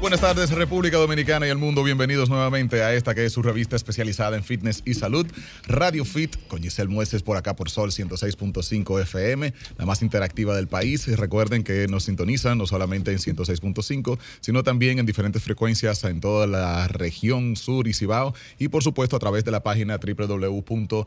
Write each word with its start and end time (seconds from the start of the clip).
Buenas 0.00 0.20
tardes 0.22 0.50
República 0.50 0.96
Dominicana 0.96 1.46
y 1.46 1.50
el 1.50 1.58
mundo, 1.58 1.82
bienvenidos 1.82 2.30
nuevamente 2.30 2.82
a 2.82 2.94
esta 2.94 3.14
que 3.14 3.26
es 3.26 3.34
su 3.34 3.42
revista 3.42 3.76
especializada 3.76 4.34
en 4.34 4.42
fitness 4.42 4.82
y 4.86 4.94
salud, 4.94 5.26
Radio 5.66 6.06
Fit, 6.06 6.36
con 6.48 6.62
Giselle 6.62 6.88
Mueces 6.88 7.22
por 7.22 7.36
acá 7.36 7.54
por 7.54 7.68
Sol 7.68 7.90
106.5 7.90 9.02
FM, 9.02 9.52
la 9.76 9.84
más 9.84 10.00
interactiva 10.00 10.56
del 10.56 10.68
país. 10.68 11.06
Recuerden 11.18 11.64
que 11.64 11.86
nos 11.86 12.04
sintonizan 12.04 12.56
no 12.56 12.66
solamente 12.66 13.12
en 13.12 13.18
106.5, 13.18 14.18
sino 14.40 14.62
también 14.62 14.98
en 14.98 15.04
diferentes 15.04 15.42
frecuencias 15.42 16.02
en 16.04 16.22
toda 16.22 16.46
la 16.46 16.88
región 16.88 17.56
sur 17.56 17.86
y 17.86 17.92
Cibao 17.92 18.32
y 18.58 18.68
por 18.68 18.82
supuesto 18.82 19.16
a 19.16 19.18
través 19.18 19.44
de 19.44 19.50
la 19.50 19.62
página 19.62 19.98
www.solfm.com. 19.98 21.04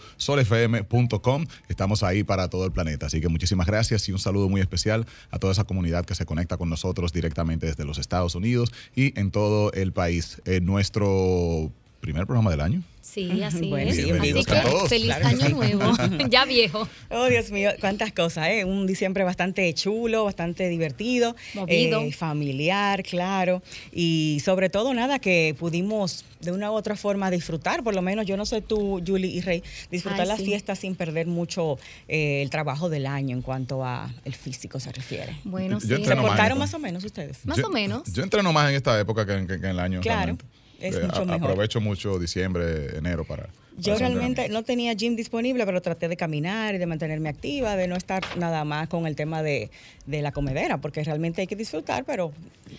Estamos 1.68 2.04
ahí 2.04 2.24
para 2.24 2.48
todo 2.48 2.68
el 2.68 2.72
planeta, 2.72 3.08
así 3.08 3.22
que 3.22 3.28
muchísimas 3.28 3.66
gracias 3.66 4.08
y 4.08 4.12
un 4.12 4.20
saludo 4.20 4.50
muy 4.50 4.62
especial 4.62 5.08
a 5.32 5.40
toda 5.40 5.54
esa 5.54 5.64
comunidad 5.64 6.06
que 6.06 6.14
se 6.14 6.28
conecta 6.28 6.58
con 6.58 6.70
nosotros 6.70 7.12
directamente 7.12 7.66
desde 7.66 7.86
los 7.86 7.98
Estados 7.98 8.36
Unidos 8.36 8.72
y 8.96 9.18
en 9.20 9.32
todo 9.32 9.72
el 9.74 9.92
país. 9.94 10.42
En 10.46 10.66
nuestro 10.66 11.72
primer 12.04 12.26
programa 12.26 12.52
del 12.52 12.60
año. 12.60 12.84
Sí, 13.02 13.42
así 13.44 13.72
es. 13.74 14.00
Así 14.20 14.44
que 14.46 14.88
feliz 14.88 15.12
año 15.12 15.50
nuevo, 15.50 15.94
ya 16.30 16.44
viejo. 16.46 16.88
Oh, 17.10 17.28
Dios 17.28 17.50
mío, 17.52 17.72
cuántas 17.80 18.12
cosas, 18.12 18.48
¿eh? 18.50 18.66
Un 18.66 18.88
diciembre 18.88 19.24
bastante 19.24 19.74
chulo, 19.74 20.26
bastante 20.26 20.68
divertido, 20.68 21.36
Movido. 21.54 22.02
eh, 22.02 22.12
familiar, 22.12 23.04
claro, 23.04 23.62
y 23.94 24.42
sobre 24.44 24.70
todo 24.70 24.94
nada 24.94 25.20
que 25.20 25.56
pudimos 25.58 26.26
de 26.42 26.52
una 26.52 26.72
u 26.72 26.74
otra 26.74 26.96
forma 26.98 27.30
disfrutar, 27.32 27.84
por 27.84 27.94
lo 27.96 28.02
menos 28.02 28.26
yo 28.26 28.36
no 28.36 28.46
sé 28.46 28.62
tú, 28.62 29.02
Julie 29.06 29.30
y 29.32 29.42
Rey, 29.42 29.64
disfrutar 29.92 30.22
Ay, 30.22 30.28
la 30.28 30.38
sí. 30.38 30.46
fiesta 30.46 30.76
sin 30.76 30.96
perder 30.96 31.28
mucho 31.28 31.78
eh, 32.10 32.42
el 32.42 32.50
trabajo 32.50 32.90
del 32.90 33.06
año 33.06 33.36
en 33.36 33.42
cuanto 33.42 33.86
a 33.86 34.12
el 34.26 34.34
físico 34.34 34.80
se 34.82 34.92
refiere. 34.92 35.38
Bueno, 35.46 35.80
Yo 35.86 35.98
sí. 35.98 36.06
¿Se 36.06 36.16
más, 36.16 36.26
portaron 36.26 36.58
más 36.58 36.74
o 36.74 36.80
menos 36.80 37.04
ustedes? 37.06 37.46
Más 37.46 37.58
Yo- 37.58 37.68
o 37.68 37.70
menos. 37.70 38.12
Yo 38.12 38.24
entreno 38.24 38.52
más 38.52 38.70
en 38.70 38.76
esta 38.76 39.00
época 39.00 39.26
que 39.26 39.34
en, 39.34 39.48
que 39.48 39.54
en 39.54 39.66
el 39.66 39.80
año. 39.80 40.02
Claro, 40.02 40.18
realmente. 40.38 40.46
Es 40.84 40.96
Eh, 40.96 41.00
mucho 41.02 41.22
a- 41.22 41.26
mejor. 41.26 41.50
Aprovecho 41.52 41.82
mucho 41.82 42.20
diciembre, 42.20 42.98
enero 42.98 43.24
para. 43.26 43.48
Yo 43.76 43.94
para 43.96 44.08
realmente 44.10 44.50
no 44.50 44.62
tenía 44.62 44.94
gym 44.94 45.16
disponible, 45.16 45.66
pero 45.66 45.82
traté 45.82 46.08
de 46.08 46.16
caminar 46.16 46.76
y 46.76 46.78
de 46.78 46.86
mantenerme 46.86 47.30
activa, 47.30 47.76
de 47.76 47.88
no 47.88 47.96
estar 47.96 48.22
nada 48.38 48.64
más 48.66 48.88
con 48.88 49.08
el 49.08 49.16
tema 49.16 49.42
de, 49.42 49.72
de 50.06 50.22
la 50.22 50.32
comedera, 50.32 50.78
porque 50.80 51.04
realmente 51.04 51.42
hay 51.42 51.48
que 51.48 51.56
disfrutar, 51.56 52.04
pero 52.06 52.32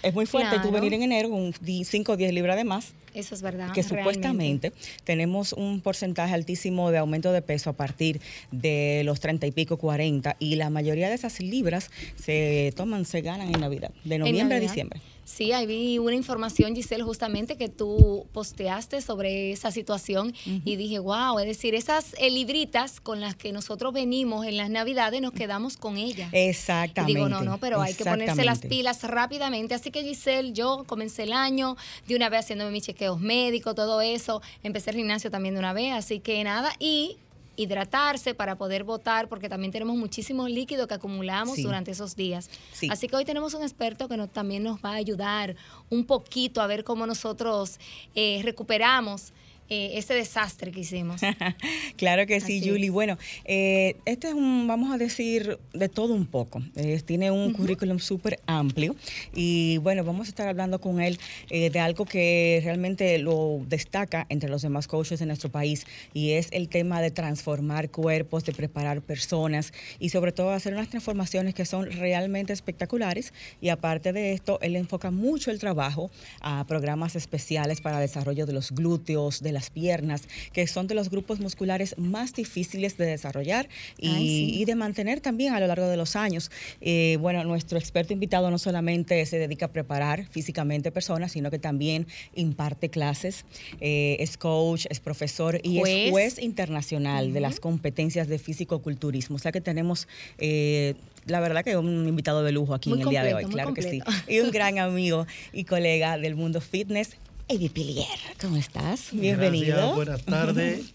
es 0.05 0.15
muy 0.15 0.27
fuerte 0.27 0.55
tú 0.57 0.69
Claro. 0.69 0.73
venir 0.75 0.95
en 0.95 1.03
enero 1.03 1.31
con 1.31 1.53
5 1.85 2.13
o 2.13 2.17
10 2.17 2.33
libras 2.33 2.57
de 2.57 2.63
más, 2.63 2.93
Eso 3.13 3.35
es 3.35 3.43
verdad. 3.43 3.73
que 3.73 3.83
realmente. 3.83 3.99
supuestamente 4.03 4.73
tenemos 5.03 5.53
un 5.53 5.81
porcentaje 5.81 6.33
altísimo 6.33 6.93
de 6.93 6.99
aumento 6.99 7.33
de 7.33 7.43
peso 7.43 7.71
a 7.71 7.73
partir 7.73 8.21
de 8.53 9.03
los 9.05 9.19
30 9.19 9.49
y 9.49 9.51
pico, 9.51 9.79
40, 9.79 10.37
y 10.39 10.55
la 10.55 10.71
mayoría 10.71 11.09
de 11.09 11.17
esas 11.17 11.41
libras 11.41 11.91
se 12.15 12.73
toman, 12.77 13.05
se 13.05 13.21
ganan 13.21 13.53
en 13.53 13.61
Navidad, 13.61 13.91
de 14.05 14.15
En 14.15 14.21
noviembre 14.21 14.59
a 14.59 14.61
diciembre. 14.61 15.01
Sí, 15.25 15.53
ahí 15.53 15.67
vi 15.67 15.99
una 15.99 16.15
información, 16.15 16.75
Giselle, 16.75 17.03
justamente 17.03 17.57
que 17.57 17.69
tú 17.69 18.27
posteaste 18.33 19.01
sobre 19.01 19.53
esa 19.53 19.71
situación 19.71 20.35
y 20.65 20.77
dije, 20.77 20.99
wow, 20.99 21.39
es 21.39 21.47
decir, 21.47 21.75
esas 21.75 22.15
eh, 22.19 22.31
libritas 22.31 23.01
con 23.01 23.21
las 23.21 23.35
que 23.35 23.53
nosotros 23.53 23.93
venimos 23.93 24.47
en 24.47 24.57
las 24.57 24.71
Navidades 24.71 25.21
nos 25.21 25.33
quedamos 25.33 25.77
con 25.77 25.97
ellas. 25.97 26.33
Y 26.33 26.37
Exactamente. 26.49 27.15
digo, 27.15 27.29
no, 27.29 27.43
no, 27.43 27.59
pero 27.59 27.81
hay 27.81 27.95
que 27.95 28.05
ponerse 28.05 28.45
las 28.45 28.61
pilas 28.61 29.03
rápidamente. 29.03 29.75
Así 29.75 29.91
que 29.91 30.03
Giselle, 30.03 30.53
yo 30.53 30.85
comencé 30.87 31.25
el 31.25 31.33
año 31.33 31.77
de 32.07 32.17
una 32.17 32.29
vez 32.29 32.41
haciéndome 32.41 32.71
mis 32.71 32.85
chequeos 32.85 33.21
médicos, 33.21 33.75
todo 33.75 34.01
eso. 34.01 34.43
Empecé 34.63 34.91
el 34.91 34.97
gimnasio 34.97 35.31
también 35.31 35.55
de 35.55 35.61
una 35.61 35.73
vez, 35.73 35.93
así 35.95 36.21
que 36.21 36.43
nada. 36.45 36.73
Y 36.79 37.17
hidratarse 37.57 38.35
para 38.35 38.57
poder 38.57 38.85
votar, 38.85 39.29
porque 39.29 39.49
también 39.49 39.73
tenemos 39.73 39.97
muchísimo 39.97 40.49
líquido 40.49 40.87
que 40.87 40.95
acumulamos 40.95 41.57
Sí. 41.57 41.63
durante 41.63 41.91
esos 41.93 42.17
días. 42.17 42.51
Sí. 42.73 42.89
Así 42.91 43.09
que 43.09 43.17
hoy 43.17 43.25
tenemos 43.25 43.55
un 43.55 43.63
experto 43.63 44.09
que 44.09 44.17
nos, 44.17 44.31
también 44.31 44.63
nos 44.63 44.79
va 44.81 44.91
a 44.91 44.95
ayudar 44.95 45.57
un 45.91 46.05
poquito 46.05 46.61
a 46.61 46.67
ver 46.67 46.85
cómo 46.85 47.07
nosotros 47.07 47.79
eh, 48.15 48.41
recuperamos 48.43 49.33
eh, 49.69 49.93
ese 49.95 50.15
desastre 50.15 50.71
que 50.73 50.81
hicimos. 50.81 51.21
claro 51.97 52.27
que 52.27 52.41
sí, 52.41 52.59
Así 52.59 52.69
Julie. 52.69 52.87
es. 52.87 52.93
Bueno, 52.93 53.19
eh, 53.45 53.97
este 54.05 54.29
es 54.29 54.35
un, 54.35 54.67
vamos 54.67 54.93
a 54.93 54.99
decir, 54.99 55.59
de 55.73 55.89
todo 55.89 56.15
un 56.15 56.27
poco. 56.27 56.63
Eh, 56.77 57.01
tiene 57.05 57.31
un 57.31 57.53
currículum 57.53 57.99
súper 57.99 58.41
amplio 58.47 58.95
y 59.35 59.79
bueno, 59.79 60.05
vamos 60.05 60.27
a 60.27 60.31
estar 60.31 60.49
hablando 60.49 60.81
con 60.81 61.01
él 61.01 61.19
eh, 61.51 61.71
de 61.71 61.81
algo 61.81 62.05
que 62.05 62.61
realmente 62.63 63.19
lo 63.19 63.61
destaca 63.69 64.27
entre 64.29 64.49
los 64.51 64.63
demás 64.63 64.87
coaches 64.87 65.21
de 65.21 65.27
nuestro 65.27 65.51
país 65.51 65.87
y 66.13 66.33
es 66.33 66.49
el 66.53 66.69
tema 66.69 67.01
de 67.01 67.11
transformar 67.11 67.91
cuerpos, 67.91 68.45
de 68.45 68.53
preparar 68.53 69.01
personas 69.01 69.73
y 69.99 70.11
sobre 70.11 70.33
todo 70.33 70.51
hacer 70.51 70.75
unas 70.75 70.89
transformaciones 70.91 71.55
que 71.55 71.65
son 71.65 71.91
realmente 71.91 72.53
espectaculares 72.53 73.33
y 73.61 73.71
aparte 73.71 74.13
de 74.13 74.33
esto, 74.33 74.59
él 74.61 74.77
enfoca 74.77 75.11
mucho 75.11 75.51
el 75.51 75.59
trabajo 75.59 76.11
a 76.41 76.65
programas 76.67 77.17
especiales 77.17 77.81
para 77.81 77.99
desarrollo 77.99 78.47
de 78.47 78.53
los 78.53 78.73
glúteos, 78.73 79.41
de 79.41 79.53
las 79.55 79.71
piernas, 79.71 80.23
que 80.53 80.67
son 80.67 80.87
de 80.87 80.95
los 80.95 81.09
grupos 81.09 81.41
musculares 81.41 81.95
más 81.99 82.35
difíciles 82.35 82.97
de 82.99 83.07
desarrollar 83.07 83.69
y, 83.99 84.09
Ay, 84.09 84.29
sí. 84.29 84.61
y 84.61 84.65
de 84.67 84.75
mantener 84.75 85.21
también 85.21 85.55
a 85.55 85.61
lo 85.61 85.67
largo 85.67 85.89
de 85.89 85.97
los 85.97 86.17
años. 86.17 86.51
Eh, 86.81 87.17
bueno, 87.21 87.43
nuestro 87.45 87.79
experto 87.79 88.13
invitado 88.13 88.51
no 88.51 88.59
solamente 88.59 89.25
se 89.27 89.39
dedica 89.39 89.67
a 89.67 89.73
preparar 89.73 90.27
físicamente 90.27 90.91
personas, 90.91 91.33
sino 91.33 91.51
que 91.51 91.59
también 91.59 92.07
imparte 92.35 92.91
clases, 92.91 93.45
eh, 93.81 94.17
es 94.21 94.37
coach, 94.37 94.87
es 94.91 95.01
profesor 95.01 95.61
y 95.63 95.79
Juez. 95.79 95.95
es 96.07 96.11
juez 96.11 96.39
internacional 96.39 97.33
de 97.33 97.41
las 97.41 97.61
competencias 97.61 98.29
de 98.29 98.39
físico-culturismo. 98.39 99.37
O 99.37 99.39
sea 99.39 99.53
que 99.53 99.61
tenemos... 99.61 100.09
eh, 100.39 100.95
la 101.27 101.41
verdad 101.41 101.65
que 101.65 101.77
un 101.77 102.07
invitado 102.07 102.43
de 102.43 102.53
lujo 102.53 102.75
aquí 102.75 102.91
Muy 102.91 103.01
en 103.01 103.07
el 103.07 103.11
día 103.11 103.23
de 103.25 103.35
hoy, 103.35 103.45
claro 103.47 103.73
que 103.73 103.83
sí. 103.83 104.03
Y 104.29 104.41
un 104.41 104.51
gran 104.53 104.79
amigo 104.79 105.27
y 105.53 105.65
colega 105.65 106.19
del 106.19 106.35
mundo 106.35 106.61
fitness, 106.61 107.17
Eddie 107.49 107.71
Pilier. 107.71 108.07
¿Cómo 108.41 108.57
estás? 108.57 109.09
Bienvenido. 109.13 109.77
Gracias, 109.77 109.95
buenas 109.97 110.25
tardes. 110.25 110.81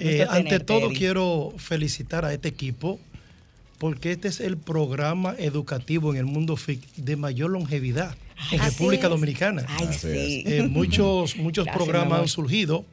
Eh, 0.00 0.22
ante 0.28 0.42
tenerte, 0.42 0.64
todo 0.64 0.86
Eddie. 0.88 0.98
quiero 0.98 1.54
felicitar 1.56 2.24
a 2.24 2.32
este 2.34 2.48
equipo 2.48 2.98
porque 3.78 4.10
este 4.10 4.26
es 4.26 4.40
el 4.40 4.56
programa 4.56 5.36
educativo 5.38 6.10
en 6.12 6.18
el 6.18 6.24
mundo 6.24 6.56
FIC 6.56 6.80
de 6.96 7.14
mayor 7.14 7.50
longevidad 7.52 8.16
en 8.50 8.60
Así 8.60 8.70
República 8.72 9.04
es. 9.06 9.10
Dominicana. 9.10 9.64
Ay, 9.68 9.86
Así 9.86 9.98
sí. 10.00 10.42
Eh, 10.46 10.66
muchos 10.68 11.36
muchos 11.36 11.64
Gracias, 11.64 11.84
programas 11.86 12.20
han 12.22 12.26
surgido, 12.28 12.84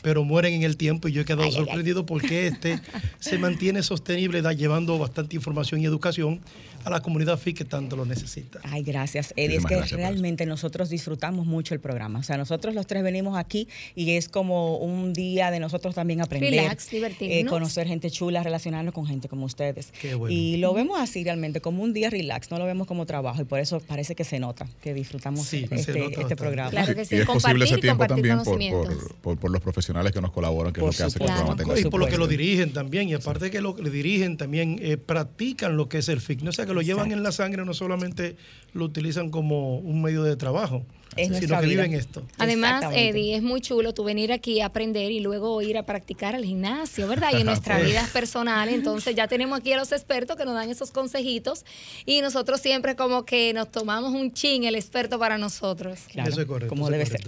pero 0.00 0.22
mueren 0.22 0.54
en 0.54 0.62
el 0.62 0.76
tiempo 0.76 1.08
y 1.08 1.12
yo 1.12 1.22
he 1.22 1.24
quedado 1.24 1.42
Ay, 1.42 1.48
ay, 1.48 1.56
ay. 1.58 1.64
sorprendido 1.64 2.06
porque 2.06 2.46
este 2.46 2.80
se 3.18 3.36
mantiene 3.38 3.82
sostenible, 3.82 4.40
da- 4.40 4.52
llevando 4.52 4.96
bastante 4.96 5.34
información 5.34 5.80
y 5.80 5.86
educación 5.86 6.38
a 6.84 6.90
la 6.90 7.00
comunidad 7.00 7.38
FIC 7.38 7.58
que 7.58 7.64
tanto 7.64 7.96
lo 7.96 8.04
necesita. 8.04 8.60
Ay, 8.62 8.82
gracias, 8.82 9.32
Eddie. 9.36 9.56
Es 9.56 9.66
que 9.66 9.76
gracias 9.76 9.98
realmente 9.98 10.46
nosotros 10.46 10.88
disfrutamos 10.90 11.46
mucho 11.46 11.74
el 11.74 11.80
programa. 11.80 12.18
O 12.20 12.22
sea, 12.22 12.36
nosotros 12.36 12.74
los 12.74 12.86
tres 12.86 13.02
venimos 13.02 13.36
aquí 13.38 13.68
y 13.94 14.12
es 14.12 14.28
como 14.28 14.76
un 14.78 15.12
día 15.12 15.50
de 15.50 15.60
nosotros 15.60 15.94
también 15.94 16.20
aprender. 16.20 16.50
Relax, 16.50 16.90
divertirnos. 16.90 17.36
eh, 17.38 17.44
conocer 17.46 17.86
gente 17.86 18.10
chula, 18.10 18.42
relacionarnos 18.42 18.94
con 18.94 19.06
gente 19.06 19.28
como 19.28 19.44
ustedes. 19.46 19.92
Qué 20.00 20.14
bueno. 20.14 20.34
Y 20.34 20.56
lo 20.58 20.72
vemos 20.74 20.98
así 21.00 21.24
realmente, 21.24 21.60
como 21.60 21.82
un 21.82 21.92
día 21.92 22.10
relax, 22.10 22.50
no 22.50 22.58
lo 22.58 22.64
vemos 22.64 22.86
como 22.86 23.06
trabajo 23.06 23.40
y 23.42 23.44
por 23.44 23.58
eso 23.60 23.80
parece 23.80 24.14
que 24.14 24.24
se 24.24 24.38
nota 24.38 24.66
que 24.82 24.94
disfrutamos 24.94 25.46
Sí, 25.46 25.66
este, 25.70 25.98
nota 25.98 26.20
este 26.20 26.36
programa. 26.36 26.70
Claro 26.70 26.94
que 26.94 27.04
sí, 27.04 27.16
y 27.16 27.18
es 27.20 27.26
posible 27.26 27.64
ese 27.64 27.78
tiempo 27.78 28.06
también 28.06 28.36
por, 28.38 28.44
conocimientos. 28.44 28.94
por, 28.94 29.14
por- 29.16 29.38
por 29.38 29.50
los 29.50 29.60
profesionales 29.62 30.12
que 30.12 30.20
nos 30.20 30.32
colaboran, 30.32 30.72
que 30.72 30.80
Por 30.80 30.90
es 30.90 30.98
lo 30.98 31.04
que 31.04 31.06
hace 31.08 31.18
que 31.18 31.24
el 31.24 31.30
programa 31.30 31.56
tenga 31.56 31.78
y 31.78 31.84
por 31.84 32.00
lo 32.00 32.06
que 32.06 32.16
lo 32.18 32.26
dirigen 32.26 32.72
también, 32.72 33.08
y 33.08 33.14
aparte 33.14 33.46
de 33.46 33.50
que 33.50 33.60
lo 33.60 33.74
que 33.74 33.82
le 33.82 33.90
dirigen 33.90 34.36
también 34.36 34.78
eh, 34.82 34.96
practican 34.96 35.76
lo 35.76 35.88
que 35.88 35.98
es 35.98 36.08
el 36.08 36.20
fitness, 36.20 36.50
o 36.50 36.52
sea 36.52 36.66
que 36.68 36.74
lo 36.74 36.82
llevan 36.82 37.10
en 37.10 37.22
la 37.22 37.32
sangre, 37.32 37.64
no 37.64 37.74
solamente 37.74 38.36
lo 38.74 38.84
utilizan 38.84 39.30
como 39.30 39.78
un 39.78 40.02
medio 40.02 40.22
de 40.22 40.36
trabajo, 40.36 40.84
Es 41.16 41.26
sino 41.26 41.38
nuestra 41.38 41.60
que 41.60 41.66
vida. 41.66 41.82
viven 41.84 41.98
esto. 41.98 42.22
Además. 42.38 42.84
Eddie, 42.94 43.34
es 43.36 43.42
muy 43.42 43.60
chulo 43.60 43.92
tú 43.94 44.04
venir 44.04 44.32
aquí 44.32 44.60
a 44.60 44.66
aprender 44.66 45.10
y 45.10 45.20
luego 45.20 45.60
ir 45.62 45.76
a 45.78 45.84
practicar 45.84 46.34
al 46.34 46.44
gimnasio, 46.44 47.08
¿verdad? 47.08 47.30
Y 47.32 47.40
en 47.40 47.46
nuestras 47.46 47.78
Pues. 47.78 47.90
vidas 47.90 48.10
personales. 48.10 48.74
Entonces 48.74 49.14
ya 49.14 49.26
tenemos 49.26 49.58
aquí 49.58 49.72
a 49.72 49.76
los 49.76 49.90
expertos 49.92 50.36
que 50.36 50.44
nos 50.44 50.54
dan 50.54 50.70
esos 50.70 50.90
consejitos 50.90 51.64
y 52.06 52.20
nosotros 52.20 52.60
siempre 52.60 52.94
como 52.96 53.24
que 53.24 53.52
nos 53.52 53.70
tomamos 53.70 54.12
un 54.12 54.32
chin 54.32 54.64
el 54.64 54.74
experto 54.74 55.18
para 55.18 55.38
nosotros. 55.38 56.00
Claro, 56.08 56.30
Eso 56.30 56.40
es 56.42 56.46
correcto, 56.46 56.68
como 56.68 56.88
debe 56.90 57.06
ser. 57.06 57.22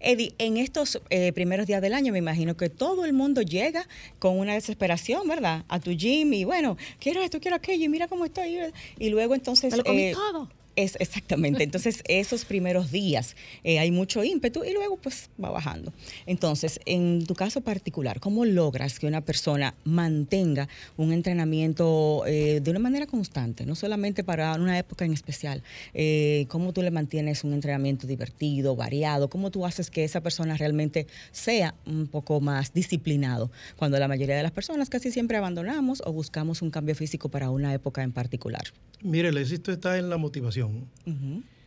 Eddie, 0.00 0.34
en 0.38 0.56
estos 0.56 1.00
eh, 1.10 1.32
primeros 1.32 1.66
días 1.66 1.82
del 1.82 1.92
año 1.94 2.12
me 2.12 2.18
imagino 2.18 2.56
que 2.56 2.68
todo 2.70 3.04
el 3.04 3.12
mundo 3.12 3.42
llega 3.42 3.86
con 4.18 4.38
una 4.38 4.54
desesperación, 4.54 5.26
¿verdad? 5.28 5.64
A 5.68 5.80
tu 5.80 5.90
gym 5.92 6.32
y 6.32 6.44
bueno, 6.44 6.76
quiero 6.98 7.22
esto, 7.22 7.40
quiero 7.40 7.56
aquello 7.56 7.84
y 7.84 7.88
mira 7.88 8.08
cómo 8.08 8.24
estoy. 8.24 8.58
Y 8.98 9.10
luego 9.10 9.34
entonces... 9.34 9.70
Me 9.72 9.78
lo 9.78 9.84
comí 9.84 10.04
eh, 10.04 10.12
todo. 10.12 10.48
Es, 10.78 10.96
exactamente. 11.00 11.64
Entonces, 11.64 12.04
esos 12.08 12.44
primeros 12.44 12.92
días 12.92 13.34
eh, 13.64 13.80
hay 13.80 13.90
mucho 13.90 14.22
ímpetu 14.22 14.62
y 14.62 14.72
luego 14.72 14.96
pues 14.96 15.28
va 15.42 15.50
bajando. 15.50 15.92
Entonces, 16.24 16.78
en 16.86 17.26
tu 17.26 17.34
caso 17.34 17.62
particular, 17.62 18.20
¿cómo 18.20 18.44
logras 18.44 19.00
que 19.00 19.08
una 19.08 19.20
persona 19.20 19.74
mantenga 19.82 20.68
un 20.96 21.12
entrenamiento 21.12 22.22
eh, 22.28 22.60
de 22.62 22.70
una 22.70 22.78
manera 22.78 23.06
constante? 23.06 23.66
No 23.66 23.74
solamente 23.74 24.22
para 24.22 24.54
una 24.54 24.78
época 24.78 25.04
en 25.04 25.12
especial. 25.12 25.64
Eh, 25.94 26.46
¿Cómo 26.48 26.72
tú 26.72 26.80
le 26.82 26.92
mantienes 26.92 27.42
un 27.42 27.54
entrenamiento 27.54 28.06
divertido, 28.06 28.76
variado? 28.76 29.28
¿Cómo 29.28 29.50
tú 29.50 29.66
haces 29.66 29.90
que 29.90 30.04
esa 30.04 30.20
persona 30.20 30.56
realmente 30.56 31.08
sea 31.32 31.74
un 31.86 32.06
poco 32.06 32.40
más 32.40 32.72
disciplinado? 32.72 33.50
Cuando 33.74 33.98
la 33.98 34.06
mayoría 34.06 34.36
de 34.36 34.44
las 34.44 34.52
personas 34.52 34.88
casi 34.88 35.10
siempre 35.10 35.38
abandonamos 35.38 36.04
o 36.06 36.12
buscamos 36.12 36.62
un 36.62 36.70
cambio 36.70 36.94
físico 36.94 37.30
para 37.30 37.50
una 37.50 37.74
época 37.74 38.04
en 38.04 38.12
particular. 38.12 38.62
Mire, 39.02 39.28
el 39.28 39.38
éxito 39.38 39.70
está 39.70 39.98
en 39.98 40.08
la 40.08 40.18
motivación. 40.18 40.67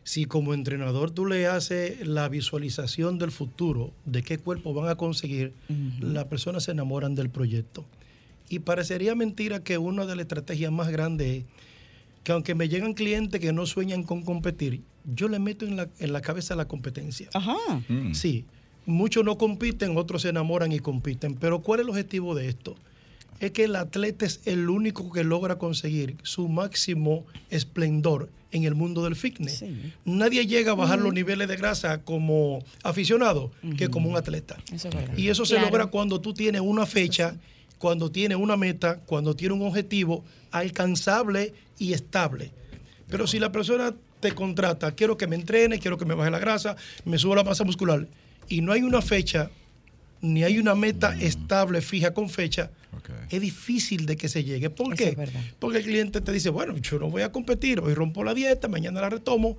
Si 0.03 0.25
como 0.25 0.53
entrenador 0.53 1.11
tú 1.11 1.25
le 1.25 1.45
haces 1.47 2.07
la 2.07 2.27
visualización 2.27 3.19
del 3.19 3.31
futuro, 3.31 3.93
de 4.05 4.23
qué 4.23 4.37
cuerpo 4.37 4.73
van 4.73 4.89
a 4.89 4.95
conseguir, 4.95 5.53
las 5.99 6.25
personas 6.25 6.63
se 6.63 6.71
enamoran 6.71 7.15
del 7.15 7.29
proyecto. 7.29 7.85
Y 8.49 8.59
parecería 8.59 9.15
mentira 9.15 9.63
que 9.63 9.77
una 9.77 10.05
de 10.05 10.15
las 10.15 10.23
estrategias 10.23 10.71
más 10.71 10.89
grandes 10.89 11.27
es 11.27 11.45
que 12.23 12.31
aunque 12.31 12.55
me 12.55 12.69
llegan 12.69 12.93
clientes 12.93 13.39
que 13.39 13.53
no 13.53 13.65
sueñan 13.65 14.03
con 14.03 14.23
competir, 14.23 14.81
yo 15.05 15.27
le 15.27 15.39
meto 15.39 15.65
en 15.65 15.77
la, 15.77 15.89
en 15.99 16.13
la 16.13 16.21
cabeza 16.21 16.55
la 16.55 16.67
competencia. 16.67 17.29
Ajá. 17.33 17.55
Mm. 17.87 18.13
Sí, 18.13 18.45
muchos 18.85 19.23
no 19.23 19.37
compiten, 19.37 19.97
otros 19.97 20.23
se 20.23 20.29
enamoran 20.29 20.71
y 20.71 20.79
compiten. 20.79 21.35
Pero 21.35 21.61
¿cuál 21.61 21.79
es 21.79 21.85
el 21.85 21.89
objetivo 21.89 22.35
de 22.35 22.49
esto? 22.49 22.75
Es 23.41 23.51
que 23.51 23.65
el 23.65 23.75
atleta 23.75 24.25
es 24.25 24.39
el 24.45 24.69
único 24.69 25.11
que 25.11 25.23
logra 25.23 25.57
conseguir 25.57 26.15
su 26.23 26.47
máximo 26.47 27.25
esplendor 27.49 28.29
en 28.51 28.63
el 28.65 28.75
mundo 28.75 29.03
del 29.03 29.15
fitness. 29.15 29.59
Sí. 29.59 29.93
Nadie 30.05 30.45
llega 30.45 30.71
a 30.73 30.75
bajar 30.75 30.99
los 30.99 31.13
niveles 31.13 31.47
de 31.47 31.55
grasa 31.57 32.03
como 32.03 32.63
aficionado 32.83 33.51
que 33.77 33.89
como 33.89 34.09
un 34.09 34.15
atleta. 34.17 34.57
Eso 34.71 34.89
es. 34.89 35.17
Y 35.19 35.29
eso 35.29 35.45
se 35.45 35.55
Claro. 35.55 35.67
logra 35.69 35.87
cuando 35.87 36.21
tú 36.21 36.33
tienes 36.33 36.61
una 36.61 36.85
fecha, 36.85 37.35
cuando 37.79 38.11
tienes 38.11 38.37
una 38.37 38.57
meta, 38.57 38.99
cuando 39.05 39.35
tienes 39.35 39.57
un 39.57 39.65
objetivo 39.65 40.23
alcanzable 40.51 41.53
y 41.79 41.93
estable. 41.93 42.51
Pero 43.09 43.25
si 43.27 43.39
la 43.39 43.51
persona 43.51 43.93
te 44.19 44.33
contrata, 44.33 44.91
quiero 44.93 45.17
que 45.17 45.27
me 45.27 45.35
entrene, 45.35 45.79
quiero 45.79 45.97
que 45.97 46.05
me 46.05 46.13
baje 46.13 46.29
la 46.31 46.39
grasa, 46.39 46.75
me 47.05 47.17
suba 47.17 47.37
la 47.37 47.43
masa 47.43 47.63
muscular, 47.63 48.07
y 48.47 48.61
no 48.61 48.71
hay 48.71 48.83
una 48.83 49.01
fecha, 49.01 49.49
ni 50.21 50.43
hay 50.43 50.59
una 50.59 50.75
meta 50.75 51.15
estable, 51.19 51.81
fija 51.81 52.13
con 52.13 52.29
fecha, 52.29 52.69
es 53.29 53.41
difícil 53.41 54.05
de 54.05 54.15
que 54.17 54.27
se 54.29 54.43
llegue. 54.43 54.69
¿Por 54.69 54.93
Eso 54.93 55.03
qué? 55.15 55.29
Porque 55.57 55.79
el 55.79 55.83
cliente 55.83 56.21
te 56.21 56.31
dice, 56.31 56.49
bueno, 56.49 56.77
yo 56.77 56.99
no 56.99 57.09
voy 57.09 57.23
a 57.23 57.31
competir, 57.31 57.79
hoy 57.79 57.93
rompo 57.93 58.23
la 58.23 58.33
dieta, 58.33 58.67
mañana 58.67 59.01
la 59.01 59.09
retomo, 59.09 59.57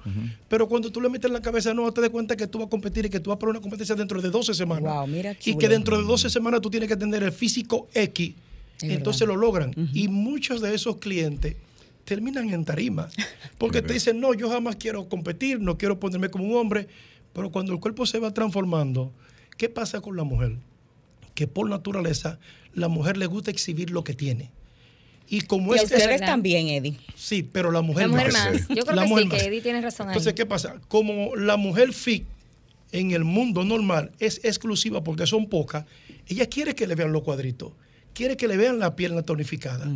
pero 0.49 0.69
cuando 0.69 0.93
tú 0.93 1.00
le 1.00 1.09
metes 1.09 1.29
en 1.29 1.32
la 1.35 1.41
cabeza, 1.43 1.75
no, 1.75 1.91
te 1.93 2.00
das 2.00 2.11
cuenta 2.11 2.37
que 2.37 2.47
tú 2.47 2.59
vas 2.59 2.67
a 2.67 2.70
competir 2.70 3.06
y 3.06 3.11
que 3.11 3.19
tú 3.20 3.31
vas 3.31 3.38
para 3.38 3.50
una 3.50 3.61
competencia 3.61 3.94
dentro 3.97 4.20
de 4.23 4.31
12 4.31 4.55
semanas. 4.55 4.94
Wow, 4.94 5.06
mira 5.06 5.37
y 5.44 5.56
que 5.56 5.69
dentro 5.69 5.99
de 5.99 6.05
12 6.05 6.31
semanas 6.31 6.61
tú 6.61 6.70
tienes 6.70 6.88
que 6.88 6.97
tener 6.97 7.23
el 7.23 7.32
físico 7.32 7.88
X, 7.94 8.35
Es 8.81 8.91
entonces 8.91 9.20
verdad. 9.23 9.35
lo 9.35 9.41
logran. 9.41 9.75
Y 9.93 10.08
muchos 10.08 10.61
de 10.61 10.75
esos 10.75 10.99
clientes 10.99 11.56
terminan 12.05 12.50
en 12.50 12.65
tarima, 12.65 13.08
porque 13.58 13.81
te 13.82 13.94
dicen, 13.94 14.20
no, 14.20 14.35
yo 14.35 14.49
jamás 14.50 14.76
quiero 14.76 15.08
competir, 15.08 15.61
no 15.61 15.79
quiero 15.79 15.99
ponerme 15.99 16.29
como 16.29 16.44
un 16.44 16.56
hombre, 16.56 16.87
pero 17.32 17.50
cuando 17.50 17.73
el 17.73 17.81
cuerpo 17.81 18.05
se 18.06 18.19
va 18.19 18.32
transformando, 18.35 19.12
¿qué 19.56 19.69
pasa 19.69 20.00
con 20.00 20.16
la 20.16 20.25
mujer? 20.25 20.56
Que 21.34 21.46
por 21.46 21.69
naturaleza 21.69 22.38
la 22.75 22.88
mujer 22.88 23.16
le 23.16 23.26
gusta 23.26 23.50
exhibir 23.50 23.90
lo 23.90 24.04
que 24.04 24.14
tiene. 24.14 24.50
Y 25.28 25.43
como 25.43 25.75
Y 25.75 25.78
es, 25.78 25.84
ustedes 25.84 26.20
también, 26.20 26.69
Eddie. 26.69 26.99
Sí, 27.14 27.43
pero 27.43 27.70
la 27.70 27.81
mujer, 27.81 28.08
La 28.08 28.12
mujer 28.16 28.32
más. 28.32 28.52
más. 28.52 28.69
Yo 28.69 28.84
creo 28.84 28.96
La 28.96 29.02
que 29.04 29.08
mujer 29.08 29.25
sí, 29.25 29.28
más. 29.31 29.40
que 29.40 29.49
Eddie 29.49 29.60
tiene 29.62 29.81
razón 29.81 30.08
ahí. 30.08 30.12
Entonces, 30.12 30.34
¿qué 30.34 30.44
pasa? 30.46 30.81
Como 30.88 31.34
la 31.37 31.56
mujer 31.56 31.93
fit 31.93 32.25
en 32.90 33.12
el 33.12 33.25
mundo 33.25 33.64
normal 33.64 34.10
es 34.19 34.40
exclusiva 34.44 35.02
porque 35.02 35.26
son 35.26 35.49
pocas, 35.49 35.87
ella 36.28 36.46
quiere 36.46 36.75
que 36.75 36.87
le 36.87 36.94
vean 36.94 37.12
los 37.12 37.22
cuadritos, 37.22 37.72
quiere 38.12 38.37
que 38.37 38.46
le 38.48 38.58
vean 38.58 38.78
la 38.78 38.94
pierna 38.96 39.22
tonificada. 39.22 39.90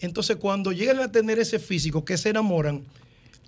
Entonces, 0.00 0.36
cuando 0.36 0.72
llegan 0.72 0.98
a 0.98 1.12
tener 1.12 1.38
ese 1.38 1.60
físico 1.60 2.04
que 2.04 2.16
se 2.16 2.30
enamoran, 2.30 2.82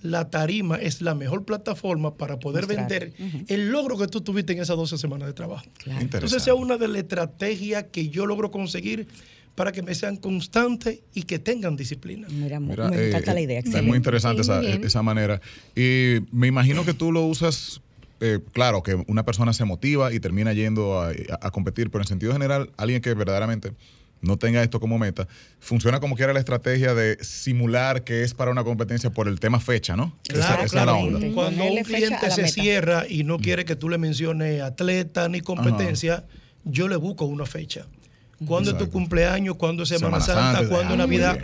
la 0.02 0.28
tarima 0.30 0.76
es 0.76 1.00
la 1.00 1.14
mejor 1.14 1.44
plataforma 1.44 2.16
para 2.16 2.38
poder 2.38 2.66
Mostrar. 2.66 2.88
vender 2.88 3.12
el 3.48 3.70
logro 3.70 3.96
que 3.98 4.06
tú 4.08 4.20
tuviste 4.20 4.52
en 4.52 4.60
esas 4.60 4.76
12 4.76 4.98
semanas 4.98 5.28
de 5.28 5.34
trabajo. 5.34 5.64
Claro. 5.78 6.00
Entonces, 6.00 6.32
esa 6.32 6.50
es 6.52 6.56
una 6.56 6.76
de 6.76 6.88
las 6.88 6.98
estrategias 6.98 7.84
que 7.92 8.08
yo 8.08 8.26
logro 8.26 8.50
conseguir 8.50 9.06
para 9.54 9.70
que 9.70 9.82
me 9.82 9.94
sean 9.94 10.16
constantes 10.16 11.00
y 11.14 11.22
que 11.24 11.38
tengan 11.38 11.76
disciplina. 11.76 12.26
Mira, 12.30 12.58
Mira, 12.58 12.88
me 12.88 12.96
eh, 12.96 13.08
encanta 13.08 13.34
la 13.34 13.40
idea. 13.42 13.58
Es 13.58 13.64
excelente. 13.66 13.88
muy 13.88 13.96
interesante 13.98 14.42
Sí, 14.44 14.50
esa, 14.50 14.60
muy 14.60 14.66
bien. 14.66 14.84
esa 14.84 15.02
manera. 15.02 15.40
Y 15.76 16.16
me 16.32 16.46
imagino 16.46 16.84
que 16.86 16.94
tú 16.94 17.12
lo 17.12 17.22
usas, 17.26 17.82
eh, 18.20 18.38
claro, 18.52 18.82
que 18.82 18.94
una 19.08 19.24
persona 19.24 19.52
se 19.52 19.64
motiva 19.66 20.12
y 20.12 20.20
termina 20.20 20.52
yendo 20.54 21.00
a, 21.00 21.08
a- 21.08 21.12
a 21.42 21.50
competir, 21.50 21.90
pero 21.90 22.02
en 22.02 22.08
sentido 22.08 22.32
general, 22.32 22.70
alguien 22.78 23.02
que 23.02 23.12
verdaderamente 23.14 23.72
no 24.22 24.36
tenga 24.38 24.62
esto 24.62 24.80
como 24.80 24.98
meta, 24.98 25.28
funciona 25.60 26.00
como 26.00 26.16
quiera 26.16 26.32
la 26.32 26.38
estrategia 26.38 26.94
de 26.94 27.18
simular 27.22 28.04
que 28.04 28.22
es 28.22 28.32
para 28.34 28.50
una 28.50 28.64
competencia 28.64 29.10
por 29.10 29.28
el 29.28 29.38
tema 29.40 29.60
fecha, 29.60 29.96
¿no? 29.96 30.16
Esa- 30.28 30.34
Claro, 30.46 30.62
esa, 30.64 30.80
es 30.80 30.86
la 30.86 30.94
onda. 30.94 31.18
Exactamente. 31.18 31.34
Cuando 31.34 31.64
un 31.64 31.82
cliente 31.84 32.30
se 32.30 32.42
meta. 32.42 32.52
cierra 32.54 33.04
y 33.08 33.24
no 33.24 33.38
quiere 33.38 33.64
que 33.64 33.76
tú 33.76 33.88
le 33.88 33.98
menciones 33.98 34.62
atleta 34.62 35.28
ni 35.28 35.40
competencia, 35.40 36.24
yo 36.64 36.88
le 36.88 36.96
busco 36.96 37.24
una 37.26 37.44
fecha. 37.46 37.86
¿Cuándo 38.46 38.70
es 38.70 38.78
tu 38.78 38.88
cumpleaños? 38.90 39.56
¿Cuándo 39.56 39.82
es 39.82 39.88
Semana, 39.88 40.20
Semana 40.20 40.42
Santa? 40.42 40.58
Santa, 40.58 40.74
¿Cuándo 40.74 40.94
es 40.94 41.00
ah, 41.00 41.02
Navidad? 41.02 41.38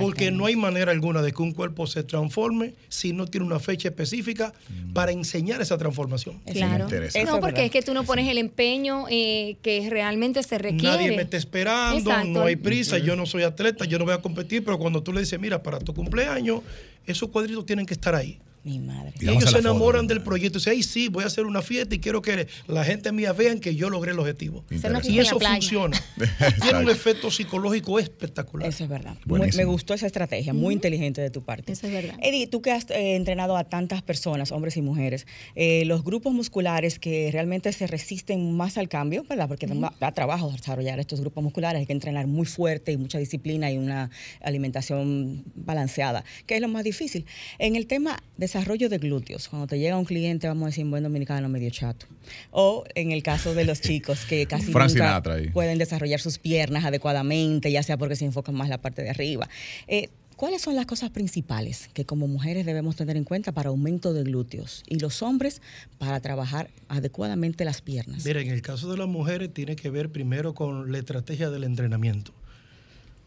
Porque 0.00 0.30
no 0.30 0.46
hay 0.46 0.56
manera 0.56 0.92
alguna 0.92 1.22
de 1.22 1.32
que 1.32 1.42
un 1.42 1.52
cuerpo 1.52 1.86
se 1.86 2.02
transforme 2.02 2.74
si 2.88 3.12
no 3.12 3.26
tiene 3.26 3.46
una 3.46 3.58
fecha 3.58 3.88
específica 3.88 4.52
para 4.92 5.12
enseñar 5.12 5.60
esa 5.60 5.78
transformación. 5.78 6.40
Claro. 6.52 6.84
Interesante. 6.84 7.22
Eso 7.22 7.36
No, 7.36 7.40
porque 7.40 7.66
es 7.66 7.70
que 7.70 7.82
tú 7.82 7.94
no 7.94 8.04
pones 8.04 8.28
el 8.28 8.38
empeño 8.38 9.06
eh, 9.10 9.56
que 9.62 9.88
realmente 9.90 10.42
se 10.42 10.58
requiere. 10.58 10.96
Nadie 10.96 11.16
me 11.16 11.22
está 11.22 11.36
esperando, 11.36 12.10
Exacto. 12.10 12.28
no 12.30 12.44
hay 12.44 12.56
prisa, 12.56 12.98
yo 12.98 13.16
no 13.16 13.26
soy 13.26 13.42
atleta, 13.42 13.84
yo 13.84 13.98
no 13.98 14.04
voy 14.04 14.14
a 14.14 14.18
competir, 14.18 14.64
pero 14.64 14.78
cuando 14.78 15.02
tú 15.02 15.12
le 15.12 15.20
dices, 15.20 15.38
mira, 15.38 15.62
para 15.62 15.78
tu 15.78 15.94
cumpleaños, 15.94 16.60
esos 17.06 17.28
cuadritos 17.30 17.66
tienen 17.66 17.86
que 17.86 17.94
estar 17.94 18.14
ahí. 18.14 18.38
Mi 18.66 18.80
madre. 18.80 19.12
Y 19.20 19.28
ellos 19.28 19.44
se 19.44 19.50
foto, 19.50 19.58
enamoran 19.60 20.08
del 20.08 20.22
proyecto. 20.22 20.58
Dicen, 20.58 20.72
ay, 20.72 20.82
sí, 20.82 21.06
voy 21.06 21.22
a 21.22 21.28
hacer 21.28 21.46
una 21.46 21.62
fiesta 21.62 21.94
y 21.94 22.00
quiero 22.00 22.20
que 22.20 22.48
la 22.66 22.82
gente 22.82 23.12
mía 23.12 23.32
vean 23.32 23.60
que 23.60 23.76
yo 23.76 23.90
logré 23.90 24.10
el 24.10 24.18
objetivo. 24.18 24.64
Y 25.04 25.18
eso 25.20 25.38
funciona. 25.38 25.96
Tiene 26.62 26.80
un 26.80 26.90
efecto 26.90 27.30
psicológico 27.30 28.00
espectacular. 28.00 28.68
Eso 28.68 28.82
es 28.82 28.90
verdad. 28.90 29.14
Muy- 29.24 29.52
me 29.52 29.64
gustó 29.64 29.94
esa 29.94 30.06
estrategia, 30.06 30.52
muy 30.52 30.74
inteligente 30.74 31.20
de 31.20 31.30
tu 31.30 31.44
parte. 31.44 31.70
Eso 31.72 31.86
es 31.86 31.92
verdad. 31.92 32.16
Eddie, 32.20 32.48
tú 32.48 32.60
que 32.60 32.72
has 32.72 32.90
eh, 32.90 33.14
entrenado 33.14 33.56
a 33.56 33.62
tantas 33.62 34.02
personas, 34.02 34.50
hombres 34.50 34.76
y 34.76 34.82
mujeres, 34.82 35.28
eh, 35.54 35.84
los 35.84 36.02
grupos 36.02 36.32
musculares 36.32 36.98
que 36.98 37.30
realmente 37.32 37.72
se 37.72 37.86
resisten 37.86 38.56
más 38.56 38.78
al 38.78 38.88
cambio, 38.88 39.24
¿verdad? 39.28 39.46
Porque 39.46 39.68
da- 39.68 39.92
da 40.00 40.10
trabajo 40.10 40.50
desarrollar 40.50 40.98
estos 40.98 41.20
grupos 41.20 41.44
musculares, 41.44 41.78
hay 41.78 41.86
que 41.86 41.92
entrenar 41.92 42.26
muy 42.26 42.46
fuerte 42.46 42.90
y 42.90 42.96
mucha 42.96 43.18
disciplina 43.18 43.70
y 43.70 43.78
una 43.78 44.10
alimentación 44.40 45.44
balanceada, 45.54 46.24
que 46.46 46.56
es 46.56 46.60
lo 46.60 46.66
más 46.68 46.82
difícil. 46.82 47.26
En 47.60 47.76
el 47.76 47.86
tema 47.86 48.20
desarrollo 48.56 48.88
de 48.88 48.96
glúteos, 48.96 49.48
cuando 49.48 49.66
te 49.66 49.78
llega 49.78 49.98
un 49.98 50.06
cliente, 50.06 50.48
vamos 50.48 50.62
a 50.64 50.66
decir, 50.66 50.84
un 50.84 50.90
buen 50.90 51.02
dominicano 51.02 51.46
medio 51.48 51.68
chato, 51.70 52.06
o 52.50 52.84
en 52.94 53.12
el 53.12 53.22
caso 53.22 53.54
de 53.54 53.66
los 53.66 53.82
chicos 53.82 54.24
que 54.24 54.46
casi 54.48 54.72
Frank 54.72 54.92
nunca 54.92 55.22
pueden 55.52 55.76
desarrollar 55.76 56.20
sus 56.20 56.38
piernas 56.38 56.84
adecuadamente, 56.84 57.70
ya 57.70 57.82
sea 57.82 57.98
porque 57.98 58.16
se 58.16 58.24
enfocan 58.24 58.54
más 58.54 58.70
la 58.70 58.78
parte 58.78 59.02
de 59.02 59.10
arriba. 59.10 59.48
Eh, 59.88 60.08
¿Cuáles 60.36 60.62
son 60.62 60.74
las 60.74 60.86
cosas 60.86 61.10
principales 61.10 61.88
que 61.94 62.04
como 62.04 62.28
mujeres 62.28 62.66
debemos 62.66 62.96
tener 62.96 63.16
en 63.16 63.24
cuenta 63.24 63.52
para 63.52 63.70
aumento 63.70 64.12
de 64.12 64.22
glúteos 64.22 64.82
y 64.86 64.98
los 64.98 65.22
hombres 65.22 65.62
para 65.98 66.20
trabajar 66.20 66.68
adecuadamente 66.88 67.64
las 67.64 67.80
piernas? 67.80 68.24
Mira, 68.24 68.40
en 68.40 68.50
el 68.50 68.60
caso 68.60 68.90
de 68.90 68.98
las 68.98 69.08
mujeres 69.08 69.52
tiene 69.52 69.76
que 69.76 69.88
ver 69.88 70.10
primero 70.10 70.54
con 70.54 70.92
la 70.92 70.98
estrategia 70.98 71.48
del 71.48 71.64
entrenamiento. 71.64 72.32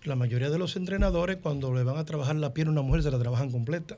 La 0.04 0.16
mayoría 0.16 0.50
de 0.50 0.60
los 0.60 0.76
entrenadores 0.76 1.38
cuando 1.38 1.74
le 1.74 1.84
van 1.84 1.98
a 1.98 2.06
trabajar 2.06 2.36
la 2.36 2.54
pierna 2.54 2.72
a 2.72 2.74
una 2.74 2.82
mujer 2.84 3.04
se 3.04 3.12
la 3.12 3.20
trabajan 3.20 3.52
completa. 3.52 3.98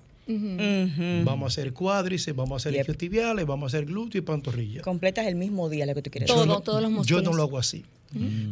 Vamos 1.26 1.44
a 1.46 1.48
hacer 1.48 1.74
cuádriceps, 1.74 2.36
vamos 2.36 2.54
a 2.54 2.58
hacer 2.58 2.74
Yep. 2.74 2.82
isquiotibiales, 2.82 3.46
vamos 3.46 3.74
a 3.74 3.78
hacer 3.78 3.86
glúteo 3.88 4.20
y 4.20 4.22
pantorrilla. 4.24 4.82
Completas 4.82 5.28
el 5.28 5.36
mismo 5.36 5.70
día 5.70 5.86
lo 5.86 5.94
que 5.96 6.02
tú 6.02 6.12
quieres 6.12 6.28
Todo, 6.28 6.46
no- 6.46 6.62
todos 6.62 6.82
los 6.82 7.06
Yo 7.06 7.22
no 7.22 7.34
lo 7.34 7.44
hago 7.44 7.58
así. 7.58 7.84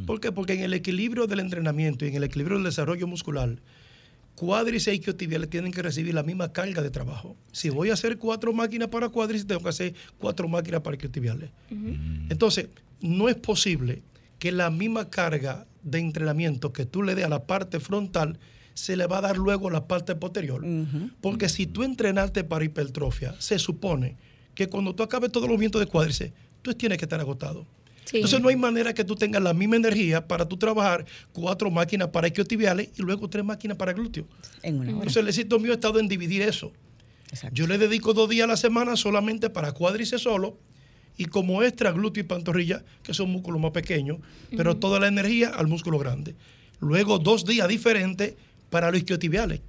¿Por 0.06 0.20
qué? 0.22 0.32
Porque 0.32 0.54
en 0.54 0.62
el 0.62 0.74
equilibrio 0.74 1.28
del 1.28 1.42
entrenamiento 1.42 2.06
y 2.06 2.10
en 2.10 2.16
el 2.16 2.24
equilibrio 2.24 2.58
del 2.58 2.66
desarrollo 2.66 3.08
muscular, 3.08 3.58
cuádriceps 4.36 4.88
e 4.88 4.96
isquiotibiales 4.96 5.50
tienen 5.50 5.72
que 5.74 5.82
recibir 5.82 6.14
la 6.14 6.24
misma 6.24 6.54
carga 6.54 6.82
de 6.82 6.90
trabajo. 6.90 7.36
Si 7.52 7.70
voy 7.70 7.90
a 7.90 7.94
hacer 7.94 8.18
cuatro 8.18 8.54
máquinas 8.54 8.88
para 8.88 9.10
cuádriceps, 9.10 9.48
tengo 9.48 9.62
que 9.64 9.70
hacer 9.70 9.94
cuatro 10.18 10.48
máquinas 10.48 10.80
para 10.82 10.96
isquiotibiales. 10.96 11.50
Entonces, 12.30 12.70
no 13.02 13.28
es 13.28 13.36
posible 13.36 14.02
que 14.40 14.52
la 14.54 14.70
misma 14.70 15.10
carga 15.10 15.66
de 15.84 16.00
entrenamiento 16.00 16.72
que 16.72 16.86
tú 16.86 17.04
le 17.04 17.16
des 17.16 17.26
a 17.26 17.30
la 17.30 17.44
parte 17.44 17.80
frontal 17.82 18.38
se 18.80 18.96
le 18.96 19.08
va 19.08 19.18
a 19.18 19.22
dar 19.22 19.38
luego 19.38 19.70
la 19.70 19.88
parte 19.88 20.16
posterior. 20.16 20.66
Porque 21.20 21.50
si 21.50 21.68
tú 21.68 21.84
entrenaste 21.84 22.46
para 22.46 22.64
hipertrofia, 22.64 23.36
se 23.38 23.60
supone 23.60 24.16
que 24.56 24.68
cuando 24.68 24.96
tú 24.96 25.04
acabes 25.04 25.32
todos 25.32 25.48
los 25.48 25.56
movimientos 25.56 25.82
de 25.82 25.86
cuádriceps, 25.86 26.34
tú 26.62 26.74
tienes 26.74 26.98
que 26.98 27.04
estar 27.04 27.20
agotado. 27.20 27.68
Sí. 28.06 28.18
Entonces 28.18 28.40
no 28.40 28.48
hay 28.48 28.56
manera 28.56 28.94
que 28.94 29.04
tú 29.04 29.16
tengas 29.16 29.44
la 29.44 29.54
misma 29.54 29.76
energía 29.76 30.26
para 30.26 30.48
tú 30.48 30.56
trabajar 30.56 31.06
cuatro 31.34 31.70
máquinas 31.70 32.08
para 32.08 32.28
isquiotibiales 32.28 32.90
y 32.98 33.02
luego 33.02 33.30
tres 33.30 33.44
máquinas 33.44 33.76
para 33.76 33.92
glúteo. 33.92 34.26
En 34.64 34.76
una 34.76 34.84
hora. 34.84 34.92
Entonces 34.94 35.18
el 35.18 35.28
éxito 35.28 35.60
mío 35.60 35.72
ha 35.72 35.76
estado 35.76 36.00
en 36.00 36.08
dividir 36.08 36.42
eso. 36.42 36.72
Exacto. 37.30 37.56
Yo 37.56 37.68
le 37.68 37.78
dedico 37.78 38.14
dos 38.14 38.30
días 38.30 38.46
a 38.46 38.48
la 38.48 38.58
semana 38.58 38.96
solamente 38.96 39.50
para 39.50 39.74
cuádriceps 39.74 40.24
solo 40.24 40.58
y 41.18 41.26
como 41.26 41.64
extra 41.64 41.92
glúteo 41.92 42.24
y 42.24 42.28
pantorrilla, 42.28 42.86
que 43.04 43.14
son 43.14 43.30
músculos 43.30 43.60
más 43.62 43.72
pequeños, 43.72 44.20
pero 44.56 44.78
toda 44.78 45.02
la 45.02 45.08
energía 45.08 45.50
al 45.50 45.68
músculo 45.68 46.00
grande. 46.00 46.34
Luego 46.80 47.20
dos 47.20 47.46
días 47.46 47.68
diferentes 47.68 48.36
para 48.70 48.90
los 48.92 49.00
isquiotibiales. 49.00 49.62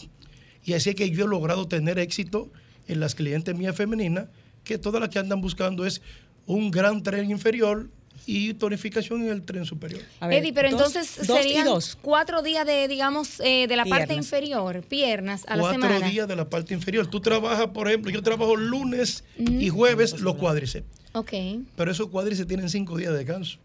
Y 0.65 0.75
así 0.75 0.91
es 0.91 0.97
que 0.97 1.11
yo 1.11 1.25
he 1.25 1.29
logrado 1.29 1.67
tener 1.69 1.99
éxito 1.99 2.51
en 2.87 3.01
las 3.01 3.15
clientes 3.15 3.57
mías 3.57 3.75
femeninas, 3.77 4.27
que 4.65 4.79
todas 4.79 5.01
las 5.01 5.09
que 5.11 5.19
andan 5.19 5.41
buscando 5.41 5.87
es 5.87 6.03
un 6.47 6.71
gran 6.71 7.03
tren 7.03 7.31
inferior, 7.31 7.89
y 8.27 8.53
tonificación 8.55 9.23
en 9.23 9.29
el 9.31 9.43
tren 9.43 9.65
superior. 9.65 10.03
A 10.21 10.27
ver, 10.29 10.43
Eddie, 10.43 10.53
pero 10.53 10.71
dos- 10.71 10.95
entonces 10.95 11.27
dos 11.27 11.39
serían 11.39 11.65
dos. 11.65 11.97
cuatro 12.03 12.43
días 12.43 12.67
de, 12.67 12.87
digamos, 12.87 13.41
eh, 13.41 13.67
de 13.67 13.77
la 13.77 13.87
parte 13.87 14.13
inferior, 14.15 14.83
piernas 14.87 15.45
a 15.49 15.57
la 15.57 15.63
Cuatro 15.63 15.81
semana. 15.89 16.07
días 16.09 16.29
de 16.29 16.37
la 16.37 16.49
parte 16.49 16.75
inferior. 16.75 17.07
Tú 17.07 17.21
trabajas, 17.21 17.69
por 17.69 17.89
ejemplo, 17.89 18.11
yo 18.11 18.23
trabajo 18.23 18.57
lunes 18.57 19.25
y 19.39 19.71
jueves 19.71 20.21
los 20.21 20.37
cuádriceps. 20.37 20.87
Ok. 21.15 21.33
pero 21.77 21.91
esos 21.91 22.09
cuádriceps 22.09 22.47
tienen 22.47 22.69
cinco 22.69 22.97
días 22.99 23.11
de 23.13 23.19
descanso. 23.19 23.59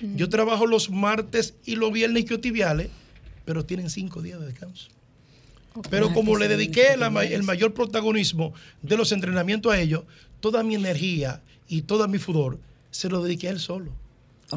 Yo 0.00 0.28
trabajo 0.30 0.66
los 0.66 0.88
martes 0.90 1.54
y 1.66 1.76
los 1.76 1.92
viernes 1.92 2.22
isquiotibiales, 2.24 2.88
pero 3.44 3.64
tienen 3.64 3.90
cinco 3.90 4.22
días 4.22 4.40
de 4.40 4.46
descanso. 4.46 4.88
Pero 5.90 6.12
como 6.12 6.36
le 6.36 6.46
dediqué 6.46 6.96
la 6.96 7.08
el 7.24 7.42
mayor 7.42 7.74
protagonismo 7.74 8.54
de 8.82 8.96
los 8.96 9.10
entrenamientos 9.10 9.72
a 9.72 9.80
ellos, 9.80 10.04
toda 10.40 10.62
mi 10.62 10.76
energía 10.76 11.42
y 11.68 11.82
todo 11.82 12.06
mi 12.06 12.18
fudor 12.18 12.58
se 12.90 13.08
lo 13.08 13.22
dediqué 13.22 13.48
a 13.48 13.50
él 13.50 13.60
solo. 13.60 13.90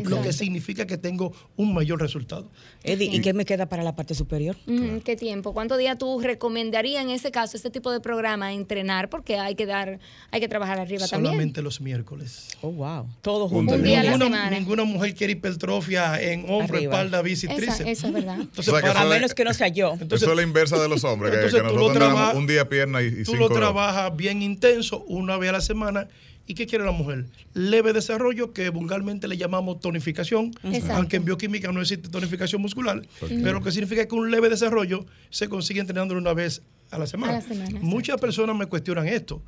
Lo 0.05 0.21
que 0.21 0.33
significa 0.33 0.85
que 0.87 0.97
tengo 0.97 1.33
un 1.55 1.73
mayor 1.73 2.01
resultado. 2.01 2.49
Eddie, 2.83 3.09
¿y 3.15 3.21
qué 3.21 3.33
me 3.33 3.45
queda 3.45 3.67
para 3.67 3.83
la 3.83 3.95
parte 3.95 4.13
superior? 4.15 4.55
Ujú, 4.67 5.01
¿Qué 5.03 5.15
tiempo? 5.15 5.53
¿Cuántos 5.53 5.77
días 5.77 5.97
tú 5.97 6.19
recomendarías 6.19 7.03
en 7.03 7.09
ese 7.09 7.31
caso, 7.31 7.57
este 7.57 7.69
tipo 7.69 7.91
de 7.91 7.99
programa, 7.99 8.53
entrenar? 8.53 9.09
Porque 9.09 9.37
hay 9.37 9.55
que 9.55 9.65
dar, 9.65 9.99
hay 10.31 10.39
que 10.39 10.47
trabajar 10.47 10.79
arriba 10.79 11.07
también. 11.07 11.31
Solamente 11.33 11.61
los 11.61 11.81
miércoles. 11.81 12.47
Oh, 12.61 12.71
wow. 12.71 13.07
Todo 13.21 13.45
Un 13.45 13.49
junto. 13.49 13.73
Un 13.75 13.83
día 13.83 13.99
a 13.99 14.03
la 14.03 14.11
ninguna, 14.11 14.25
semana. 14.25 14.49
ninguna 14.59 14.83
mujer 14.83 15.15
quiere 15.15 15.33
hipertrofia 15.33 16.21
en 16.21 16.41
hombro, 16.49 16.77
Arriba. 16.77 16.93
espalda, 16.93 17.21
bici, 17.21 17.47
tríceps. 17.47 17.79
eso 17.81 18.07
es 18.07 18.13
verdad. 18.13 18.37
Entonces, 18.39 18.67
O 18.73 18.77
sea, 18.77 18.81
para 18.81 19.01
A 19.01 19.05
menos 19.05 19.33
que 19.33 19.43
no 19.43 19.53
sea 19.53 19.67
yo. 19.67 19.93
Entonces- 19.93 20.21
Eso 20.23 20.31
es 20.31 20.37
la 20.37 20.43
inversa 20.43 20.81
de 20.81 20.87
los 20.89 21.03
hombres, 21.03 21.31
que, 21.31 21.37
Entonces 21.37 21.61
que 21.61 21.67
tú 21.67 21.73
lo 21.75 21.81
nosotros 21.81 22.07
trabajas- 22.07 22.35
un 22.35 22.47
día 22.47 22.69
pierna 22.69 23.01
y, 23.01 23.07
y 23.07 23.23
tú 23.23 23.31
cinco 23.31 23.49
lo 23.49 23.49
trabajas 23.49 24.15
bien 24.15 24.41
intenso 24.41 25.03
una 25.07 25.37
vez 25.37 25.49
a 25.49 25.53
la 25.53 25.61
semana. 25.61 26.07
¿Y 26.49 26.53
qué 26.53 26.65
quiere 26.65 26.85
la 26.85 26.91
mujer? 26.91 27.25
Leve 27.53 27.91
desarrollo, 27.91 28.53
que 28.53 28.69
vulgarmente 28.69 29.27
le 29.27 29.35
llamamos 29.35 29.81
tonificación, 29.81 30.51
Exacto. 30.63 30.93
aunque 30.95 31.17
en 31.17 31.25
bioquímica 31.25 31.71
no 31.73 31.81
existe 31.81 32.07
tonificación 32.07 32.61
muscular, 32.61 33.05
pero 33.19 33.53
lo 33.53 33.61
que 33.61 33.71
significa 33.71 34.07
que 34.07 34.15
un 34.15 34.31
leve 34.31 34.47
desarrollo 34.47 35.05
se 35.29 35.49
consigue 35.49 35.81
entrenándolo 35.81 36.21
una 36.21 36.33
vez 36.33 36.61
a 36.89 36.97
la 36.97 37.05
semana. 37.05 37.33
A 37.33 37.35
la 37.35 37.41
semana, 37.41 37.79
Muchas 37.81 38.19
personas 38.19 38.55
me 38.55 38.65
cuestionan 38.65 39.07
esto. 39.09 39.41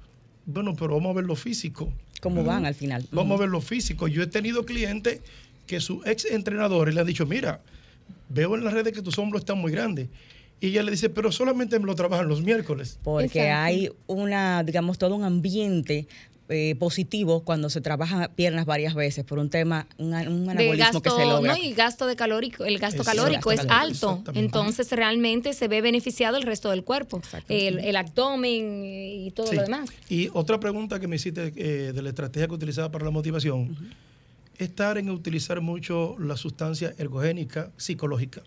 Bueno, 0.46 0.76
pero 0.76 0.96
vamos 0.96 1.12
a 1.12 1.14
ver 1.14 1.26
lo 1.26 1.36
físico. 1.36 1.92
¿Cómo 2.22 2.44
van 2.44 2.66
al 2.66 2.76
final? 2.76 3.08
Vamos 3.12 3.38
a 3.38 3.42
ver 3.42 3.50
lo 3.50 3.62
físico. 3.62 4.10
Yo 4.10 4.22
he 4.22 4.28
tenido 4.28 4.66
clientes 4.66 5.22
que 5.68 5.80
sus 5.80 6.06
ex 6.06 6.26
entrenadores 6.26 6.94
le 6.96 7.00
han 7.00 7.08
dicho, 7.08 7.26
mira, 7.26 7.62
veo 8.28 8.56
en 8.56 8.64
las 8.66 8.74
redes 8.74 8.92
que 8.92 9.02
tus 9.02 9.18
hombros 9.20 9.42
están 9.42 9.58
muy 9.58 9.72
grandes. 9.72 10.10
Y 10.62 10.68
ella 10.68 10.84
le 10.84 10.92
dice, 10.92 11.10
pero 11.10 11.32
solamente 11.32 11.80
me 11.80 11.86
lo 11.86 11.96
trabajan 11.96 12.28
los 12.28 12.42
miércoles. 12.44 13.00
Porque 13.04 13.26
Exacto. 13.44 13.62
hay 13.64 13.90
una, 14.08 14.64
digamos, 14.64 14.98
todo 14.98 15.16
un 15.16 15.24
ambiente 15.24 16.08
eh, 16.50 16.76
positivo 16.80 17.44
cuando 17.44 17.70
se 17.70 17.80
trabaja 17.80 18.30
piernas 18.36 18.66
varias 18.66 18.96
veces 18.96 19.24
por 19.24 19.40
un 19.40 19.50
tema, 19.50 19.88
un, 19.98 20.08
un 20.14 20.46
de 20.46 20.52
anabolismo 20.52 20.78
gasto, 20.78 21.02
que 21.02 21.10
se 21.12 21.26
logra. 21.26 21.54
no, 21.54 21.58
y 21.58 21.74
gasto 21.74 22.08
de 22.08 22.16
calórico, 22.16 22.66
el 22.66 22.80
gasto 22.80 23.02
Exacto. 23.04 23.22
calórico 23.22 23.52
es 23.52 23.62
alto, 23.70 24.24
entonces 24.34 24.92
realmente 24.92 25.54
se 25.54 25.68
ve 25.68 25.82
beneficiado 25.82 26.38
el 26.38 26.44
resto 26.44 26.70
del 26.72 26.84
cuerpo, 26.84 27.22
el, 27.48 27.80
el 27.80 27.96
abdomen 27.96 28.84
eh, 28.84 29.26
y 29.28 29.32
todo 29.32 29.48
Sí. 29.48 29.56
lo 29.56 29.62
demás. 29.64 29.90
Y 30.10 30.30
otra 30.34 30.60
pregunta 30.60 31.00
que 31.00 31.08
me 31.08 31.16
hiciste 31.18 31.54
eh, 31.56 31.94
de 31.94 32.02
la 32.02 32.10
estrategia 32.10 32.48
que 32.48 32.54
utilizaba 32.56 32.92
para 32.92 33.06
la 33.06 33.12
motivación, 33.12 33.78
estar 34.58 34.98
en 34.98 35.10
utilizar 35.10 35.62
mucho 35.62 36.16
la 36.20 36.36
sustancia 36.36 36.94
ergogénica 36.98 37.72
psicológica. 37.78 38.42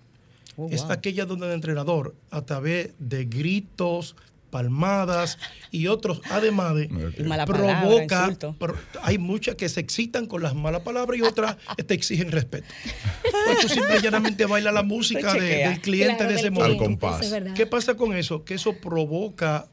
Oh, 0.57 0.69
es 0.71 0.83
aquella 0.85 1.25
donde 1.25 1.47
el 1.47 1.53
entrenador, 1.53 2.15
a 2.31 2.43
través 2.43 2.91
de 2.99 3.25
gritos, 3.25 4.15
palmadas 4.53 5.39
y 5.71 5.87
otros 5.89 6.21
ademanes, 6.31 6.89
Y 7.19 7.23
mala 7.23 7.47
palabra, 7.47 7.81
provoca, 7.81 8.21
insulto. 8.21 8.55
pro- 8.59 8.77
hay 9.03 9.17
muchas 9.17 9.55
que 9.57 9.67
se 9.71 9.81
excitan 9.81 10.27
con 10.27 10.43
las 10.43 10.55
malas 10.55 10.83
palabras 10.83 11.19
y 11.19 11.23
otras 11.23 11.57
te 11.87 11.95
exigen 11.95 12.31
respeto. 12.31 12.67
Pues 13.47 13.59
tú 13.63 13.69
simple 13.69 13.97
y 13.99 14.03
llanamente 14.03 14.45
bailas 14.47 14.75
la 14.75 14.83
música 14.83 15.33
de- 15.33 15.41
del 15.69 15.81
cliente 15.81 16.17
Claro, 16.19 16.33
de 16.33 16.39
ese 16.39 16.51
momento. 16.51 16.85
cliente, 16.85 16.85
compás. 17.01 17.33
¿Qué 17.57 17.67
pasa 17.67 17.95
con 17.95 18.15
eso? 18.15 18.45
Que 18.45 18.55
eso 18.55 18.75
provoca 18.77 19.69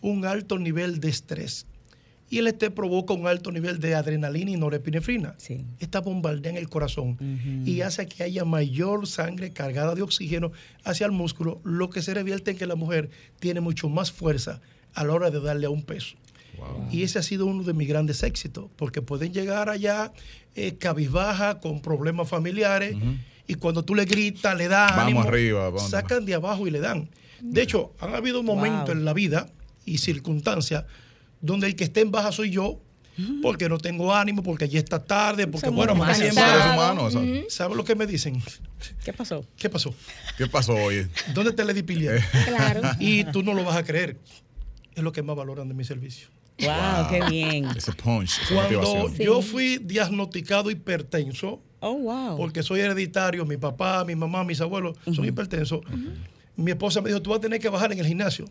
un 0.00 0.26
alto 0.26 0.58
nivel 0.58 0.98
de 1.00 1.08
estrés. 1.10 1.66
Y 2.34 2.38
el 2.38 2.46
estrés 2.48 2.70
provoca 2.72 3.14
un 3.14 3.26
alto 3.26 3.52
nivel 3.52 3.78
de 3.78 3.94
adrenalina 3.94 4.50
y 4.50 4.56
norepinefrina. 4.56 5.34
Sí. 5.38 5.64
Esta 5.78 6.00
bombardea 6.00 6.50
en 6.50 6.58
el 6.58 6.68
corazón 6.68 7.16
y 7.64 7.80
hace 7.82 8.06
que 8.06 8.22
haya 8.24 8.44
mayor 8.44 9.06
sangre 9.06 9.50
cargada 9.52 9.94
de 9.94 10.02
oxígeno 10.02 10.50
hacia 10.84 11.06
el 11.06 11.12
músculo, 11.12 11.60
lo 11.64 11.90
que 11.90 12.02
se 12.02 12.12
revierte 12.14 12.50
en 12.52 12.56
que 12.56 12.66
la 12.66 12.74
mujer 12.74 13.10
tiene 13.38 13.60
mucho 13.60 13.88
más 13.88 14.10
fuerza 14.10 14.60
a 14.94 15.04
la 15.04 15.12
hora 15.12 15.30
de 15.30 15.40
darle 15.40 15.66
a 15.66 15.70
un 15.70 15.82
peso. 15.82 16.16
Y 16.90 17.02
ese 17.02 17.18
ha 17.18 17.22
sido 17.22 17.46
uno 17.46 17.62
de 17.64 17.72
mis 17.72 17.88
grandes 17.88 18.22
éxitos, 18.22 18.66
porque 18.76 19.02
pueden 19.02 19.32
llegar 19.32 19.68
allá 19.68 20.12
eh, 20.56 20.74
cabizbaja, 20.76 21.60
con 21.60 21.80
problemas 21.82 22.28
familiares, 22.28 22.96
y 23.46 23.54
cuando 23.54 23.84
tú 23.84 23.94
le 23.94 24.04
gritas, 24.06 24.56
le 24.56 24.68
das 24.68 24.90
Vamos 24.90 25.04
ánimo, 25.04 25.20
arriba, 25.22 25.64
vamos. 25.70 25.90
sacan 25.90 26.24
de 26.24 26.34
abajo 26.34 26.66
y 26.66 26.70
le 26.70 26.80
dan. 26.80 27.08
De 27.40 27.60
hecho, 27.62 27.92
han 28.00 28.14
habido 28.14 28.42
momentos 28.42 28.86
Wow. 28.86 28.92
en 28.96 29.04
la 29.04 29.12
vida 29.12 29.48
y 29.84 29.98
circunstancias 29.98 30.84
donde 31.44 31.66
el 31.66 31.76
que 31.76 31.84
esté 31.84 32.00
en 32.00 32.10
baja 32.10 32.32
soy 32.32 32.50
yo, 32.50 32.80
porque 33.42 33.68
no 33.68 33.78
tengo 33.78 34.12
ánimo, 34.12 34.42
porque 34.42 34.68
ya 34.68 34.78
está 34.80 35.02
tarde, 35.04 35.46
porque 35.46 35.66
Somos 35.68 35.86
bueno, 35.86 36.14
Seres 36.14 36.32
humanos. 36.34 37.16
¿Sabes 37.48 37.76
lo 37.76 37.84
que 37.84 37.94
me 37.94 38.06
dicen? 38.06 38.42
¿Qué 39.04 39.12
pasó? 39.12 39.44
¿Qué 39.56 39.70
pasó? 39.70 39.94
¿Qué 40.36 40.46
pasó 40.46 40.74
hoy? 40.74 41.06
¿Dónde 41.32 41.52
te 41.52 41.64
le 41.64 41.74
di? 41.74 41.82
Claro. 41.82 42.80
Y 42.98 43.24
tú 43.24 43.42
no 43.42 43.54
lo 43.54 43.64
vas 43.64 43.76
a 43.76 43.84
creer. 43.84 44.18
Es 44.94 45.02
lo 45.02 45.12
que 45.12 45.22
más 45.22 45.36
valoran 45.36 45.68
de 45.68 45.74
mi 45.74 45.84
servicio. 45.84 46.28
Wow, 46.60 47.08
qué 47.10 47.20
bien. 47.30 47.66
Ese 47.76 47.92
punch, 47.92 48.38
Cuando 48.52 49.12
yo 49.14 49.42
fui 49.42 49.78
diagnosticado 49.78 50.70
hipertenso, 50.70 51.60
Oh, 51.80 51.94
wow. 51.98 52.36
porque 52.36 52.62
soy 52.62 52.80
hereditario, 52.80 53.44
mi 53.44 53.58
papá, 53.58 54.04
mi 54.04 54.14
mamá, 54.14 54.42
mis 54.44 54.60
abuelos 54.60 54.96
son 55.14 55.24
hipertensos, 55.24 55.80
mi 56.56 56.70
esposa 56.70 57.00
me 57.02 57.08
dijo, 57.10 57.20
tú 57.20 57.30
vas 57.30 57.38
a 57.38 57.42
tener 57.42 57.60
que 57.60 57.68
bajar 57.68 57.92
en 57.92 57.98
el 57.98 58.06
gimnasio. 58.06 58.46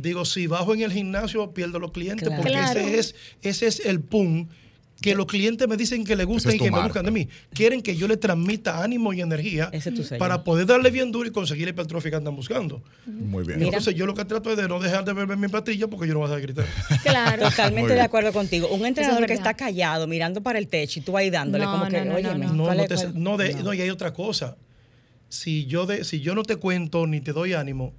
Digo, 0.00 0.24
si 0.24 0.46
bajo 0.46 0.74
en 0.74 0.82
el 0.82 0.92
gimnasio, 0.92 1.52
pierdo 1.52 1.78
los 1.78 1.90
clientes, 1.92 2.28
Claro. 2.28 2.42
porque 2.42 2.56
Claro. 2.56 2.78
ese, 2.80 2.98
es, 2.98 3.14
ese 3.42 3.66
es 3.66 3.80
el 3.86 4.00
pum 4.00 4.46
que 5.00 5.14
los 5.14 5.26
clientes 5.26 5.68
me 5.68 5.76
dicen 5.76 6.04
que 6.04 6.16
les 6.16 6.26
gusta 6.26 6.48
es 6.48 6.56
y 6.56 6.58
que 6.58 6.64
me 6.64 6.70
marca. 6.72 6.86
buscan 6.86 7.04
de 7.04 7.10
mí. 7.12 7.28
Quieren 7.52 7.82
que 7.82 7.94
yo 7.94 8.08
les 8.08 8.18
transmita 8.18 8.82
ánimo 8.82 9.12
y 9.12 9.20
energía 9.20 9.70
para 10.18 10.42
poder 10.42 10.66
darle 10.66 10.90
bien 10.90 11.12
duro 11.12 11.28
y 11.28 11.30
conseguir 11.32 11.66
la 11.66 11.70
hipertrofia 11.70 12.10
que 12.10 12.16
andan 12.16 12.34
buscando. 12.34 12.82
Muy 13.06 13.44
bien. 13.44 13.58
Mira. 13.60 13.68
Entonces 13.70 13.94
yo 13.94 14.06
lo 14.06 14.14
que 14.14 14.24
trato 14.24 14.50
es 14.50 14.56
de 14.56 14.66
no 14.66 14.80
dejar 14.80 15.04
de 15.04 15.12
beber 15.12 15.36
mi 15.36 15.46
pastilla 15.48 15.86
porque 15.86 16.08
yo 16.08 16.14
no 16.14 16.20
voy 16.20 16.30
a 16.32 16.36
dejar 16.36 16.40
de 16.54 16.62
gritar. 16.62 17.00
Claro. 17.02 17.48
Totalmente 17.48 17.94
de 17.94 18.00
acuerdo 18.00 18.32
contigo. 18.32 18.68
Un 18.68 18.86
entrenador 18.86 19.24
que 19.26 19.34
está 19.34 19.54
callado, 19.54 20.06
mirando 20.08 20.42
para 20.42 20.58
el 20.58 20.66
techo 20.66 20.98
y 20.98 21.02
tú 21.02 21.16
ahí 21.16 21.30
dándole 21.30 21.64
No, 21.64 21.72
como 21.72 21.88
que, 21.88 21.98
no, 22.00 22.04
no, 22.06 22.14
oye, 22.16 22.34
no, 22.36 22.52
No, 22.54 22.64
¿cuál 22.64 22.78
no, 22.78 22.84
te- 22.86 23.12
no 23.14 23.36
de- 23.36 23.54
no. 23.54 23.62
no, 23.62 23.74
y 23.74 23.80
hay 23.82 23.90
otra 23.90 24.12
cosa. 24.12 24.56
Si 25.28 25.66
yo, 25.66 25.86
de, 25.86 26.02
si 26.04 26.20
yo 26.20 26.34
no 26.34 26.42
te 26.42 26.56
cuento 26.56 27.06
ni 27.06 27.20
te 27.20 27.32
doy 27.32 27.52
ánimo, 27.52 27.92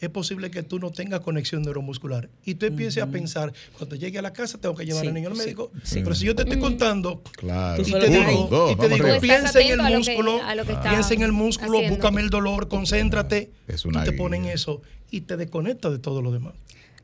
es 0.00 0.08
posible 0.10 0.50
que 0.50 0.62
tú 0.62 0.78
no 0.78 0.90
tengas 0.90 1.20
conexión 1.20 1.62
neuromuscular. 1.62 2.28
Y 2.44 2.54
tú 2.56 2.66
empieces 2.66 3.02
a 3.02 3.06
pensar, 3.06 3.52
cuando 3.78 3.96
llegue 3.96 4.18
a 4.18 4.22
la 4.22 4.32
casa 4.32 4.58
tengo 4.58 4.74
que 4.74 4.84
llevar 4.84 5.02
Sí, 5.02 5.08
al 5.08 5.14
niño 5.14 5.28
al 5.30 5.36
médico. 5.36 5.70
sí. 5.82 6.00
Pero 6.02 6.14
si 6.14 6.26
yo 6.26 6.34
te 6.34 6.42
estoy 6.42 6.58
contando, 6.58 7.22
Claro. 7.32 7.82
Tú 7.82 7.88
y 7.88 7.92
te 7.92 8.08
digo. 8.10 8.48
Dos, 8.50 8.72
y 8.72 8.76
te 8.76 8.88
digo. 8.88 9.14
Tú 9.14 9.20
piensa 9.20 9.60
en 9.60 9.66
el 9.68 9.80
atento 9.80 9.84
a 9.86 9.90
lo 9.90 10.04
que- 10.04 10.10
músculo, 10.10 10.42
a 10.44 10.54
lo 10.54 10.64
que 10.64 10.72
está 10.72 10.90
piensa 10.90 11.14
en 11.14 11.22
el 11.22 11.32
músculo, 11.32 11.78
haciendo. 11.78 11.96
búscame 11.96 12.20
el 12.20 12.30
dolor, 12.30 12.68
concéntrate, 12.68 13.50
Es 13.68 13.84
y 13.84 13.88
una 13.88 14.04
te 14.04 14.12
ponen 14.12 14.42
guía. 14.44 14.52
eso 14.52 14.82
y 15.10 15.22
te 15.22 15.36
desconecta 15.36 15.88
de 15.90 15.98
todo 15.98 16.20
lo 16.22 16.30
demás. 16.30 16.54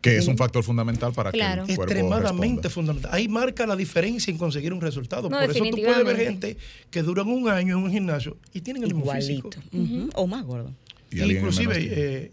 Que 0.03 0.17
es 0.19 0.27
un 0.27 0.37
factor 0.37 0.65
fundamental 0.65 1.13
para 1.13 1.31
Claro. 1.31 1.65
que 1.65 1.73
el 1.73 1.77
cuerpo 1.77 1.93
extremadamente 1.95 2.63
responda. 2.65 2.71
fundamental. 2.71 3.11
Ahí 3.15 3.29
marca 3.29 3.67
la 3.69 3.77
diferencia 3.77 4.33
en 4.33 4.37
conseguir 4.37 4.73
un 4.73 4.81
resultado. 4.81 5.31
No, 5.31 5.39
Por 5.39 5.49
eso 5.51 5.63
tú 5.65 5.77
puedes 5.77 6.05
ver 6.05 6.17
gente 6.17 6.57
que 6.91 7.03
duran 7.03 7.29
un 7.29 7.49
año 7.49 7.79
en 7.79 7.85
un 7.85 7.91
gimnasio 7.93 8.37
y 8.53 8.63
tienen 8.63 8.83
el 8.83 8.95
mismo 8.97 9.11
físico. 9.13 9.51
Igualito. 9.71 10.11
O 10.21 10.27
más 10.27 10.45
gordo. 10.45 10.73
Y 11.13 11.23
Inclusive, 11.23 11.75
eh, 11.79 12.33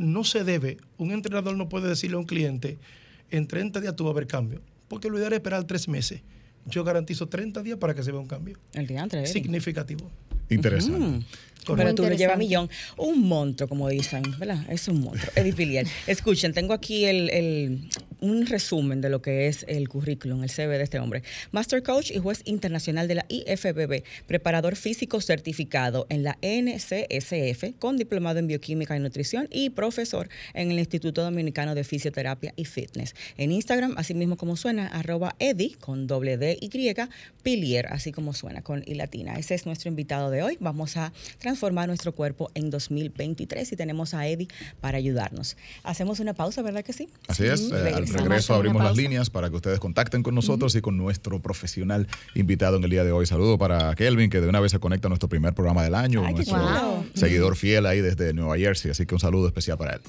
no 0.00 0.24
se 0.24 0.44
debe, 0.44 0.78
un 0.96 1.12
entrenador 1.12 1.56
no 1.56 1.68
puede 1.68 1.88
decirle 1.88 2.16
a 2.16 2.20
un 2.20 2.24
cliente, 2.24 2.78
en 3.30 3.46
30 3.46 3.80
días 3.80 3.94
tú 3.94 4.04
vas 4.04 4.12
a 4.12 4.14
ver 4.14 4.26
cambio, 4.26 4.62
porque 4.88 5.10
lo 5.10 5.18
ideal 5.18 5.32
es 5.34 5.38
esperar 5.38 5.64
tres 5.64 5.88
meses. 5.88 6.22
Yo 6.66 6.84
garantizo 6.84 7.28
30 7.28 7.62
días 7.62 7.78
para 7.78 7.94
que 7.94 8.02
se 8.02 8.10
vea 8.10 8.20
un 8.20 8.26
cambio 8.26 8.58
El 8.72 8.86
diantre. 8.86 9.20
Eddie. 9.20 9.32
significativo. 9.32 10.10
Interesante. 10.48 11.24
Correcto. 11.64 11.76
Pero 11.76 11.94
tú 11.94 12.02
lo 12.10 12.16
llevas 12.16 12.38
millón. 12.38 12.68
Un 12.96 13.20
monstruo, 13.28 13.68
como 13.68 13.88
dicen, 13.88 14.22
¿verdad? 14.38 14.64
Es 14.70 14.88
un 14.88 15.00
monstruo. 15.00 15.32
Eddie 15.36 15.52
Pilier. 15.52 15.86
Escuchen, 16.06 16.52
tengo 16.52 16.72
aquí 16.74 17.04
el, 17.04 17.30
el- 17.30 17.88
un 18.20 18.44
resumen 18.46 19.00
de 19.00 19.08
lo 19.08 19.22
que 19.22 19.46
es 19.46 19.64
el 19.66 19.88
currículum, 19.88 20.42
el 20.42 20.50
CV 20.50 20.76
de 20.76 20.84
este 20.84 20.98
hombre. 20.98 21.22
Master 21.52 21.82
Coach 21.82 22.10
y 22.10 22.18
juez 22.18 22.42
internacional 22.44 23.08
de 23.08 23.14
la 23.14 23.26
IFBB, 23.30 24.02
preparador 24.26 24.76
físico 24.76 25.22
certificado 25.22 26.06
en 26.10 26.22
la 26.22 26.36
NCSF, 26.42 27.78
con 27.78 27.96
diplomado 27.96 28.38
en 28.38 28.46
bioquímica 28.46 28.96
y 28.96 29.00
nutrición 29.00 29.48
y 29.50 29.70
profesor 29.70 30.28
en 30.54 30.70
el 30.70 30.78
Instituto 30.78 31.22
Dominicano 31.22 31.74
de 31.74 31.84
Fisioterapia 31.84 32.52
y 32.56 32.64
Fitness. 32.66 33.14
En 33.38 33.52
Instagram, 33.52 33.94
así 33.96 34.12
mismo 34.14 34.36
como 34.36 34.56
suena, 34.56 34.86
arroba 34.88 35.34
Eddie, 35.38 35.76
con 35.80 36.06
doble 36.06 36.36
D 36.36 36.58
Y, 36.60 36.68
Pilier, 37.42 37.86
así 37.88 38.12
como 38.12 38.34
suena, 38.34 38.62
con 38.62 38.82
I 38.86 38.94
latina. 38.94 39.34
Ese 39.38 39.54
es 39.54 39.64
nuestro 39.66 39.88
invitado 39.88 40.30
de 40.30 40.42
hoy. 40.42 40.56
Vamos 40.60 40.96
a 40.96 41.12
transformar 41.50 41.88
nuestro 41.88 42.12
cuerpo 42.12 42.50
en 42.54 42.70
2023 42.70 43.72
y 43.72 43.76
tenemos 43.76 44.14
a 44.14 44.26
Eddie 44.28 44.46
para 44.80 44.98
ayudarnos. 44.98 45.56
Hacemos 45.82 46.20
una 46.20 46.32
pausa, 46.32 46.62
¿verdad 46.62 46.84
que 46.84 46.92
sí? 46.92 47.08
Así 47.26 47.44
es, 47.44 47.72
eh, 47.72 47.92
al 47.92 48.06
regreso 48.06 48.54
abrimos 48.54 48.84
las 48.84 48.96
líneas 48.96 49.30
para 49.30 49.50
que 49.50 49.56
ustedes 49.56 49.80
contacten 49.80 50.22
con 50.22 50.34
nosotros 50.36 50.76
y 50.76 50.80
con 50.80 50.96
nuestro 50.96 51.42
profesional 51.42 52.06
invitado 52.36 52.76
en 52.76 52.84
el 52.84 52.90
día 52.90 53.02
de 53.02 53.10
hoy. 53.10 53.26
Saludo 53.26 53.58
para 53.58 53.96
Kelvin, 53.96 54.30
que 54.30 54.40
de 54.40 54.48
una 54.48 54.60
vez 54.60 54.70
se 54.70 54.78
conecta 54.78 55.08
a 55.08 55.10
nuestro 55.10 55.28
primer 55.28 55.52
programa 55.52 55.82
del 55.82 55.96
año, 55.96 56.22
nuestro 56.22 57.04
seguidor 57.14 57.56
fiel 57.56 57.86
ahí 57.86 58.00
desde 58.00 58.32
Nueva 58.32 58.56
Jersey. 58.56 58.92
Así 58.92 59.06
que 59.06 59.14
un 59.14 59.20
saludo 59.20 59.48
especial 59.48 59.76
para 59.76 59.94
él. 59.94 60.00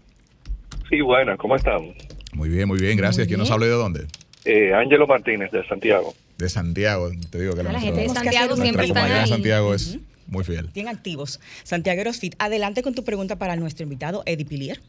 Sí, 0.88 1.00
buenas, 1.00 1.38
¿cómo 1.38 1.54
estamos? 1.56 1.94
Muy 2.32 2.48
bien, 2.48 2.66
muy 2.66 2.78
bien, 2.78 2.96
gracias. 2.96 3.26
¿Quién 3.28 3.38
nos 3.38 3.50
habla 3.50 3.66
de 3.66 3.72
dónde? 3.72 4.06
Eh, 4.44 4.74
Ángelo 4.74 5.06
Martínez, 5.06 5.50
de 5.52 5.66
Santiago. 5.66 6.14
De 6.38 6.48
Santiago, 6.48 7.10
te 7.30 7.40
digo 7.40 7.54
que 7.54 7.62
la, 7.62 7.78
gente 7.78 8.00
de 8.00 8.08
Santiago 8.08 8.56
siempre 8.56 8.86
está 8.86 9.04
ahí. 9.22 9.28
Santiago 9.28 9.74
es 9.74 9.98
muy 10.26 10.42
fiel. 10.42 10.68
Bien 10.74 10.88
activos. 10.88 11.40
Santiago 11.62 12.10
Fit, 12.12 12.34
adelante 12.38 12.82
con 12.82 12.94
tu 12.94 13.04
pregunta 13.04 13.36
para 13.36 13.54
nuestro 13.56 13.84
invitado, 13.84 14.22
Eddie 14.26 14.46
Pilier. 14.46 14.80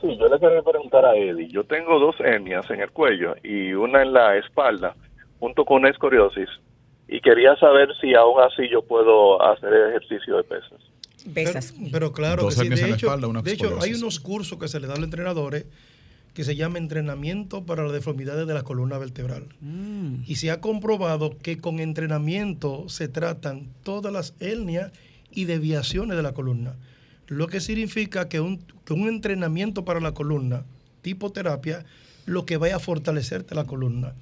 Sí, 0.00 0.16
yo 0.18 0.28
le 0.28 0.40
quería 0.40 0.62
preguntar 0.62 1.04
a 1.04 1.14
Eddie. 1.14 1.48
Yo 1.48 1.64
tengo 1.64 1.98
dos 1.98 2.16
hernias 2.20 2.68
en 2.70 2.80
el 2.80 2.90
cuello 2.90 3.36
y 3.44 3.72
una 3.74 4.02
en 4.02 4.14
la 4.14 4.38
espalda, 4.38 4.96
junto 5.38 5.64
con 5.66 5.78
una 5.80 5.90
escoriosis. 5.90 6.48
Y 7.06 7.20
quería 7.20 7.54
saber 7.56 7.90
si 8.00 8.14
aún 8.14 8.40
así 8.40 8.68
yo 8.70 8.82
puedo 8.82 9.42
hacer 9.42 9.70
ejercicio 9.90 10.38
de 10.38 10.44
pesas. 10.44 10.80
Pesas. 11.34 11.74
Pero, 11.92 12.12
claro, 12.12 12.48
que 12.48 12.54
sí. 12.54 12.68
de, 12.68 12.90
hecho, 12.90 13.14
de 13.14 13.52
hecho, 13.52 13.78
hay 13.82 13.92
unos 13.92 14.20
cursos 14.20 14.58
que 14.58 14.68
se 14.68 14.80
le 14.80 14.86
dan 14.86 14.96
a 14.96 15.00
los 15.00 15.04
entrenadores 15.04 15.66
que 16.34 16.44
se 16.44 16.56
llama 16.56 16.78
entrenamiento 16.78 17.64
para 17.64 17.82
las 17.82 17.92
deformidades 17.92 18.46
de 18.46 18.54
la 18.54 18.62
columna 18.62 18.98
vertebral. 18.98 19.46
Mm. 19.60 20.22
Y 20.26 20.36
se 20.36 20.50
ha 20.50 20.60
comprobado 20.60 21.36
que 21.38 21.58
con 21.58 21.80
entrenamiento 21.80 22.88
se 22.88 23.08
tratan 23.08 23.68
todas 23.82 24.12
las 24.12 24.34
hernias 24.40 24.92
y 25.32 25.44
deviaciones 25.44 26.16
de 26.16 26.22
la 26.22 26.32
columna. 26.32 26.76
Lo 27.26 27.46
que 27.46 27.60
significa 27.60 28.28
que 28.28 28.40
un, 28.40 28.60
un 28.90 29.08
entrenamiento 29.08 29.84
para 29.84 30.00
la 30.00 30.12
columna, 30.12 30.64
tipo 31.02 31.30
terapia, 31.30 31.84
lo 32.26 32.46
que 32.46 32.56
vaya 32.56 32.76
a 32.76 32.80
fortalecerte 32.80 33.54
la 33.54 33.64
columna. 33.64 34.14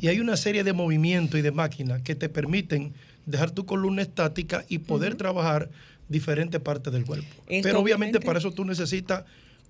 Y 0.00 0.08
hay 0.08 0.20
una 0.20 0.36
serie 0.36 0.64
de 0.64 0.72
movimientos 0.72 1.38
y 1.38 1.42
de 1.42 1.52
máquinas 1.52 2.02
que 2.02 2.14
te 2.14 2.28
permiten 2.28 2.92
dejar 3.24 3.50
tu 3.50 3.66
columna 3.66 4.02
estática 4.02 4.64
y 4.68 4.78
poder 4.78 5.16
trabajar 5.16 5.68
diferentes 6.08 6.60
partes 6.60 6.92
del 6.92 7.04
cuerpo. 7.04 7.26
Pero 7.48 7.80
obviamente 7.80 8.20
para 8.20 8.38
eso 8.38 8.52
tú 8.52 8.64
necesitas 8.64 9.24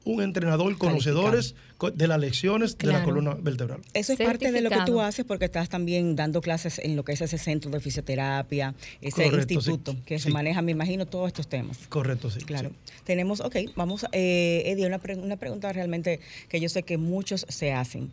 un 0.07 0.23
entrenador 0.23 0.79
conocedores 0.79 1.55
de 1.95 2.07
las 2.07 2.19
lecciones 2.19 2.79
de 2.79 2.87
la 2.87 3.03
columna 3.03 3.35
vertebral. 3.35 3.81
Eso 3.93 4.13
es 4.13 4.19
parte 4.19 4.53
de 4.53 4.61
lo 4.63 4.71
que 4.71 4.79
tú 4.87 5.01
haces 5.01 5.25
porque 5.25 5.45
estás 5.45 5.69
también 5.69 6.17
dando 6.17 6.41
clases 6.41 6.79
en 6.79 6.97
lo 6.97 7.05
que 7.05 7.13
es 7.13 7.21
ese 7.21 7.39
centro 7.39 7.71
de 7.71 7.81
fisioterapia, 7.81 8.75
ese 9.03 9.27
instituto 9.27 9.97
que 10.07 10.19
se 10.19 10.31
maneja, 10.31 10.63
me 10.63 10.71
imagino, 10.71 11.07
todos 11.07 11.27
estos 11.27 11.49
temas. 11.49 11.79
Correcto, 11.89 12.31
sí. 12.31 12.39
Claro. 12.41 12.71
Tenemos, 13.05 13.41
ok, 13.41 13.57
vamos, 13.75 14.07
eh, 14.13 14.63
Eddie, 14.67 14.87
una, 14.87 15.01
una 15.23 15.37
pregunta 15.37 15.73
realmente 15.73 16.21
que 16.49 16.61
yo 16.61 16.69
sé 16.69 16.85
que 16.85 16.99
muchos 16.99 17.45
se 17.49 17.73
hacen 17.73 18.11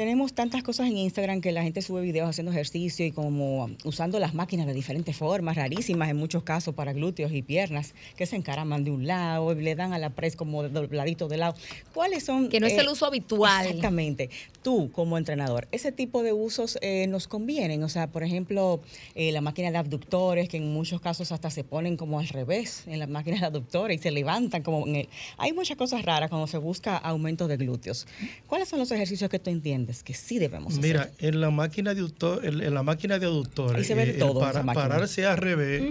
tenemos 0.00 0.32
tantas 0.32 0.62
cosas 0.62 0.86
en 0.86 0.96
Instagram 0.96 1.42
que 1.42 1.52
la 1.52 1.62
gente 1.62 1.82
sube 1.82 2.00
videos 2.00 2.30
haciendo 2.30 2.52
ejercicio 2.52 3.04
y 3.04 3.12
como 3.12 3.68
usando 3.84 4.18
las 4.18 4.32
máquinas 4.32 4.66
de 4.66 4.72
diferentes 4.72 5.14
formas, 5.14 5.56
rarísimas 5.56 6.08
en 6.08 6.16
muchos 6.16 6.42
casos 6.42 6.74
para 6.74 6.94
glúteos 6.94 7.30
y 7.34 7.42
piernas, 7.42 7.92
que 8.16 8.24
se 8.24 8.34
encaraman 8.36 8.82
de 8.82 8.92
un 8.92 9.06
lado, 9.06 9.52
y 9.52 9.56
le 9.56 9.74
dan 9.74 9.92
a 9.92 9.98
la 9.98 10.08
press 10.08 10.36
como 10.36 10.66
dobladito 10.66 11.28
de 11.28 11.36
lado. 11.36 11.54
¿Cuáles 11.92 12.24
son? 12.24 12.48
Que 12.48 12.60
no 12.60 12.66
es 12.66 12.78
el 12.78 12.86
eh, 12.86 12.92
uso 12.92 13.04
habitual. 13.04 13.66
Exactamente. 13.66 14.30
Tú, 14.62 14.90
como 14.90 15.18
entrenador, 15.18 15.68
¿ese 15.70 15.92
tipo 15.92 16.22
de 16.22 16.32
usos 16.32 16.78
eh, 16.80 17.06
nos 17.06 17.28
convienen? 17.28 17.82
O 17.82 17.90
sea, 17.90 18.06
por 18.06 18.22
ejemplo, 18.22 18.80
eh, 19.14 19.32
la 19.32 19.42
máquina 19.42 19.70
de 19.70 19.76
abductores, 19.76 20.48
que 20.48 20.56
en 20.56 20.72
muchos 20.72 21.02
casos 21.02 21.30
hasta 21.30 21.50
se 21.50 21.62
ponen 21.62 21.98
como 21.98 22.20
al 22.20 22.28
revés 22.28 22.84
en 22.86 23.00
las 23.00 23.08
máquinas 23.10 23.40
de 23.40 23.46
abductores 23.48 24.00
y 24.00 24.02
se 24.02 24.10
levantan 24.10 24.62
como 24.62 24.86
en 24.86 24.96
el... 24.96 25.08
Hay 25.36 25.52
muchas 25.52 25.76
cosas 25.76 26.06
raras 26.06 26.30
cuando 26.30 26.46
se 26.46 26.56
busca 26.56 26.96
aumento 26.96 27.48
de 27.48 27.58
glúteos. 27.58 28.06
¿Cuáles 28.46 28.66
son 28.66 28.78
los 28.78 28.90
ejercicios 28.92 29.28
que 29.28 29.38
tú 29.38 29.50
entiendes? 29.50 29.89
Que 30.02 30.14
sí 30.14 30.38
debemos 30.38 30.72
hacer. 30.72 30.82
Mira, 30.82 31.10
en 31.18 31.40
la 31.40 31.50
máquina 31.50 31.94
de 31.94 32.00
aductor, 32.00 32.44
en, 32.44 32.74
la 32.74 32.82
máquina 32.82 33.18
de 33.18 33.26
aductores, 33.26 33.86
se 33.86 33.94
ve 33.94 34.10
eh, 34.10 34.12
todo 34.14 34.40
para, 34.40 34.62
pararse 34.64 35.26
al 35.26 35.36
revés 35.36 35.82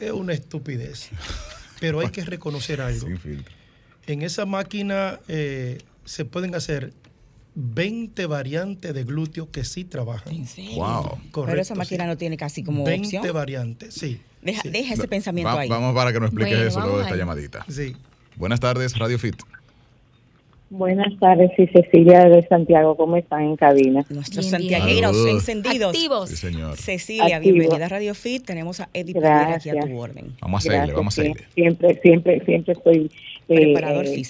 es 0.00 0.10
una 0.12 0.32
estupidez. 0.32 1.10
Pero 1.80 2.00
hay 2.00 2.10
que 2.10 2.24
reconocer 2.24 2.80
algo. 2.80 3.06
En 4.06 4.22
esa 4.22 4.46
máquina 4.46 5.20
eh, 5.28 5.78
se 6.04 6.24
pueden 6.24 6.54
hacer 6.54 6.92
20 7.54 8.26
variantes 8.26 8.94
de 8.94 9.04
glúteo 9.04 9.50
que 9.50 9.64
sí 9.64 9.84
trabajan. 9.84 10.32
¿En 10.32 10.46
serio? 10.46 10.76
Wow. 10.76 11.46
Pero 11.46 11.60
esa 11.60 11.74
máquina 11.74 12.06
no 12.06 12.16
tiene 12.16 12.36
casi 12.36 12.62
como 12.62 12.84
20 12.84 13.30
variantes, 13.32 13.94
sí. 13.94 14.20
Deja, 14.42 14.94
ese 14.94 15.08
pensamiento 15.08 15.50
ahí. 15.50 15.68
Vamos 15.68 15.94
para 15.94 16.12
que 16.12 16.20
nos 16.20 16.28
expliques 16.28 16.58
eso 16.58 16.80
luego 16.80 16.98
de 16.98 17.04
esta 17.04 17.16
llamadita. 17.16 17.64
Sí. 17.68 17.96
Buenas 18.36 18.60
tardes, 18.60 18.96
Radio 18.96 19.18
Fit. 19.18 19.36
Buenas 20.70 21.18
tardes, 21.18 21.50
y 21.58 21.66
Cecilia 21.66 22.28
de 22.28 22.46
Santiago, 22.46 22.96
¿cómo 22.96 23.16
están 23.16 23.42
en 23.42 23.56
cabina? 23.56 24.06
Nuestros 24.08 24.46
santiagueros 24.46 25.16
encendidos. 25.26 25.92
Activos. 25.92 26.30
Sí, 26.30 26.36
señor. 26.36 26.76
Cecilia, 26.76 27.40
bienvenida 27.40 27.86
a 27.86 27.88
Radio 27.88 28.14
Fit. 28.14 28.44
Tenemos 28.44 28.78
a 28.78 28.88
Eddie 28.94 29.18
aquí 29.18 29.68
a 29.68 29.80
tu 29.80 29.98
orden. 29.98 30.32
Vamos 30.40 30.64
a 30.64 30.70
hacerle, 30.70 30.94
vamos 30.94 31.18
a 31.18 31.22
hacerle. 31.22 31.44
Siempre, 31.54 32.00
siempre, 32.00 32.44
siempre 32.44 32.74
estoy 32.74 33.10
eh, 33.48 33.74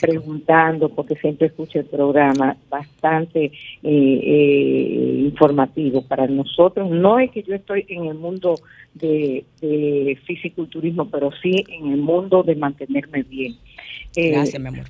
preguntando, 0.01 0.89
porque 0.89 1.15
siempre 1.17 1.49
escucho 1.49 1.79
el 1.79 1.85
programa, 1.85 2.57
bastante 2.71 3.45
eh, 3.45 3.53
eh, 3.83 5.17
informativo 5.27 6.01
para 6.01 6.27
nosotros. 6.27 6.91
No 6.91 7.19
es 7.19 7.31
que 7.33 7.43
yo 7.43 7.55
estoy 7.55 7.85
en 7.91 8.07
el 8.07 8.15
mundo 8.15 8.55
de, 8.95 9.45
de 9.61 10.19
fisiculturismo, 10.25 11.11
pero 11.11 11.33
sí 11.43 11.67
en 11.69 11.93
el 11.93 11.99
mundo 11.99 12.43
de 12.43 12.55
mantenerme 12.55 13.25
bien. 13.25 13.57
Gracias, 14.15 14.61
mi 14.61 14.69
amor. 14.69 14.87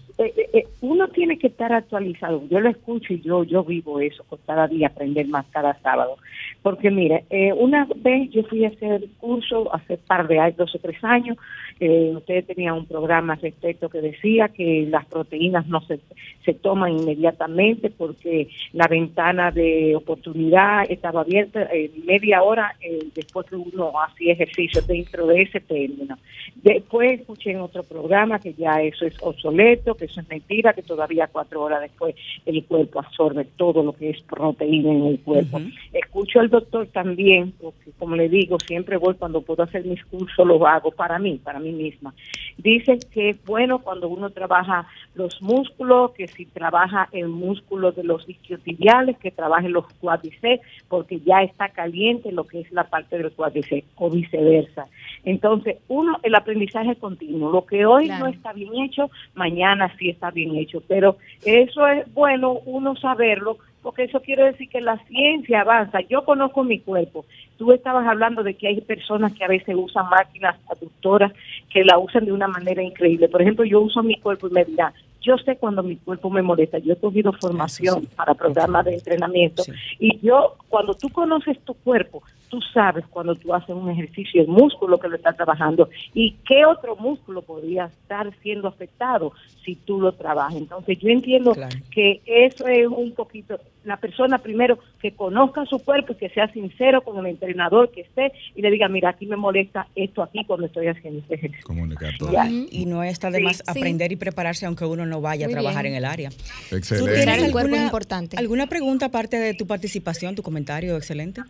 uno 0.81 1.09
tiene 1.09 1.39
que 1.39 1.49
estar 1.49 1.73
actualizado. 1.73 2.43
Yo 2.49 2.61
lo 2.61 2.71
escucho 2.71 3.13
y 3.13 3.21
yo 3.21 3.45
yo 3.45 3.65
vivo 3.65 4.01
eso, 4.01 4.25
cada 4.47 4.67
día 4.67 4.89
aprender 4.89 5.27
más 5.29 5.47
cada 5.51 5.79
sábado. 5.81 6.17
Porque 6.63 6.91
mire, 6.91 7.25
una 7.57 7.87
vez 7.97 8.31
yo 8.31 8.43
fui 8.45 8.65
a 8.65 8.69
hacer 8.69 9.05
curso 9.19 9.75
hace 9.75 9.97
par 9.99 10.27
de 10.29 10.39
años, 10.39 10.57
dos 10.57 10.75
o 10.75 10.79
tres 10.79 11.03
años, 11.03 11.37
eh, 11.81 12.13
ustedes 12.15 12.47
tenían 12.47 12.75
un 12.75 12.85
programa 12.85 13.37
respecto 13.37 13.89
que 13.89 14.03
decía 14.03 14.49
que 14.49 14.87
las 14.91 15.07
proteínas 15.07 15.67
no 15.67 15.81
se, 15.81 15.99
se 16.45 16.53
toman 16.53 16.93
inmediatamente 16.93 17.89
porque 17.89 18.49
la 18.75 18.87
ventana 18.87 19.51
de 19.51 19.97
oportunidad 19.97 20.85
estaba 20.91 21.23
abierta 21.23 21.63
eh, 21.73 21.91
media 22.05 22.43
hora 22.43 22.77
eh, 22.83 23.07
después 23.15 23.47
que 23.47 23.57
uno 23.57 23.93
hacía 24.03 24.35
ejercicio 24.35 24.83
dentro 24.83 25.27
de 25.27 25.41
ese 25.41 25.61
término. 25.61 26.19
Después 26.57 27.21
escuché 27.21 27.53
en 27.53 27.61
otro 27.61 27.83
programa 27.83 28.39
que 28.39 28.53
ya 28.53 28.83
eso 28.83 29.07
es 29.11 29.17
obsoleto, 29.21 29.95
que 29.95 30.07
eso 30.07 30.21
es 30.21 30.29
mentira, 30.29 30.73
que 30.73 30.83
todavía 30.83 31.29
cuatro 31.29 31.63
horas 31.63 31.81
después 31.83 32.15
el 32.47 32.65
cuerpo 32.65 33.01
absorbe 33.01 33.45
todo 33.57 33.83
lo 33.83 33.93
que 33.93 34.11
es 34.11 34.23
proteína 34.23 34.91
en 34.93 35.07
el 35.07 35.21
cuerpo. 35.21 35.61
Escucho 35.93 36.41
al 36.41 36.51
doctor 36.51 36.87
también, 36.89 37.53
porque 37.61 37.91
como 37.99 38.17
le 38.17 38.29
digo, 38.29 38.59
siempre 38.67 38.97
voy 38.97 39.15
cuando 39.15 39.43
puedo 39.43 39.63
hacer 39.63 39.85
mis 39.85 40.05
cursos, 40.05 40.47
lo 40.47 40.67
hago 40.67 40.91
para 40.91 41.19
mí, 41.19 41.41
para 41.43 41.59
mí 41.59 41.73
misma. 41.73 42.15
Dicen 42.59 42.99
que 43.13 43.31
es 43.31 43.45
bueno 43.45 43.81
cuando 43.81 44.09
uno 44.09 44.31
trabaja 44.31 44.87
los 45.15 45.41
músculos, 45.43 46.13
que 46.13 46.29
si 46.29 46.47
trabaja 46.47 47.09
el 47.13 47.29
músculo 47.29 47.93
de 47.93 48.05
los 48.05 48.29
isquiotibiales, 48.29 49.19
que 49.19 49.31
trabaje 49.31 49.69
los 49.69 49.87
cuádriceps, 50.01 50.65
porque 50.89 51.21
ya 51.21 51.43
está 51.43 51.69
caliente 51.71 52.33
lo 52.33 52.45
que 52.45 52.61
es 52.61 52.73
la 52.73 52.85
parte 52.85 53.19
del 53.19 53.33
cuádriceps, 53.33 53.87
o 53.97 54.11
viceversa. 54.11 54.87
Entonces, 55.25 55.79
uno, 55.89 56.19
el 56.23 56.35
aprendizaje 56.35 56.97
continuo. 56.97 57.51
Lo 57.51 57.67
que 57.67 57.87
hoy 57.87 58.09
no 58.09 58.27
está 58.27 58.53
bien 58.53 58.75
hecho, 58.83 59.00
mañana 59.35 59.95
sí 59.99 60.11
está 60.11 60.31
bien 60.31 60.57
hecho. 60.57 60.83
Pero 60.89 61.17
eso 61.45 61.87
es 61.87 62.13
bueno 62.13 62.61
uno 62.65 62.97
saberlo 62.97 63.59
porque 63.83 64.05
eso 64.05 64.21
quiere 64.21 64.45
decir 64.45 64.69
que 64.69 64.81
la 64.81 64.99
ciencia 65.07 65.63
avanza. 65.63 66.01
Yo 66.03 66.25
conozco 66.25 66.65
mi 66.65 66.81
cuerpo. 66.81 67.25
Tú 67.57 67.73
estabas 67.73 68.07
hablando 68.07 68.43
de 68.43 68.55
que 68.55 68.69
hay 68.69 68.81
personas 68.81 69.33
que 69.33 69.45
a 69.45 69.49
veces 69.49 69.75
usan 69.77 70.09
máquinas 70.09 70.57
aductoras 70.69 71.33
que 71.71 71.85
la 71.85 71.99
usan 71.99 72.27
de 72.27 72.33
una 72.33 72.49
manera 72.49 72.83
increíble. 72.83 73.29
Por 73.29 73.43
ejemplo, 73.43 73.65
yo 73.65 73.81
uso 73.81 74.03
mi 74.03 74.17
cuerpo 74.17 74.49
y 74.49 74.51
me 74.51 74.65
dirán, 74.65 74.93
yo 75.21 75.37
sé 75.39 75.57
cuando 75.57 75.83
mi 75.83 75.97
cuerpo 75.97 76.31
me 76.31 76.43
molesta. 76.43 76.79
Yo 76.79 76.95
he 76.95 76.97
cogido 76.97 77.33
formación 77.33 78.07
para 78.17 78.35
programas 78.35 78.85
de 78.85 78.95
entrenamiento 78.95 79.63
y 79.99 80.19
yo, 80.21 80.57
cuando 80.69 80.95
tú 80.95 81.09
conoces 81.11 81.59
tu 81.65 81.75
cuerpo, 81.75 82.23
tú 82.49 82.61
sabes 82.75 83.07
cuando 83.09 83.35
tú 83.35 83.55
haces 83.55 83.71
un 83.75 83.89
ejercicio, 83.91 84.43
el 84.43 84.49
músculo 84.49 84.99
que 84.99 85.09
lo 85.09 85.17
está 85.17 85.33
trabajando 85.33 85.89
y 86.15 86.33
qué 86.47 86.67
otro 86.67 86.97
músculo 86.97 87.43
podría 87.43 87.87
estar 87.87 88.31
siendo 88.43 88.69
afectado 88.69 89.33
si 89.65 89.77
tú 89.77 90.01
lo 90.01 90.13
trabajas. 90.13 90.57
Entonces 90.57 90.99
yo 90.99 91.09
entiendo 91.09 91.55
que 91.91 92.21
eso 92.27 92.67
es 92.67 92.87
un 92.89 93.13
poquito, 93.15 93.59
la 93.85 93.97
persona 93.97 94.39
primero 94.39 94.79
que 95.01 95.13
conozca 95.13 95.65
su 95.67 95.79
cuerpo 95.79 96.13
y 96.13 96.17
que 96.17 96.29
sea 96.31 96.53
sincero 96.53 97.03
con 97.03 97.19
el 97.19 97.27
entrenador 97.27 97.91
que 97.91 98.03
esté 98.03 98.33
y 98.55 98.63
le 98.63 98.71
diga, 98.71 98.89
mira, 98.89 99.11
aquí 99.11 99.27
me 99.27 99.37
molesta 99.37 99.87
esto 99.95 100.23
aquí 100.23 100.45
cuando 100.45 100.67
estoy 100.67 100.89
haciendo 100.89 101.21
este 101.21 101.37
ejercicio. 101.37 101.67
Comunicar 101.67 102.13
todo. 102.19 102.33
Y 102.71 102.87
no 102.87 103.03
está 103.03 103.31
de 103.31 103.41
más 103.41 103.63
aprender 103.67 104.13
y 104.13 104.17
prepararse 104.17 104.67
aunque 104.67 104.85
uno 104.85 105.07
no 105.07 105.21
vaya 105.21 105.47
a 105.47 105.49
trabajar 105.51 105.87
en 105.87 105.95
el 105.95 106.05
área. 106.05 106.31
Excelente. 106.71 106.99
¿Tú 106.99 107.07
tienes 107.07 107.43
El 107.43 107.53
cuerpo 107.53 107.69
es 107.69 107.75
alguna, 107.75 107.85
importante. 107.85 108.37
alguna 108.39 108.67
pregunta 108.67 109.07
aparte 109.07 109.39
de 109.39 109.55
tu 109.55 109.67
participación, 109.67 110.35
tu 110.35 110.43
comentario 110.43 110.97
excelente? 110.97 111.43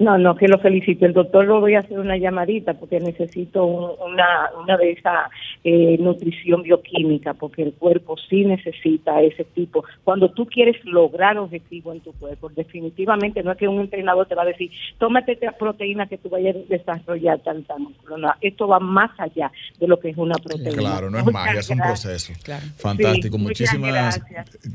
No, 0.00 0.16
no, 0.18 0.34
que 0.34 0.48
lo 0.48 0.58
felicito. 0.58 1.04
El 1.04 1.12
doctor 1.12 1.44
lo 1.44 1.60
voy 1.60 1.74
a 1.74 1.80
hacer 1.80 1.98
una 1.98 2.16
llamadita 2.16 2.74
porque 2.74 2.98
necesito 3.00 3.64
un- 3.66 4.12
una, 4.12 4.50
una 4.60 4.76
de 4.78 4.92
esa 4.92 5.28
eh, 5.62 5.98
nutrición 6.00 6.62
bioquímica 6.62 7.34
porque 7.34 7.62
el 7.62 7.74
cuerpo 7.74 8.16
sí 8.28 8.44
necesita 8.46 9.20
ese 9.20 9.44
tipo. 9.44 9.84
Cuando 10.02 10.30
tú 10.30 10.46
quieres 10.46 10.82
lograr 10.86 11.36
objetivos 11.36 11.94
en 11.96 12.00
tu 12.00 12.12
cuerpo, 12.14 12.48
definitivamente 12.48 13.42
no 13.42 13.52
es 13.52 13.58
que 13.58 13.68
un 13.68 13.78
entrenador 13.80 14.26
te 14.26 14.34
va 14.34 14.42
a 14.42 14.46
decir, 14.46 14.70
tómate 14.98 15.32
esta 15.32 15.52
proteína 15.52 16.06
que 16.06 16.16
tú 16.16 16.30
vayas 16.30 16.56
a 16.56 16.60
desarrollar 16.66 17.40
tal, 17.40 17.62
tal 17.64 17.80
músculo. 17.80 18.16
No, 18.16 18.32
esto 18.40 18.66
va 18.66 18.80
más 18.80 19.10
allá 19.18 19.52
de 19.78 19.86
lo 19.86 20.00
que 20.00 20.08
es 20.08 20.16
una 20.16 20.36
proteína. 20.36 20.70
Claro, 20.78 21.10
no 21.10 21.18
es 21.18 21.26
magia, 21.26 21.60
es 21.60 21.68
un 21.68 21.76
proceso. 21.78 22.32
Claro. 22.42 22.64
Fantástico. 22.78 23.36
Sí, 23.36 23.42
Muchísimas 23.42 23.90
gracias. 23.92 24.26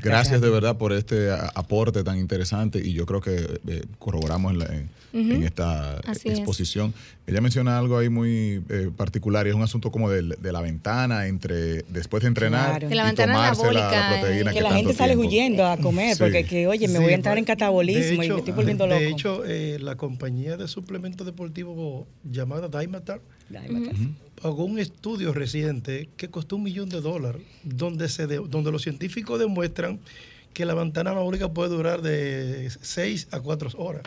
gracias. 0.02 0.40
de 0.40 0.50
verdad 0.50 0.78
por 0.78 0.92
este 0.92 1.30
a- 1.32 1.50
aporte 1.54 2.04
tan 2.04 2.16
interesante 2.18 2.78
y 2.78 2.92
yo 2.92 3.06
creo 3.06 3.20
que 3.20 3.34
eh, 3.36 3.82
corroboramos 3.98 4.52
en, 4.52 4.58
la- 4.60 4.66
en- 4.66 4.88
en 5.18 5.42
esta 5.42 5.98
Así 5.98 6.28
es. 6.28 6.38
exposición. 6.38 6.92
Ella 7.26 7.40
menciona 7.40 7.78
algo 7.78 7.98
ahí 7.98 8.08
muy 8.08 8.62
eh, 8.68 8.90
particular 8.96 9.46
y 9.46 9.50
es 9.50 9.56
un 9.56 9.62
asunto 9.62 9.90
como 9.90 10.10
de, 10.10 10.22
la 10.22 10.60
ventana 10.60 11.26
entre 11.26 11.82
después 11.88 12.22
de 12.22 12.28
entrenar 12.28 12.70
Claro. 12.70 12.88
De 12.88 12.94
la 12.94 13.04
ventana 13.04 13.32
tomarse 13.32 13.62
la, 13.66 13.72
la 13.72 13.88
anabólica, 13.88 14.20
proteína 14.20 14.50
eh, 14.50 14.54
Que 14.54 14.60
la 14.60 14.72
gente 14.74 14.92
sale 14.94 15.14
tiempo. 15.14 15.28
huyendo 15.28 15.66
a 15.66 15.76
comer 15.78 16.14
Sí. 16.16 16.22
porque 16.22 16.44
que, 16.44 16.66
oye, 16.68 16.86
me 16.88 16.98
Sí, 16.98 17.02
voy 17.02 17.12
a 17.12 17.16
entrar 17.16 17.36
en 17.38 17.44
catabolismo 17.44 18.22
y 18.22 18.28
me 18.28 18.36
estoy 18.36 18.52
volviendo 18.52 18.86
loco. 18.86 19.00
De 19.00 19.08
hecho, 19.08 19.42
eh, 19.44 19.78
la 19.80 19.96
compañía 19.96 20.56
de 20.56 20.68
suplementos 20.68 21.26
deportivos 21.26 22.06
llamada 22.24 22.68
Daimatar 22.68 23.20
pagó 24.40 24.64
un 24.64 24.78
estudio 24.78 25.32
reciente 25.32 26.08
que 26.16 26.28
costó 26.28 26.56
un 26.56 26.62
millón 26.64 26.88
de 26.88 27.00
dólares, 27.00 27.42
donde, 27.64 28.08
se 28.08 28.26
de- 28.26 28.38
donde 28.48 28.70
los 28.70 28.82
científicos 28.82 29.38
demuestran 29.40 29.98
que 30.52 30.64
la 30.64 30.74
ventana 30.74 31.10
anabólica 31.10 31.52
puede 31.52 31.70
durar 31.70 32.02
de 32.02 32.70
6 32.80 33.28
a 33.30 33.40
4 33.40 33.70
horas 33.78 34.02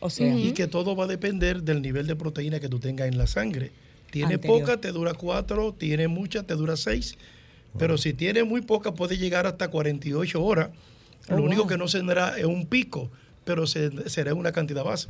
O 0.00 0.08
sea, 0.10 0.34
y 0.36 0.52
que 0.52 0.66
todo 0.66 0.96
va 0.96 1.04
a 1.04 1.06
depender 1.06 1.62
del 1.62 1.82
nivel 1.82 2.06
de 2.06 2.16
proteína 2.16 2.58
que 2.60 2.68
tú 2.68 2.78
tengas 2.78 3.06
en 3.08 3.18
la 3.18 3.26
sangre. 3.26 3.70
Tiene 4.10 4.34
Anterior. 4.34 4.60
poca, 4.60 4.76
te 4.80 4.92
dura 4.92 5.14
4, 5.14 5.74
tiene 5.78 6.08
mucha, 6.08 6.42
te 6.42 6.54
dura 6.54 6.76
6, 6.76 7.16
pero 7.78 7.96
si 7.98 8.12
tiene 8.12 8.42
muy 8.44 8.62
poca 8.62 8.92
puede 8.94 9.16
llegar 9.18 9.46
hasta 9.46 9.68
48 9.68 10.42
horas. 10.42 10.70
Oh, 11.28 11.36
Lo 11.36 11.42
único 11.42 11.62
wow. 11.62 11.68
que 11.70 11.76
no 11.78 11.86
será 11.86 12.36
es 12.38 12.44
un 12.46 12.66
pico, 12.66 13.10
pero 13.44 13.66
se- 13.66 14.08
será 14.08 14.34
una 14.34 14.52
cantidad 14.52 14.82
base. 14.82 15.08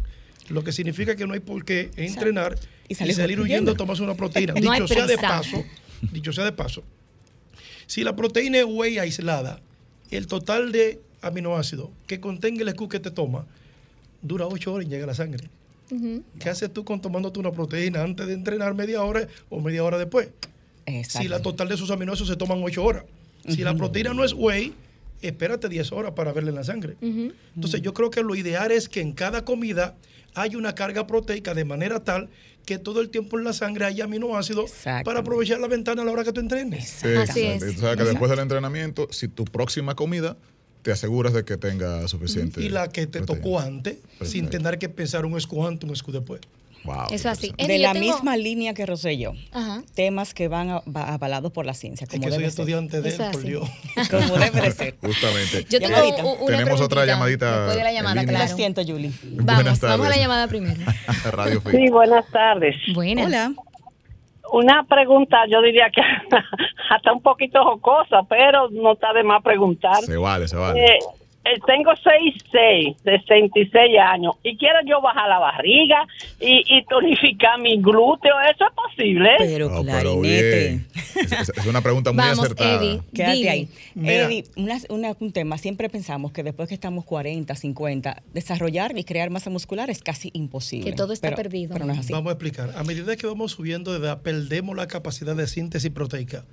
Lo 0.48 0.64
que 0.64 0.72
significa 0.72 1.14
que 1.16 1.26
no 1.26 1.34
hay 1.34 1.40
por 1.40 1.64
qué 1.64 1.90
entrenar 1.96 2.58
y 2.88 2.92
y 2.92 2.96
salir 2.96 3.14
salir, 3.14 3.40
huyendo. 3.40 3.72
a 3.72 3.74
tomarse 3.76 4.02
una 4.02 4.14
proteína. 4.16 4.52
No 4.60 4.72
dicho 4.72 4.88
sea 4.88 5.06
de 5.06 5.16
paso, 5.16 5.64
dicho 6.12 6.32
sea 6.32 6.44
de 6.44 6.52
paso, 6.52 6.82
si 7.86 8.02
la 8.04 8.16
proteína 8.16 8.58
es 8.58 8.64
whey 8.64 8.98
aislada, 8.98 9.60
el 10.10 10.26
total 10.26 10.72
de 10.72 11.00
aminoácidos 11.22 11.88
que 12.06 12.18
contenga 12.20 12.62
el 12.62 12.70
SQ 12.70 12.88
que 12.88 13.00
te 13.00 13.10
toma 13.10 13.46
dura 14.22 14.46
8 14.46 14.72
horas 14.72 14.86
y 14.86 14.90
llega 14.90 15.04
a 15.04 15.08
la 15.08 15.14
sangre. 15.14 15.48
¿Qué 16.38 16.48
haces 16.48 16.72
tú 16.72 16.84
con 16.84 17.00
tomándote 17.00 17.40
una 17.40 17.50
proteína 17.50 18.02
antes 18.02 18.26
de 18.26 18.34
entrenar 18.34 18.74
media 18.74 19.02
hora 19.02 19.26
o 19.48 19.60
media 19.60 19.82
hora 19.82 19.98
después? 19.98 20.28
Si 21.08 21.28
la 21.28 21.40
total 21.40 21.68
de 21.68 21.74
esos 21.74 21.90
aminoácidos 21.90 22.28
se 22.28 22.36
toman 22.36 22.60
8 22.62 22.82
horas. 22.84 23.04
Si 23.48 23.62
la 23.62 23.74
proteína 23.74 24.14
no 24.14 24.24
es 24.24 24.32
whey, 24.32 24.72
espérate 25.22 25.68
10 25.68 25.92
horas 25.92 26.12
para 26.12 26.32
verla 26.32 26.50
en 26.50 26.56
la 26.56 26.64
sangre. 26.64 26.96
Entonces 27.54 27.82
yo 27.82 27.92
creo 27.94 28.10
que 28.10 28.22
lo 28.22 28.34
ideal 28.34 28.70
es 28.70 28.88
que 28.88 29.00
en 29.00 29.12
cada 29.12 29.44
comida 29.44 29.96
hay 30.34 30.54
una 30.54 30.74
carga 30.74 31.06
proteica 31.06 31.54
de 31.54 31.64
manera 31.64 32.04
tal 32.04 32.28
que 32.64 32.78
todo 32.78 33.00
el 33.00 33.08
tiempo 33.08 33.36
en 33.38 33.44
la 33.44 33.52
sangre 33.52 33.84
haya 33.86 34.04
aminoácidos 34.04 34.72
para 35.04 35.20
aprovechar 35.20 35.58
la 35.58 35.66
ventana 35.66 36.02
a 36.02 36.04
la 36.04 36.12
hora 36.12 36.22
que 36.22 36.32
tú 36.32 36.40
entrenes. 36.40 36.88
Sí, 36.88 37.08
Así 37.08 37.40
es. 37.40 37.62
O 37.62 37.80
sea, 37.80 37.96
que 37.96 38.04
después 38.04 38.30
del 38.30 38.38
entrenamiento, 38.38 39.08
si 39.10 39.26
tu 39.26 39.44
próxima 39.44 39.96
comida, 39.96 40.36
te 40.82 40.92
aseguras 40.92 41.32
de 41.32 41.44
que 41.44 41.56
tenga 41.56 42.06
suficiente. 42.08 42.62
Y 42.62 42.68
la 42.68 42.88
que 42.88 43.06
te 43.06 43.18
proteína. 43.20 43.42
tocó 43.44 43.60
antes, 43.60 43.96
sin 44.22 44.48
tener 44.48 44.78
que 44.78 44.88
pensar 44.88 45.24
un 45.26 45.36
escu 45.36 45.66
antes, 45.66 45.88
un 45.88 45.94
escu 45.94 46.12
después. 46.12 46.40
Wow, 46.82 47.08
Eso 47.10 47.28
así. 47.28 47.52
de 47.58 47.78
la 47.78 47.92
tengo- 47.92 48.06
misma 48.14 48.38
línea 48.38 48.72
que 48.72 48.86
Rosselló. 48.86 49.32
Ajá. 49.52 49.82
Temas 49.94 50.32
que 50.32 50.48
van 50.48 50.70
a- 50.70 50.78
va- 50.90 51.12
avalados 51.12 51.52
por 51.52 51.66
la 51.66 51.74
ciencia, 51.74 52.04
Es 52.06 52.10
como 52.10 52.24
que 52.24 52.32
soy 52.32 52.44
estudiante 52.44 53.02
de 53.02 53.08
él, 53.10 53.14
Eso 53.16 53.24
es 53.24 53.30
por. 53.32 53.42
Dios. 53.42 53.68
Como 54.10 54.38
debe 54.38 54.60
de 54.62 54.72
ser. 54.72 54.94
Justamente. 54.98 55.66
Yo 55.68 55.78
tengo 55.78 55.94
Llamadita. 55.96 56.24
u- 56.24 56.46
una 56.46 56.56
Tenemos 56.56 56.80
otra 56.80 57.04
llamadita 57.04 57.54
Después 57.58 57.76
de 57.76 57.84
la 57.84 57.92
llamada, 57.92 58.22
línea. 58.22 58.32
Lo 58.32 58.38
claro. 58.44 58.56
siento, 58.56 58.80
Julie. 58.82 59.12
Vamos, 59.24 59.44
Buenas 59.56 59.80
vamos 59.80 59.82
a 59.82 59.98
la 59.98 60.04
tardes. 60.08 60.20
llamada 60.22 60.48
primero. 60.48 60.80
Radio 61.32 61.60
Fit. 61.60 61.70
Sí, 61.72 61.90
buenas 61.90 62.24
tardes. 62.30 62.76
Buenas. 62.94 63.26
Hola. 63.26 63.52
Una 64.52 64.84
pregunta, 64.84 65.46
yo 65.48 65.62
diría 65.62 65.90
que 65.90 66.00
hasta 66.90 67.12
un 67.12 67.22
poquito 67.22 67.62
jocosa, 67.64 68.22
pero 68.28 68.68
no 68.70 68.92
está 68.92 69.12
de 69.12 69.22
más 69.22 69.42
preguntar. 69.42 69.96
Se 70.02 70.16
vale, 70.16 70.48
se 70.48 70.56
vale. 70.56 70.84
Eh, 70.84 70.98
eh, 71.44 71.58
tengo 71.66 71.90
6'6", 71.92 72.96
66 73.02 73.98
años, 73.98 74.34
y 74.42 74.56
quiero 74.56 74.78
yo 74.86 75.00
bajar 75.00 75.28
la 75.28 75.38
barriga 75.38 76.06
y, 76.40 76.62
y 76.66 76.84
tonificar 76.84 77.58
mi 77.60 77.80
glúteo. 77.80 78.34
¿Eso 78.52 78.64
es 78.66 78.74
posible? 78.74 79.30
Pero 79.38 79.68
pero 79.70 79.82
clarinete. 80.20 80.68
bien. 80.68 80.86
Es, 81.30 81.66
una 81.66 81.80
pregunta 81.80 82.12
muy 82.12 82.22
Vamos, 82.22 82.40
acertada. 82.44 82.76
Eddie. 82.82 83.00
Quédate 83.14 83.36
Dime. 83.36 83.48
ahí. 83.50 83.68
Mira. 83.94 84.12
Eddie, 84.26 84.44
una- 84.56 84.78
una- 84.90 85.16
un 85.18 85.32
tema, 85.32 85.58
siempre 85.58 85.88
pensamos 85.88 86.32
que 86.32 86.42
después 86.42 86.68
que 86.68 86.74
estamos 86.74 87.04
40, 87.04 87.54
50, 87.54 88.22
desarrollar 88.34 88.96
y 88.96 89.04
crear 89.04 89.30
masa 89.30 89.50
muscular 89.50 89.90
es 89.90 90.02
casi 90.02 90.30
imposible. 90.34 90.90
Que 90.90 90.96
todo 90.96 91.12
está 91.12 91.28
Pero- 91.28 91.36
perdido. 91.42 91.72
Pero 91.72 91.86
no 91.86 91.92
es 91.92 92.00
así. 92.00 92.12
Vamos 92.12 92.30
a 92.30 92.32
explicar. 92.34 92.70
A 92.76 92.84
medida 92.84 93.16
que 93.16 93.26
vamos 93.26 93.52
subiendo 93.52 93.92
de 93.92 93.98
edad, 93.98 94.22
perdemos 94.22 94.76
la 94.76 94.86
capacidad 94.88 95.34
de 95.34 95.46
síntesis 95.46 95.90
proteica, 95.90 96.44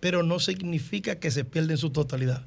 pero 0.00 0.22
no 0.22 0.38
significa 0.40 1.18
que 1.20 1.30
se 1.30 1.44
pierda 1.44 1.72
en 1.72 1.78
su 1.78 1.90
totalidad. 1.90 2.46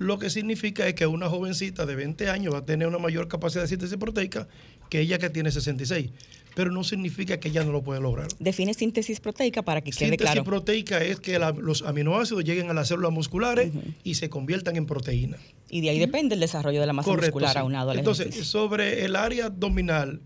Lo 0.00 0.18
que 0.18 0.30
significa 0.30 0.88
es 0.88 0.94
que 0.94 1.06
una 1.06 1.28
jovencita 1.28 1.84
de 1.84 1.94
20 1.94 2.30
años 2.30 2.54
va 2.54 2.58
a 2.60 2.64
tener 2.64 2.88
una 2.88 2.96
mayor 2.96 3.28
capacidad 3.28 3.64
de 3.64 3.68
síntesis 3.68 3.98
proteica 3.98 4.48
que 4.88 4.98
ella 5.00 5.18
que 5.18 5.28
tiene 5.28 5.50
66, 5.50 6.08
pero 6.54 6.72
no 6.72 6.84
significa 6.84 7.38
que 7.38 7.48
ella 7.48 7.64
no 7.64 7.70
lo 7.70 7.82
puede 7.82 8.00
lograr. 8.00 8.28
Define 8.38 8.72
síntesis 8.72 9.20
proteica 9.20 9.60
para 9.60 9.82
que 9.82 9.90
quede 9.90 10.06
Síntesis 10.08 10.24
claro. 10.32 10.44
proteica 10.44 11.04
es 11.04 11.20
que 11.20 11.38
la- 11.38 11.50
los 11.52 11.82
aminoácidos 11.82 12.44
lleguen 12.44 12.70
a 12.70 12.72
las 12.72 12.88
células 12.88 13.12
musculares 13.12 13.72
y 14.02 14.14
se 14.14 14.30
conviertan 14.30 14.76
en 14.76 14.86
proteína. 14.86 15.36
Y 15.68 15.82
de 15.82 15.90
ahí 15.90 15.98
depende 15.98 16.34
el 16.34 16.40
desarrollo 16.40 16.80
de 16.80 16.86
la 16.86 16.94
masa 16.94 17.04
Correcto, 17.10 17.26
muscular 17.34 17.52
sí. 17.52 17.58
aunado 17.58 17.90
al 17.90 17.98
Entonces, 17.98 18.28
ejercicio. 18.28 18.46
sobre 18.50 19.04
el 19.04 19.16
área 19.16 19.46
abdominal, 19.46 20.22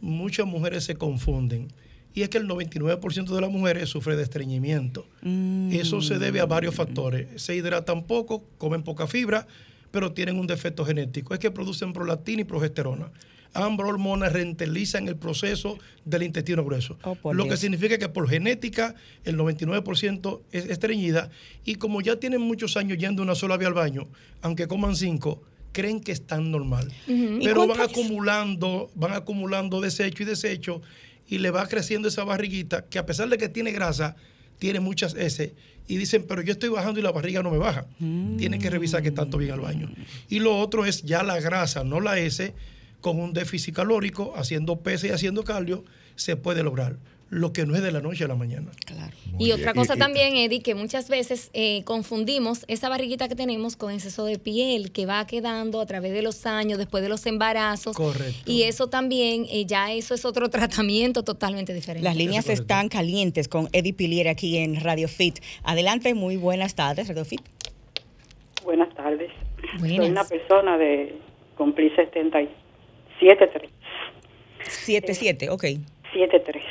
muchas 0.00 0.46
mujeres 0.46 0.84
se 0.84 0.94
confunden. 0.94 1.66
Y 2.16 2.22
es 2.22 2.30
que 2.30 2.38
el 2.38 2.48
99% 2.48 3.26
de 3.26 3.40
las 3.42 3.50
mujeres 3.50 3.90
sufre 3.90 4.16
de 4.16 4.22
estreñimiento. 4.22 5.06
Mm. 5.20 5.70
Eso 5.72 6.00
se 6.00 6.18
debe 6.18 6.40
a 6.40 6.46
varios 6.46 6.74
factores. 6.74 7.28
Se 7.36 7.54
hidratan 7.54 8.06
poco, 8.06 8.42
comen 8.56 8.82
poca 8.82 9.06
fibra, 9.06 9.46
pero 9.90 10.12
tienen 10.12 10.38
un 10.38 10.46
defecto 10.46 10.86
genético. 10.86 11.34
Es 11.34 11.40
que 11.40 11.50
producen 11.50 11.92
prolactina 11.92 12.40
y 12.40 12.44
progesterona. 12.44 13.10
Ambas 13.52 13.86
hormonas 13.86 14.32
rentalizan 14.32 15.08
el 15.08 15.16
proceso 15.16 15.78
del 16.06 16.22
intestino 16.22 16.64
grueso. 16.64 16.98
Oh, 17.02 17.34
lo 17.34 17.48
que 17.48 17.58
significa 17.58 17.98
que 17.98 18.08
por 18.08 18.26
genética 18.30 18.94
el 19.24 19.36
99% 19.36 20.40
es 20.52 20.70
estreñida 20.70 21.28
y 21.66 21.74
como 21.74 22.00
ya 22.00 22.16
tienen 22.16 22.40
muchos 22.40 22.78
años 22.78 22.96
yendo 22.96 23.22
una 23.22 23.34
sola 23.34 23.58
vez 23.58 23.68
al 23.68 23.74
baño, 23.74 24.08
aunque 24.40 24.66
coman 24.66 24.96
cinco, 24.96 25.42
creen 25.72 26.00
que 26.00 26.12
están 26.12 26.50
normal. 26.50 26.90
¿Y 27.06 27.44
Pero 27.44 27.66
van 27.66 27.82
acumulando, 27.82 28.90
van 28.94 29.12
acumulando 29.12 29.82
desecho 29.82 30.22
y 30.22 30.26
desecho 30.26 30.80
y 31.28 31.38
le 31.38 31.50
va 31.50 31.66
creciendo 31.68 32.08
esa 32.08 32.24
barriguita 32.24 32.84
que 32.84 32.98
a 32.98 33.06
pesar 33.06 33.28
de 33.28 33.38
que 33.38 33.48
tiene 33.48 33.72
grasa, 33.72 34.16
tiene 34.58 34.80
muchas 34.80 35.14
S 35.14 35.54
y 35.88 35.96
dicen, 35.96 36.24
pero 36.26 36.42
yo 36.42 36.52
estoy 36.52 36.68
bajando 36.68 36.98
y 37.00 37.02
la 37.02 37.12
barriga 37.12 37.42
no 37.42 37.50
me 37.50 37.58
baja. 37.58 37.86
Tienen 37.98 38.60
que 38.60 38.70
revisar 38.70 39.02
que 39.02 39.10
tanto 39.10 39.38
bien 39.38 39.52
al 39.52 39.60
baño. 39.60 39.90
Y 40.28 40.40
lo 40.40 40.58
otro 40.58 40.84
es 40.84 41.02
ya 41.02 41.22
la 41.22 41.38
grasa, 41.40 41.84
no 41.84 42.00
la 42.00 42.18
S, 42.18 42.54
con 43.00 43.20
un 43.20 43.32
déficit 43.32 43.74
calórico, 43.74 44.34
haciendo 44.36 44.80
pesa 44.80 45.06
y 45.06 45.10
haciendo 45.10 45.44
cardio, 45.44 45.84
se 46.16 46.36
puede 46.36 46.62
lograr. 46.62 46.96
Lo 47.28 47.52
que 47.52 47.66
no 47.66 47.74
es 47.74 47.82
de 47.82 47.90
la 47.90 48.00
noche 48.00 48.24
a 48.24 48.28
la 48.28 48.36
mañana. 48.36 48.70
Claro. 48.84 49.12
y 49.38 49.46
bien. 49.46 49.58
otra 49.58 49.74
cosa 49.74 49.94
y- 49.96 49.98
también, 49.98 50.36
Eddie, 50.36 50.62
que 50.62 50.74
muchas 50.74 51.08
veces 51.08 51.50
eh, 51.54 51.82
confundimos 51.84 52.64
esa 52.68 52.88
barriguita 52.88 53.28
que 53.28 53.34
tenemos 53.34 53.76
con 53.76 53.92
exceso 53.92 54.24
de 54.24 54.38
piel 54.38 54.92
que 54.92 55.06
va 55.06 55.26
quedando 55.26 55.80
a 55.80 55.86
través 55.86 56.12
de 56.12 56.22
los 56.22 56.46
años, 56.46 56.78
después 56.78 57.02
de 57.02 57.08
los 57.08 57.26
embarazos. 57.26 57.96
Correcto. 57.96 58.34
Y 58.46 58.62
eso 58.62 58.86
también, 58.88 59.46
eh, 59.50 59.66
ya 59.66 59.92
eso 59.92 60.14
es 60.14 60.24
otro 60.24 60.48
tratamiento 60.56 61.24
totalmente 61.24 61.74
diferente. 61.74 62.04
Las 62.04 62.16
líneas 62.16 62.48
están 62.48 62.88
calientes 62.88 63.48
con 63.48 63.68
Eddie 63.72 63.92
Pilier 63.92 64.28
aquí 64.28 64.58
en 64.58 64.80
Radio 64.80 65.08
Fit. 65.08 65.40
Adelante, 65.64 66.14
muy 66.14 66.36
buenas 66.36 66.74
tardes, 66.76 67.08
Radio 67.08 67.24
Fit. 67.24 67.40
Buenas 68.64 68.94
tardes. 68.94 69.30
Buenas. 69.78 69.96
Soy 69.96 70.10
una 70.10 70.24
persona 70.24 70.78
de 70.78 71.18
cumplir 71.56 71.94
77, 71.96 73.50
7-7, 74.86 75.48
ok. 75.50 75.64
73. 76.18 76.64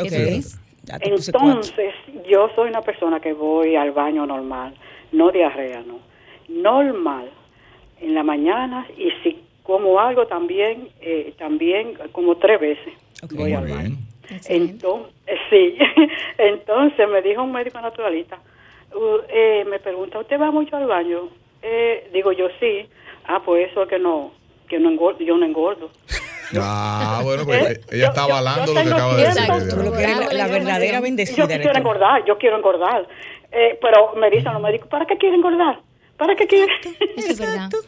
Ok. 0.00 0.08
Siete. 0.08 0.40
Ya 0.84 0.98
te 0.98 1.10
puse 1.10 1.32
cuatro. 1.32 1.50
Entonces, 1.50 1.94
yo 2.28 2.50
soy 2.54 2.70
una 2.70 2.82
persona 2.82 3.20
que 3.20 3.32
voy 3.32 3.76
al 3.76 3.92
baño 3.92 4.26
normal, 4.26 4.74
no 5.12 5.30
diarrea, 5.30 5.82
no. 5.82 5.98
Normal, 6.48 7.30
en 8.00 8.14
la 8.14 8.22
mañana 8.22 8.86
y 8.96 9.10
si 9.22 9.42
como 9.62 10.00
algo 10.00 10.26
también, 10.26 10.88
eh, 11.00 11.34
también 11.38 11.98
como 12.12 12.36
tres 12.38 12.58
veces 12.58 12.94
Ok. 13.22 13.32
voy 13.34 13.52
al 13.52 13.68
baño. 13.68 13.96
Entonces, 14.46 15.38
sí, 15.50 15.76
entonces 16.38 17.08
me 17.08 17.20
dijo 17.22 17.42
un 17.42 17.52
médico 17.52 17.80
naturalista, 17.80 18.38
uh, 18.94 19.18
eh, 19.28 19.64
me 19.68 19.78
pregunta, 19.78 20.18
¿usted 20.18 20.40
va 20.40 20.50
mucho 20.50 20.76
al 20.76 20.86
baño? 20.86 21.28
Eh, 21.62 22.08
digo 22.12 22.32
yo 22.32 22.48
sí, 22.60 22.86
ah, 23.26 23.42
pues 23.44 23.70
eso 23.70 23.82
es 23.82 23.88
que 23.88 23.98
no, 23.98 24.32
que 24.68 24.78
no 24.78 24.90
engordo, 24.90 25.20
yo 25.20 25.36
no 25.36 25.44
engordo. 25.44 25.90
Ah, 26.58 27.20
bueno, 27.22 27.44
pues 27.44 27.62
¿Eh? 27.62 27.80
ella 27.90 28.00
Yo- 28.04 28.06
está 28.08 28.26
yo- 28.26 28.32
avalando 28.34 28.66
yo 28.66 28.74
lo 28.74 28.84
que 28.88 28.94
acaba 28.94 29.16
de 29.16 29.22
decir. 29.28 29.68
Tú 29.70 29.76
lo 29.76 29.92
que 29.92 30.02
la, 30.06 30.32
la 30.32 30.46
verdadera 30.46 30.96
Yo 30.98 31.02
bendecida. 31.02 31.44
eres 31.44 31.58
quiero 31.58 31.72
tú. 31.72 31.78
engordar, 31.78 32.24
yo 32.24 32.38
quiero 32.38 32.56
engordar. 32.56 33.06
Eh, 33.52 33.78
pero 33.80 34.14
me 34.14 34.30
dicen 34.30 34.52
los 34.52 34.62
médicos, 34.62 34.88
¿para 34.88 35.06
qué 35.06 35.16
quiere 35.16 35.36
engordar? 35.36 35.80
¿Para 36.16 36.34
qué 36.36 36.46
quiere? 36.46 36.72
Verdad. 37.16 37.30
Exacto. 37.68 37.78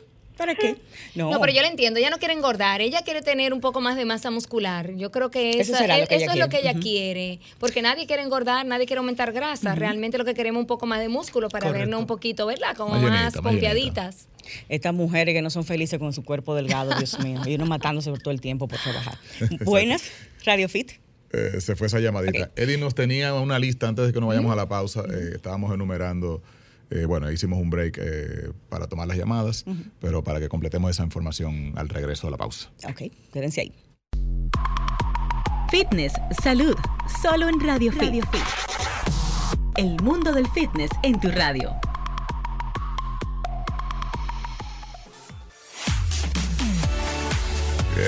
¿Para 0.40 0.55
qué? 0.55 0.76
No, 1.14 1.31
No, 1.31 1.40
pero 1.40 1.53
yo 1.53 1.61
la 1.61 1.68
entiendo. 1.68 1.98
Ella 1.98 2.09
no 2.11 2.18
quiere 2.18 2.35
engordar. 2.35 2.81
Ella 2.81 3.03
quiere 3.03 3.20
tener 3.20 3.53
un 3.53 3.61
poco 3.61 3.81
más 3.81 3.96
de 3.96 4.05
masa 4.05 4.31
muscular. 4.31 4.94
Yo 4.94 5.11
creo 5.11 5.31
que 5.31 5.50
Eso 5.50 5.61
eso, 5.72 5.76
será 5.76 5.96
lo 5.96 6.05
es, 6.05 6.09
que 6.09 6.14
ella 6.16 6.24
eso 6.26 6.35
es 6.35 6.38
lo 6.40 6.48
que 6.48 6.59
ella 6.61 6.74
quiere. 6.74 7.40
Porque 7.59 7.83
nadie 7.83 8.07
quiere 8.07 8.22
engordar, 8.22 8.64
nadie 8.64 8.87
quiere 8.87 8.98
aumentar 8.98 9.33
grasa. 9.33 9.74
Realmente 9.74 10.18
lo 10.18 10.24
que 10.24 10.35
queremos 10.35 10.61
es 10.61 10.62
un 10.64 10.66
poco 10.68 10.87
más 10.87 11.00
de 11.00 11.09
músculo 11.09 11.48
para 11.48 11.66
Correcto. 11.66 11.79
vernos 11.81 12.00
un 12.00 12.07
poquito, 12.07 12.46
¿verdad? 12.46 12.76
Como 12.76 12.94
Más 12.98 13.35
confiaditas. 13.37 14.29
Estas 14.68 14.94
mujeres 14.94 15.35
que 15.35 15.42
no 15.42 15.50
son 15.50 15.64
felices 15.64 15.98
con 15.98 16.12
su 16.12 16.24
cuerpo 16.24 16.55
delgado, 16.55 16.96
Dios 16.96 17.18
mío. 17.20 17.40
Y 17.46 17.55
uno 17.57 17.66
matándose 17.66 18.11
por 18.11 18.20
todo 18.20 18.33
el 18.33 18.40
tiempo 18.40 18.66
por 18.68 18.79
trabajar. 18.79 19.18
Buenas, 19.64 20.03
Radio 20.44 20.68
Fit. 20.68 20.92
Eh, 21.33 21.61
se 21.61 21.76
fue 21.76 21.87
esa 21.88 22.00
llamadita. 22.00 22.44
Ok. 22.46 22.50
Eddie 22.57 22.79
nos 22.79 22.94
tenía 22.94 23.35
una 23.35 23.59
lista 23.59 23.87
antes 23.88 24.07
de 24.07 24.12
que 24.12 24.20
nos 24.20 24.29
vayamos 24.29 24.53
a 24.53 24.57
la 24.57 24.68
pausa. 24.68 25.03
eh, 25.12 25.33
estábamos 25.35 25.72
enumerando, 25.74 26.42
eh, 26.90 27.05
bueno, 27.05 27.31
hicimos 27.31 27.61
un 27.61 27.70
break 27.70 27.98
eh, 28.00 28.53
para 28.68 28.87
tomar 28.88 29.07
las 29.07 29.16
llamadas, 29.16 29.64
pero 30.00 30.24
para 30.24 30.40
que 30.40 30.48
completemos 30.48 30.90
esa 30.90 31.05
información 31.05 31.72
al 31.76 31.88
regreso 31.88 32.26
de 32.26 32.31
la 32.33 32.37
pausa. 32.37 32.70
Ok, 32.88 33.03
quédense 33.33 33.62
ahí. 33.62 33.72
Fitness, 35.70 36.12
salud, 36.42 36.74
solo 37.22 37.48
en 37.48 37.61
Radio 37.61 37.92
Fit. 37.92 38.24
El 39.76 40.03
mundo 40.03 40.33
del 40.33 40.48
fitness 40.48 40.90
en 41.05 41.20
tu 41.20 41.31
radio. 41.31 41.76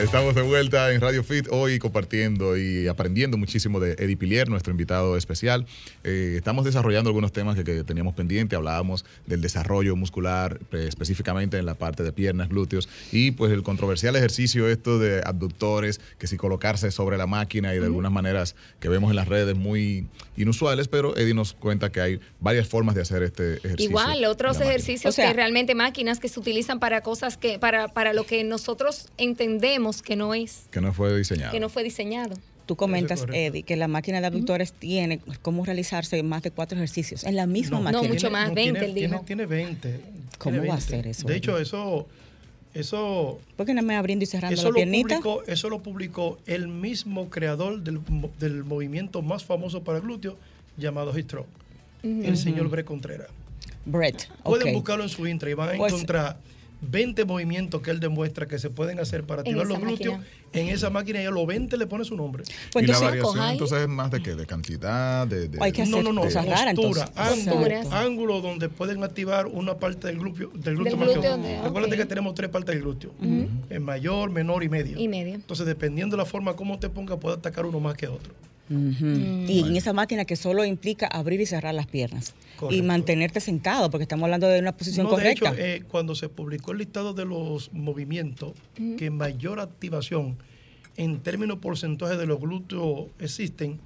Estamos 0.00 0.34
de 0.34 0.40
vuelta 0.42 0.90
en 0.92 1.00
Radio 1.02 1.22
Fit 1.22 1.46
hoy 1.50 1.78
compartiendo 1.78 2.56
y 2.56 2.88
aprendiendo 2.88 3.36
muchísimo 3.36 3.78
de 3.78 3.92
Eddie 3.92 4.16
Pilier, 4.16 4.48
nuestro 4.48 4.70
invitado 4.70 5.16
especial. 5.18 5.66
Eh, 6.02 6.34
estamos 6.38 6.64
desarrollando 6.64 7.10
algunos 7.10 7.30
temas 7.30 7.56
que, 7.56 7.62
que 7.62 7.84
teníamos 7.84 8.14
pendiente. 8.14 8.56
Hablábamos 8.56 9.04
del 9.26 9.42
desarrollo 9.42 9.94
muscular, 9.94 10.58
eh, 10.72 10.86
específicamente 10.88 11.58
en 11.58 11.66
la 11.66 11.74
parte 11.74 12.02
de 12.02 12.12
piernas, 12.12 12.48
glúteos, 12.48 12.88
y 13.12 13.32
pues 13.32 13.52
el 13.52 13.62
controversial 13.62 14.16
ejercicio 14.16 14.66
esto 14.68 14.98
de 14.98 15.20
abductores, 15.24 16.00
que 16.18 16.26
si 16.26 16.36
colocarse 16.38 16.90
sobre 16.90 17.18
la 17.18 17.26
máquina 17.26 17.74
y 17.74 17.78
de 17.78 17.84
algunas 17.84 18.10
maneras 18.12 18.56
que 18.80 18.88
vemos 18.88 19.10
en 19.10 19.16
las 19.16 19.28
redes 19.28 19.56
muy 19.56 20.06
inusuales, 20.38 20.88
pero 20.88 21.16
Eddie 21.18 21.34
nos 21.34 21.52
cuenta 21.52 21.92
que 21.92 22.00
hay 22.00 22.20
varias 22.40 22.66
formas 22.66 22.94
de 22.94 23.02
hacer 23.02 23.22
este 23.22 23.54
ejercicio. 23.58 23.90
Igual, 23.90 24.24
otros 24.24 24.58
ejercicios 24.60 25.12
O 25.12 25.14
sea- 25.14 25.28
que 25.28 25.34
realmente 25.34 25.74
máquinas 25.74 26.18
que 26.18 26.28
se 26.28 26.40
utilizan 26.40 26.80
para 26.80 27.02
cosas 27.02 27.36
que, 27.36 27.58
para, 27.58 27.88
para 27.88 28.14
lo 28.14 28.24
que 28.24 28.42
nosotros 28.42 29.08
entendemos 29.18 29.81
que 30.02 30.16
no 30.16 30.34
es, 30.34 30.66
Que 30.70 30.80
no 30.80 30.92
fue 30.92 31.16
diseñado. 31.16 31.52
que 31.52 31.60
no 31.60 31.68
fue 31.68 31.82
diseñado. 31.82 32.36
Tú 32.66 32.76
comentas. 32.76 33.26
Eddie, 33.32 33.64
que 33.64 33.76
la 33.76 33.88
máquina 33.88 34.20
de 34.20 34.28
abductores 34.28 34.72
tiene 34.72 35.20
cómo 35.42 35.64
realizarse 35.64 36.22
más 36.22 36.42
de 36.42 36.52
cuatro 36.52 36.78
ejercicios 36.78 37.24
en 37.24 37.34
la 37.36 37.46
misma 37.46 37.78
No, 37.78 37.84
máquina. 37.84 38.08
mucho 38.14 38.30
más, 38.30 38.54
20 38.54 38.62
tiene, 38.62 38.86
él 38.86 38.94
tiene, 38.94 39.08
dijo. 39.14 39.24
tiene 39.26 39.46
20. 39.46 40.00
¿Cómo 40.38 40.52
tiene 40.54 40.68
va 40.68 40.74
a 40.74 40.76
20. 40.78 40.96
ser 40.96 41.06
eso, 41.08 41.26
De 41.26 41.36
hecho, 41.36 41.58
eso, 41.58 42.06
eso, 42.74 43.40
¿Por 43.56 43.66
qué 43.66 43.74
no 43.74 43.82
me 43.82 43.96
abriendo 43.96 44.22
y 44.22 44.26
cerrando 44.26 44.54
eso 44.54 44.62
la 44.64 44.68
lo, 44.70 44.74
piernita? 44.76 45.16
publicó, 45.16 45.42
eso 45.46 45.68
lo 45.68 45.82
publicó 45.82 46.38
el 46.46 46.68
mismo 46.68 47.28
creador 47.28 47.82
del, 47.82 48.00
del 48.38 48.64
movimiento 48.64 49.20
más 49.22 49.44
famoso 49.44 49.82
para 49.82 49.98
glúteo 50.00 50.38
llamado 50.78 51.12
Hit 51.12 51.26
Stroke, 51.26 51.48
el 52.04 52.36
señor 52.36 52.68
Bre 52.70 52.84
Contreras. 52.84 53.28
Brett. 53.84 54.28
Pueden 54.44 54.72
buscarlo 54.74 55.02
en 55.02 55.10
su 55.10 55.26
intra 55.26 55.50
y 55.50 55.54
van 55.54 55.70
a 55.70 55.76
Pues- 55.76 55.92
encontrar 55.92 56.38
20 56.82 57.24
movimientos 57.24 57.80
que 57.80 57.90
él 57.90 58.00
demuestra 58.00 58.46
que 58.46 58.58
se 58.58 58.68
pueden 58.68 58.98
hacer 58.98 59.24
para 59.24 59.42
activar 59.42 59.66
los 59.66 59.78
glúteos. 59.78 60.18
máquina. 60.18 60.38
En 60.52 60.68
esa 60.68 60.90
máquina 60.90 61.22
y 61.22 61.24
a 61.24 61.30
los 61.30 61.46
20 61.46 61.76
le 61.78 61.86
pone 61.86 62.04
su 62.04 62.14
nombre. 62.16 62.44
Pues 62.72 62.84
y 62.84 62.88
la 62.88 62.98
variación 62.98 63.22
coja 63.22 63.52
entonces 63.52 63.78
es 63.78 63.88
más 63.88 64.10
de 64.10 64.22
qué, 64.22 64.34
de 64.34 64.44
cantidad, 64.46 65.26
de, 65.26 65.48
de- 65.48 65.58
Hay 65.62 65.72
que 65.72 65.82
hacer 65.82 65.94
No, 65.94 66.02
no, 66.02 66.12
no. 66.12 66.20
cosas 66.22 66.44
raras, 66.44 66.74
postura, 66.74 67.04
entonces. 67.16 67.46
ángulo, 67.48 67.96
ángulo 67.96 68.40
donde 68.42 68.68
pueden 68.68 69.02
activar 69.02 69.46
una 69.46 69.76
parte 69.78 70.08
del 70.08 70.18
glúteo, 70.18 70.50
del 70.54 70.74
glúteo 70.76 70.96
Del 70.96 70.96
más 70.98 71.08
que 71.08 71.14
glúteo 71.14 71.38
de- 71.38 71.56
Acuérdate 71.58 71.96
que 71.96 72.04
tenemos 72.04 72.34
tres 72.34 72.50
partes 72.50 72.74
del 72.74 72.82
glúteo. 72.82 73.12
El 73.70 73.80
mayor, 73.80 74.30
menor 74.30 74.62
y 74.62 74.68
medio. 74.68 74.98
Y 74.98 75.08
medio. 75.08 75.34
Entonces, 75.36 75.64
dependiendo 75.66 76.16
de 76.16 76.22
la 76.22 76.26
forma 76.26 76.54
como 76.54 76.78
te 76.78 76.90
ponga, 76.90 77.16
puede 77.18 77.36
atacar 77.36 77.64
uno 77.64 77.80
más 77.80 77.94
que 77.96 78.08
otro. 78.08 78.34
Y 79.48 79.64
en 79.66 79.76
esa 79.76 79.92
máquina 79.92 80.24
que 80.24 80.36
solo 80.36 80.64
implica 80.64 81.06
abrir 81.06 81.40
y 81.40 81.46
cerrar 81.46 81.74
las 81.74 81.86
piernas. 81.86 82.34
Y 82.70 82.82
mantenerte 82.82 83.40
sentado, 83.40 83.90
porque 83.90 84.02
estamos 84.04 84.24
hablando 84.24 84.46
de 84.48 84.60
una 84.60 84.72
posición 84.76 85.04
No, 85.04 85.10
de 85.10 85.16
correcta. 85.16 85.50
hecho, 85.52 85.60
eh, 85.60 85.82
cuando 85.90 86.14
se 86.14 86.28
publicó 86.28 86.72
el 86.72 86.78
listado 86.78 87.12
de 87.12 87.24
los 87.24 87.72
movimientos 87.72 88.52
que 88.98 89.10
mayor 89.10 89.58
activación 89.60 90.36
en 90.96 91.20
términos 91.20 91.58
porcentajes 91.58 92.18
de 92.18 92.26
los 92.26 92.38
glúteos 92.40 93.06
existen, 93.18 93.80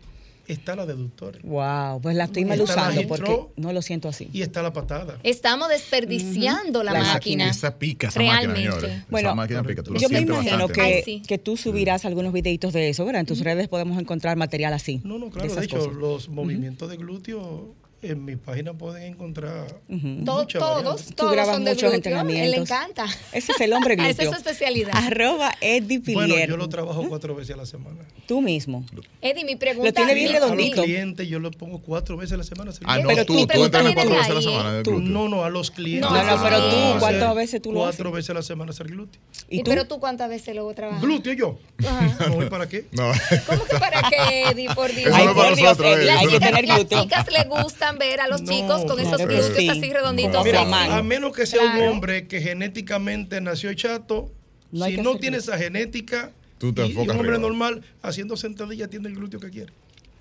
está 0.48 0.76
la 0.76 0.86
deductora 0.86 1.38
wow, 1.42 2.00
pues 2.00 2.16
la 2.16 2.24
estoy 2.24 2.44
mal 2.44 2.60
usando 2.60 3.06
porque 3.08 3.38
no 3.56 3.72
lo 3.72 3.82
siento 3.82 4.08
así. 4.08 4.28
y 4.32 4.42
está 4.42 4.62
la 4.62 4.72
patada. 4.72 5.18
Estamos 5.22 5.68
desperdiciando 5.68 6.82
la 6.82 6.92
La 6.92 7.00
máquina. 7.00 7.48
Esa 7.48 7.78
pica, 7.78 8.08
esa 8.08 8.18
Realmente. 8.18 8.68
máquina, 8.68 8.80
señores. 8.80 9.04
Bueno, 9.10 9.28
esa 9.30 9.34
máquina 9.34 9.62
pica. 9.62 9.82
Tú 9.82 9.92
lo 9.94 10.00
Yo 10.00 10.08
me 10.08 10.20
imagino 10.20 10.68
que, 10.68 10.80
Ay, 10.80 11.02
sí. 11.04 11.22
que 11.26 11.38
tú 11.38 11.56
subirás 11.56 12.04
algunos 12.04 12.32
videitos 12.32 12.72
de 12.72 12.88
eso, 12.88 13.04
¿verdad? 13.04 13.20
En 13.20 13.26
tus 13.26 13.40
redes 13.40 13.68
podemos 13.68 13.98
encontrar 13.98 14.36
material 14.36 14.72
así. 14.72 15.00
No, 15.04 15.18
no, 15.18 15.26
de 15.26 15.30
claro. 15.32 15.46
De, 15.48 15.52
esas 15.52 15.64
hecho, 15.64 15.78
cosas. 15.78 15.94
los 15.94 16.28
movimientos 16.28 16.88
de 16.90 16.96
glúteo 16.96 17.74
en 18.02 18.24
mi 18.24 18.36
página 18.36 18.72
pueden 18.74 19.02
encontrar 19.04 19.80
muchas 19.88 20.60
todos. 20.60 21.06
Tú 21.06 21.14
todos 21.14 21.32
grabas 21.32 21.54
son 21.56 21.64
de 21.64 21.70
muchos 21.72 21.90
glúteo. 21.92 22.20
Él 22.20 22.50
le 22.50 22.56
encanta. 22.58 23.06
Ese 23.32 23.52
es 23.52 23.60
el 23.60 23.72
hombre 23.72 23.96
glúteo. 23.96 24.10
Esa 24.12 24.22
es 24.22 24.28
su 24.30 24.34
especialidad. 24.36 24.92
Arroba 24.94 25.52
Eddie 25.60 25.98
Bueno, 26.00 26.34
Pilier. 26.34 26.48
yo 26.50 26.56
lo 26.56 26.68
trabajo 26.68 27.04
cuatro 27.08 27.34
veces 27.34 27.54
a 27.54 27.56
la 27.56 27.66
semana. 27.66 28.04
Tú 28.28 28.40
mismo. 28.40 28.84
Eddie, 29.22 29.44
mi 29.44 29.56
pregunta. 29.56 29.88
Lo 29.88 29.92
tiene 29.94 30.14
bien 30.14 30.30
mi- 30.30 30.36
A 30.36 30.40
los 30.40 30.50
redondito. 30.50 30.82
clientes 30.82 31.26
yo 31.28 31.38
lo 31.40 31.50
pongo 31.50 31.80
cuatro 31.80 32.16
veces 32.16 32.34
a 32.34 32.36
la 32.36 32.44
semana. 32.44 32.70
Ah, 32.84 32.98
no, 32.98 33.08
Pero 33.08 33.24
tú, 33.24 33.46
tú 33.46 33.64
entrenas 33.64 33.94
cuatro 33.94 34.10
veces 34.14 34.30
a 34.30 34.34
la 34.34 34.42
semana 34.42 34.82
Tú- 34.82 35.00
no, 35.00 35.28
no, 35.28 35.44
a 35.44 35.50
los 35.50 35.70
clientes. 35.70 36.08
No, 36.10 36.22
no, 36.22 36.42
pero 36.42 36.70
tú, 36.70 36.98
¿cuántas 37.00 37.34
veces 37.34 37.62
tú 37.62 37.72
lo 37.72 37.80
Cuatro 37.80 38.08
haces? 38.10 38.14
veces 38.16 38.30
a 38.30 38.34
la 38.34 38.42
semana 38.42 38.70
hacer 38.70 38.86
glúteo. 38.88 39.20
¿Y 39.48 39.60
¿Y 39.60 39.62
tú? 39.62 39.70
pero 39.70 39.86
tú 39.88 39.98
cuántas 39.98 40.28
veces 40.28 40.54
luego 40.54 40.74
trabajas? 40.74 41.02
¿Glúteo 41.02 41.32
yo? 41.32 41.58
Ajá. 41.84 42.28
No, 42.28 42.42
¿y 42.44 42.48
para 42.48 42.68
qué? 42.68 42.86
No. 42.92 43.10
¿Cómo 43.46 43.64
que 43.64 43.76
para 43.78 44.02
qué, 44.08 44.42
Eddie? 44.50 44.68
Por 44.74 44.92
Dios. 44.92 45.06
Eso 45.08 45.16
Ay, 45.16 45.24
no 45.24 45.30
es 45.30 45.36
para 45.36 45.48
por 45.48 45.56
Dios, 45.56 45.68
nosotros, 45.78 45.96
Eddie, 45.98 46.06
Las 46.06 46.20
chicas, 47.02 47.32
le 47.32 47.44
gustan 47.92 47.98
ver 47.98 48.20
a 48.20 48.28
los 48.28 48.42
No, 48.42 48.52
chicos 48.52 48.84
con 48.84 48.98
esos 49.00 49.16
claro 49.16 49.28
que 49.28 49.34
glúteos 49.36 49.56
sí. 49.58 49.68
así 49.68 49.92
redonditos. 49.92 50.44
Mira, 50.44 50.96
a 50.96 51.02
menos 51.02 51.32
que 51.34 51.46
sea 51.46 51.62
un 51.76 51.82
hombre 51.88 52.26
que 52.26 52.40
genéticamente 52.40 53.40
nació 53.40 53.72
chato, 53.74 54.30
No 54.72 54.86
si 54.86 54.96
no 54.98 55.16
tiene 55.16 55.38
esa 55.38 55.56
genética, 55.58 56.32
Tú 56.58 56.72
te 56.72 56.82
y- 56.82 56.86
y, 56.86 56.90
enfocas 56.90 57.14
un 57.14 57.20
hombre 57.20 57.34
arriba. 57.36 57.48
normal 57.48 57.82
haciendo 58.02 58.36
sentadilla 58.36 58.88
tiene 58.88 59.08
el 59.08 59.14
glúteo 59.14 59.40
que 59.40 59.50
quiere. 59.50 59.72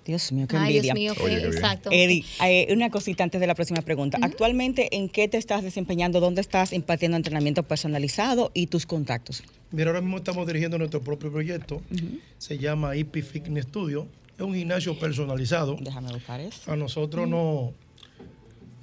Dios 0.04 0.30
mío, 0.30 0.46
qué 0.46 0.56
Ay, 0.56 0.76
envidia. 0.76 0.82
Dios 0.82 0.94
mío, 0.94 1.14
qué- 1.16 1.22
Oye, 1.24 1.34
qué 1.34 1.40
bien. 1.48 1.52
exacto. 1.52 1.88
Eddie, 1.90 2.24
eh, 2.44 2.68
una 2.72 2.90
cosita 2.90 3.24
antes 3.24 3.40
de 3.40 3.46
la 3.48 3.56
próxima 3.56 3.82
pregunta. 3.82 4.18
Actualmente, 4.22 4.94
¿en 4.94 5.08
qué 5.08 5.26
te 5.26 5.36
estás 5.36 5.64
desempeñando? 5.64 6.20
¿Dónde 6.20 6.40
estás 6.42 6.72
impartiendo 6.72 7.16
entrenamiento 7.16 7.64
personalizado 7.64 8.52
y 8.54 8.68
tus 8.68 8.86
contactos? 8.86 9.42
Mira, 9.72 9.88
ahora 9.90 10.00
mismo 10.02 10.18
estamos 10.18 10.46
dirigiendo 10.46 10.78
nuestro 10.78 11.00
propio 11.02 11.32
proyecto. 11.32 11.82
Se 12.38 12.56
llama 12.56 12.94
IP 12.94 13.20
Fitness 13.22 13.64
Studio. 13.64 14.06
Es 14.36 14.42
un 14.42 14.54
gimnasio 14.54 14.98
personalizado. 14.98 15.76
Déjame 15.80 16.12
buscar 16.12 16.40
eso. 16.40 16.70
A 16.70 16.76
nosotros 16.76 17.26
no, 17.28 17.72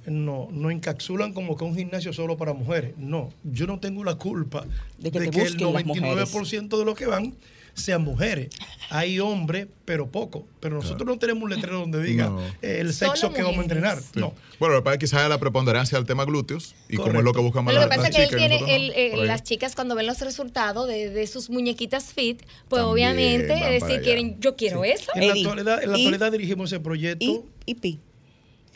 no, 0.06 0.48
no 0.50 0.70
encapsulan 0.70 1.32
como 1.32 1.56
que 1.56 1.64
un 1.64 1.76
gimnasio 1.76 2.12
solo 2.12 2.36
para 2.36 2.52
mujeres. 2.52 2.94
No, 2.96 3.30
yo 3.44 3.66
no 3.66 3.78
tengo 3.78 4.04
la 4.04 4.16
culpa 4.16 4.62
De 4.98 5.10
de 5.10 5.10
que 5.10 5.18
que, 5.18 5.30
te 5.30 5.40
el 5.40 5.44
busquen 5.44 5.72
las 5.72 5.84
99% 5.84 6.78
de 6.78 6.84
los 6.84 6.96
que 6.96 7.06
van 7.06 7.34
sean 7.74 8.02
mujeres. 8.02 8.48
Hay 8.90 9.18
hombres, 9.20 9.66
pero 9.84 10.10
poco. 10.10 10.46
Pero 10.60 10.76
nosotros 10.76 11.06
no 11.06 11.18
tenemos 11.18 11.42
un 11.42 11.50
letrero 11.50 11.80
donde 11.80 12.02
diga 12.02 12.28
No. 12.28 12.40
eh, 12.62 12.78
el 12.80 12.94
Solo 12.94 13.10
sexo 13.16 13.32
que 13.32 13.42
vamos 13.42 13.58
a 13.58 13.62
entrenar. 13.62 13.98
Sí. 14.00 14.06
No. 14.14 14.32
Bueno, 14.60 14.74
lo 14.74 14.80
que 14.80 14.84
pasa 14.84 14.94
es 14.94 14.98
que 15.00 15.06
quizás 15.06 15.22
es 15.24 15.28
la 15.28 15.38
preponderancia 15.38 15.98
del 15.98 16.06
tema 16.06 16.24
glúteos 16.24 16.74
y 16.88 16.96
como 16.96 17.08
es 17.08 17.12
lo 17.14 17.32
Correcto. 17.32 17.32
que 17.34 17.42
buscan 17.44 17.64
más 17.64 17.74
Lo 17.74 17.80
que 17.80 17.86
las, 17.86 17.96
pasa 17.96 18.08
las 18.08 18.10
es 18.10 18.16
que 18.16 18.22
él 18.22 18.28
chicas 18.30 18.62
y 18.62 18.64
tiene, 18.64 18.76
él, 18.76 18.92
eh, 18.94 19.26
las 19.26 19.42
chicas 19.42 19.74
cuando 19.74 19.94
ven 19.94 20.06
los 20.06 20.20
resultados 20.20 20.86
de, 20.88 21.10
de 21.10 21.26
sus 21.26 21.50
muñequitas 21.50 22.12
fit, 22.12 22.40
pues 22.68 22.82
También 22.82 22.84
obviamente 22.86 23.52
es 23.54 23.60
para 23.60 23.70
decir, 23.72 23.90
allá. 23.90 24.00
quieren, 24.02 24.40
yo 24.40 24.56
quiero 24.56 24.84
eso. 24.84 25.10
En 25.14 25.26
la 25.28 25.32
actualidad, 25.34 25.82
en 25.82 25.90
la 25.92 25.98
y- 25.98 26.06
actualidad 26.06 26.32
dirigimos 26.32 26.70
ese 26.70 26.76
Y, 26.76 26.78
proyecto. 26.80 27.44
y 27.66 27.74
pi. 27.74 28.00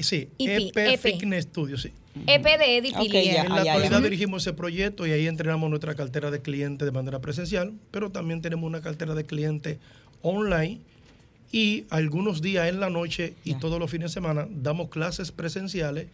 Sí, 0.00 0.28
IP, 0.38 0.68
EP, 0.76 0.76
EP. 0.94 1.00
Fitness 1.00 1.44
Studio, 1.44 1.76
sí. 1.76 1.92
EP 2.26 2.42
de 2.44 2.76
Eddie 2.78 2.92
Ok, 2.94 3.02
Pilier. 3.02 3.24
ya. 3.34 3.42
En 3.44 3.48
la 3.50 3.64
ya, 3.64 3.72
actualidad 3.72 3.98
ya. 4.00 4.04
dirigimos 4.04 4.42
ese 4.42 4.52
proyecto 4.52 5.06
y 5.06 5.12
ahí 5.12 5.26
entrenamos 5.26 5.70
nuestra 5.70 5.94
cartera 5.94 6.30
de 6.30 6.40
clientes 6.42 6.84
de 6.86 6.92
manera 6.92 7.20
presencial, 7.20 7.72
pero 7.90 8.10
también 8.10 8.40
tenemos 8.42 8.66
una 8.66 8.80
cartera 8.80 9.14
de 9.14 9.24
clientes 9.24 9.78
online 10.22 10.80
y 11.52 11.84
algunos 11.90 12.42
días 12.42 12.68
en 12.68 12.80
la 12.80 12.90
noche 12.90 13.34
y 13.44 13.52
Ya. 13.52 13.58
todos 13.58 13.78
los 13.78 13.90
fines 13.90 14.10
de 14.10 14.14
semana 14.14 14.46
damos 14.50 14.88
clases 14.88 15.32
presenciales 15.32 16.08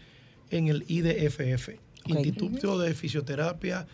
en 0.51 0.69
el 0.69 0.85
IDFF, 0.89 1.71
Instituto 2.07 2.79
de 2.79 2.93
Fisioterapia 2.95 3.87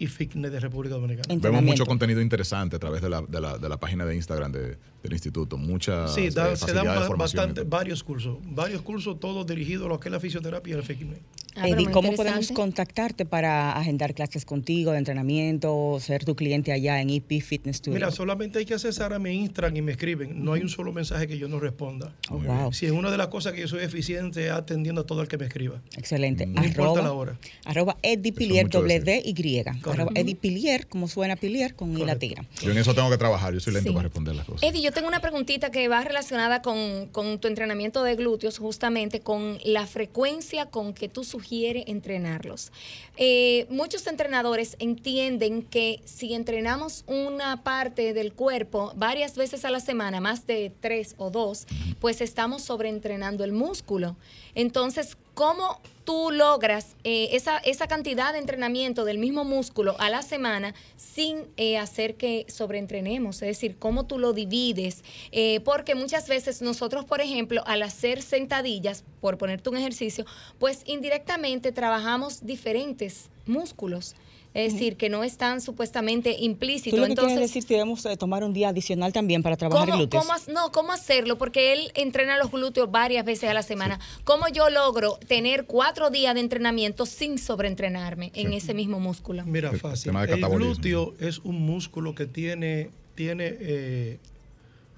y 0.00 0.06
Fitness 0.06 0.50
de 0.52 0.60
República 0.60 0.94
Dominicana. 0.94 1.34
Vemos 1.40 1.62
mucho 1.62 1.84
contenido 1.84 2.20
interesante 2.20 2.76
a 2.76 2.78
través 2.78 3.02
de 3.02 3.10
la, 3.10 3.20
de 3.22 3.40
la, 3.40 3.58
de 3.58 3.68
la 3.68 3.78
página 3.78 4.06
de 4.06 4.14
Instagram 4.16 4.52
de- 4.52 4.78
del 5.02 5.12
instituto. 5.12 5.58
Muchas 5.58 6.14
Sí, 6.14 6.30
da- 6.30 6.52
eh, 6.52 6.56
se 6.56 6.72
dan 6.72 6.86
bastante, 7.16 7.62
varios 7.64 8.02
cursos, 8.02 8.38
varios 8.44 8.80
cursos 8.82 9.20
todos 9.20 9.46
dirigidos 9.46 9.86
a 9.86 9.88
lo 9.88 10.00
que 10.00 10.08
es 10.08 10.12
la 10.12 10.20
fisioterapia 10.20 10.74
y 10.74 10.78
el 10.78 10.82
fitness. 10.84 11.18
Ah, 11.60 11.68
Eddie, 11.68 11.84
muy 11.84 11.92
¿cómo 11.92 12.12
podemos 12.12 12.52
contactarte 12.52 13.24
para 13.26 13.72
agendar 13.72 14.14
clases 14.14 14.44
contigo 14.44 14.92
de 14.92 14.98
entrenamiento, 14.98 15.98
ser 16.00 16.24
tu 16.24 16.36
cliente 16.36 16.72
allá 16.72 17.00
en 17.00 17.10
EP 17.10 17.40
Fitness 17.42 17.78
Studio? 17.78 17.94
Mira, 17.94 18.10
solamente 18.10 18.58
hay 18.60 18.64
que 18.64 18.74
accesar 18.74 19.12
a 19.12 19.18
mi 19.18 19.32
Instagram 19.32 19.76
y 19.76 19.82
me 19.82 19.92
escriben. 19.92 20.44
No 20.44 20.52
hay 20.52 20.62
un 20.62 20.68
solo 20.68 20.92
mensaje 20.92 21.26
que 21.26 21.36
yo 21.36 21.48
no 21.48 21.58
responda. 21.58 22.12
Oh, 22.30 22.38
wow. 22.38 22.72
Si 22.72 22.86
es 22.86 22.92
una 22.92 23.10
de 23.10 23.16
las 23.16 23.28
cosas 23.28 23.52
que 23.54 23.62
yo 23.62 23.68
soy 23.68 23.82
eficiente 23.82 24.50
atendiendo 24.50 25.00
a 25.00 25.06
todo 25.06 25.20
el 25.22 25.28
que 25.28 25.36
me 25.36 25.46
escriba. 25.46 25.80
Excelente. 25.96 26.46
No 26.46 26.64
importa 26.64 26.82
arroba, 26.92 27.02
la 27.02 27.12
hora. 27.12 27.38
Arroba 27.64 27.96
Eddie 28.02 28.32
Pilier, 28.32 28.68
doble. 28.68 29.00
D 29.00 29.22
Y. 29.24 29.64
Arroba 29.84 30.12
Eddie 30.14 30.36
Pilier, 30.36 30.86
como 30.86 31.08
suena 31.08 31.34
Pilier, 31.36 31.74
con 31.74 31.96
I 31.98 32.04
latina. 32.04 32.44
Yo 32.62 32.70
en 32.70 32.78
eso 32.78 32.94
tengo 32.94 33.10
que 33.10 33.18
trabajar, 33.18 33.52
yo 33.52 33.60
soy 33.60 33.72
lento 33.72 33.88
Sí. 33.88 33.94
para 33.94 34.04
responder 34.04 34.34
las 34.36 34.44
cosas. 34.46 34.62
Eddie, 34.68 34.82
yo 34.82 34.92
tengo 34.92 35.08
una 35.08 35.20
preguntita 35.20 35.70
que 35.70 35.88
va 35.88 36.02
relacionada 36.04 36.62
con, 36.62 37.06
con 37.10 37.38
tu 37.40 37.48
entrenamiento 37.48 38.02
de 38.04 38.14
glúteos, 38.16 38.58
justamente 38.58 39.20
con 39.20 39.58
la 39.64 39.86
frecuencia 39.86 40.66
con 40.66 40.92
que 40.92 41.08
tú 41.08 41.24
sugieres 41.24 41.47
entrenarlos. 41.86 42.72
Eh, 43.16 43.66
muchos 43.70 44.06
entrenadores 44.06 44.76
entienden 44.78 45.62
que 45.62 46.00
si 46.04 46.34
entrenamos 46.34 47.04
una 47.06 47.62
parte 47.62 48.12
del 48.12 48.32
cuerpo 48.32 48.92
varias 48.96 49.36
veces 49.36 49.64
a 49.64 49.70
la 49.70 49.80
semana, 49.80 50.20
más 50.20 50.46
de 50.46 50.72
tres 50.80 51.14
o 51.18 51.30
dos, 51.30 51.66
pues 52.00 52.20
estamos 52.20 52.62
sobreentrenando 52.62 53.44
el 53.44 53.52
músculo. 53.52 54.16
Entonces, 54.54 55.16
¿cómo 55.34 55.80
tú 56.08 56.30
logras 56.30 56.96
eh, 57.04 57.28
esa, 57.32 57.58
esa 57.58 57.86
cantidad 57.86 58.32
de 58.32 58.38
entrenamiento 58.38 59.04
del 59.04 59.18
mismo 59.18 59.44
músculo 59.44 59.94
a 59.98 60.08
la 60.08 60.22
semana 60.22 60.74
sin 60.96 61.44
eh, 61.58 61.76
hacer 61.76 62.14
que 62.14 62.46
sobreentrenemos? 62.48 63.42
Es 63.42 63.48
decir, 63.48 63.76
¿cómo 63.78 64.06
tú 64.06 64.18
lo 64.18 64.32
divides? 64.32 65.04
Eh, 65.32 65.60
porque 65.66 65.94
muchas 65.94 66.26
veces 66.26 66.62
nosotros, 66.62 67.04
por 67.04 67.20
ejemplo, 67.20 67.62
al 67.66 67.82
hacer 67.82 68.22
sentadillas, 68.22 69.04
por 69.20 69.36
ponerte 69.36 69.68
un 69.68 69.76
ejercicio, 69.76 70.24
pues 70.58 70.80
indirectamente 70.86 71.72
trabajamos 71.72 72.46
diferentes 72.46 73.28
músculos. 73.44 74.14
Es 74.54 74.72
decir, 74.72 74.96
que 74.96 75.08
no 75.08 75.24
están 75.24 75.60
supuestamente 75.60 76.36
implícitos. 76.38 76.92
¿Tú 76.92 76.96
lo 76.96 77.04
que 77.04 77.12
Entonces, 77.12 77.34
quieres 77.34 77.50
decir 77.50 77.62
si 77.62 77.74
debemos 77.74 78.04
eh, 78.06 78.16
tomar 78.16 78.42
un 78.42 78.52
día 78.52 78.70
adicional 78.70 79.12
también 79.12 79.42
para 79.42 79.56
trabajar 79.56 79.86
¿Cómo, 79.86 79.98
glúteos? 79.98 80.26
cómo 80.26 80.34
no, 80.52 80.72
¿cómo 80.72 80.92
hacerlo? 80.92 81.38
Porque 81.38 81.72
él 81.72 81.92
entrena 81.94 82.38
los 82.38 82.50
glúteos 82.50 82.90
varias 82.90 83.24
veces 83.24 83.50
a 83.50 83.54
la 83.54 83.62
semana. 83.62 84.00
¿Cómo 84.24 84.48
yo 84.48 84.70
logro 84.70 85.18
tener 85.28 85.66
cuatro 85.66 86.10
días 86.10 86.34
de 86.34 86.40
entrenamiento 86.40 87.06
sin 87.06 87.38
sobreentrenarme 87.38 88.32
en 88.34 88.52
ese 88.52 88.74
mismo 88.74 89.00
músculo? 89.00 89.44
Mira, 89.44 89.72
fácil. 89.72 90.12
El 90.16 90.40
glúteo 90.40 91.14
es 91.20 91.38
un 91.40 91.60
músculo 91.60 92.14
que 92.14 92.26
tiene, 92.26 92.90
tiene 93.14 93.56
eh, 93.60 94.18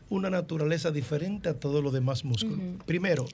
una 0.08 0.30
naturaleza 0.30 0.90
diferente 0.90 1.48
a 1.48 1.54
todos 1.54 1.82
los 1.82 1.92
demás 1.92 2.24
músculos. 2.24 2.58
Primero, 2.86 3.26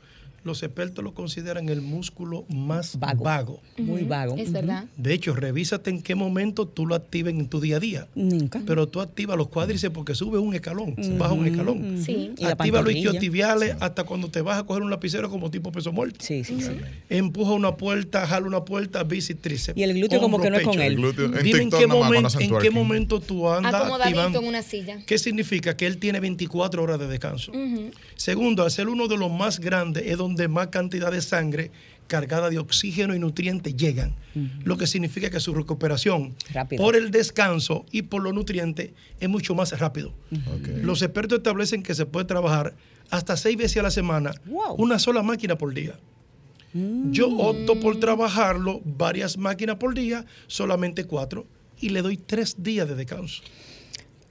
los 0.46 0.62
expertos 0.62 1.04
lo 1.04 1.12
consideran 1.14 1.68
el 1.68 1.82
músculo 1.82 2.44
más 2.48 2.98
Vago. 2.98 3.24
vago. 3.24 3.60
Muy 3.78 4.02
vago. 4.04 4.36
Es 4.38 4.52
verdad. 4.52 4.84
De 4.96 5.12
hecho, 5.12 5.34
revísate 5.34 5.90
en 5.90 6.00
qué 6.02 6.14
momento 6.14 6.66
tú 6.66 6.86
lo 6.86 6.94
actives 6.94 7.34
en 7.34 7.48
tu 7.48 7.60
día 7.60 7.76
a 7.76 7.80
día. 7.80 8.06
Nunca. 8.14 8.62
Pero 8.66 8.86
tú 8.88 9.00
activas 9.00 9.36
los 9.36 9.48
cuádriceps 9.48 9.92
porque 9.94 10.14
sube 10.14 10.38
un 10.38 10.54
escalón, 10.54 10.94
baja 11.18 11.32
un 11.34 11.46
escalón. 11.46 12.02
Sí. 12.04 12.32
Activa 12.44 12.80
los 12.82 12.92
isquiotibiales 12.94 13.76
hasta 13.80 14.04
cuando 14.04 14.28
te 14.30 14.40
vas 14.40 14.58
a 14.58 14.64
coger 14.64 14.82
un 14.82 14.90
lapicero 14.90 15.28
como 15.28 15.50
tipo 15.50 15.70
peso 15.72 15.92
muerto. 15.92 16.18
Sí, 16.20 16.44
sí, 16.44 16.60
sí. 16.60 16.70
Empuja 17.08 17.52
una 17.52 17.76
puerta, 17.76 18.26
jala 18.26 18.46
una 18.46 18.64
puerta, 18.64 19.02
bíceps, 19.02 19.40
tríceps. 19.42 19.78
Y 19.78 19.82
el 19.82 19.94
glúteo 19.94 20.20
como 20.20 20.40
que 20.40 20.50
no 20.50 20.56
es 20.56 20.62
con 20.62 20.74
él. 20.80 20.92
El 20.92 20.96
glúteo, 20.96 21.24
en 21.26 21.42
Dime 21.42 21.62
en 21.62 21.70
qué, 21.70 21.86
nada 21.86 21.88
más 21.88 21.96
momen- 21.98 22.08
cuando 22.12 22.26
hacen 22.28 22.42
en 22.54 22.58
qué 22.60 22.70
momento 22.70 23.20
tú 23.20 23.48
andas 23.50 23.74
activando. 23.74 24.40
en 24.40 24.46
una 24.46 24.62
silla. 24.62 25.02
¿Qué 25.06 25.18
significa? 25.18 25.76
Que 25.76 25.86
él 25.86 25.98
tiene 25.98 26.20
24 26.20 26.82
horas 26.82 26.98
de 26.98 27.08
descanso. 27.08 27.52
Segundo, 28.16 28.62
al 28.62 28.70
ser 28.70 28.88
uno 28.88 29.08
de 29.08 29.16
los 29.16 29.30
más 29.30 29.58
grandes, 29.60 30.04
es 30.06 30.16
donde 30.16 30.35
más 30.48 30.68
cantidad 30.68 31.10
de 31.10 31.20
sangre 31.20 31.70
cargada 32.06 32.50
de 32.50 32.58
oxígeno 32.58 33.14
y 33.14 33.18
nutrientes 33.18 33.76
llegan. 33.76 34.14
Lo 34.64 34.76
que 34.76 34.86
significa 34.86 35.28
que 35.30 35.40
su 35.40 35.54
recuperación 35.54 36.36
Rápido. 36.52 36.82
por 36.82 36.94
el 36.94 37.10
descanso 37.10 37.84
y 37.90 38.02
por 38.02 38.22
los 38.22 38.32
nutrientes 38.34 38.90
es 39.18 39.28
mucho 39.28 39.54
más 39.54 39.76
rápido. 39.78 40.12
Los 40.82 41.02
expertos 41.02 41.38
establecen 41.38 41.82
que 41.82 41.94
se 41.94 42.06
puede 42.06 42.26
trabajar 42.26 42.74
hasta 43.10 43.36
seis 43.36 43.56
veces 43.56 43.78
a 43.78 43.82
la 43.82 43.90
semana, 43.90 44.32
Wow. 44.46 44.74
una 44.78 44.98
sola 44.98 45.22
máquina 45.22 45.56
por 45.58 45.74
día. 45.74 45.98
Yo 47.10 47.28
opto 47.28 47.80
por 47.80 47.98
trabajarlo 47.98 48.82
varias 48.84 49.38
máquinas 49.38 49.76
por 49.76 49.94
día, 49.94 50.26
solamente 50.46 51.04
cuatro, 51.04 51.46
y 51.80 51.88
le 51.88 52.02
doy 52.02 52.16
tres 52.18 52.62
días 52.62 52.86
de 52.88 52.94
descanso. 52.94 53.42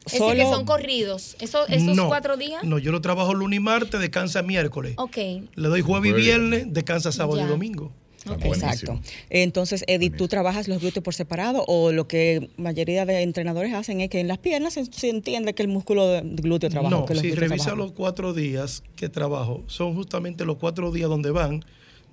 Es 0.06 0.14
decir, 0.14 0.36
que 0.36 0.44
son 0.44 0.66
corridos. 0.66 1.36
Eso, 1.40 1.68
¿Esos 1.68 1.96
No, 1.96 2.08
cuatro 2.08 2.38
días? 2.38 2.64
No, 2.64 2.78
yo 2.80 2.92
lo 2.92 3.02
trabajo 3.02 3.34
lunes 3.34 3.58
y 3.58 3.60
martes, 3.60 4.00
descansa 4.00 4.42
miércoles. 4.44 4.94
Ok. 4.98 5.18
Le 5.18 5.68
doy 5.68 5.82
jueves 5.82 6.12
y 6.12 6.14
viernes, 6.14 6.68
descansa 6.70 7.12
sábado 7.12 7.38
Ya. 7.38 7.46
y 7.46 7.48
domingo. 7.48 7.92
Exacto. 8.42 9.00
Entonces, 9.30 9.84
Eddie, 9.88 10.10
¿tú 10.10 10.28
trabajas 10.28 10.68
los 10.68 10.82
glúteos 10.82 11.04
por 11.04 11.14
separado 11.14 11.64
o 11.68 11.92
lo 11.92 12.08
que 12.08 12.50
mayoría 12.58 13.06
de 13.06 13.22
entrenadores 13.22 13.74
hacen 13.76 14.02
es 14.02 14.10
que 14.10 14.20
en 14.20 14.28
las 14.28 14.40
piernas 14.40 14.74
se, 14.74 14.86
se 14.86 15.10
entiende 15.10 15.54
que 15.54 15.62
el 15.62 15.70
músculo 15.70 16.08
de 16.10 16.22
glúteo 16.24 16.72
trabaja? 16.72 16.96
no, 16.96 17.06
que 17.06 17.14
los 17.14 17.22
si 17.22 17.36
revisa 17.36 17.66
trabajan? 17.66 17.78
los 17.78 17.92
cuatro 17.92 18.34
días 18.34 18.82
que 18.96 19.10
trabajo, 19.10 19.64
son 19.68 19.94
justamente 19.94 20.44
los 20.44 20.58
cuatro 20.58 20.92
días 20.92 21.08
donde 21.08 21.30
van 21.30 21.64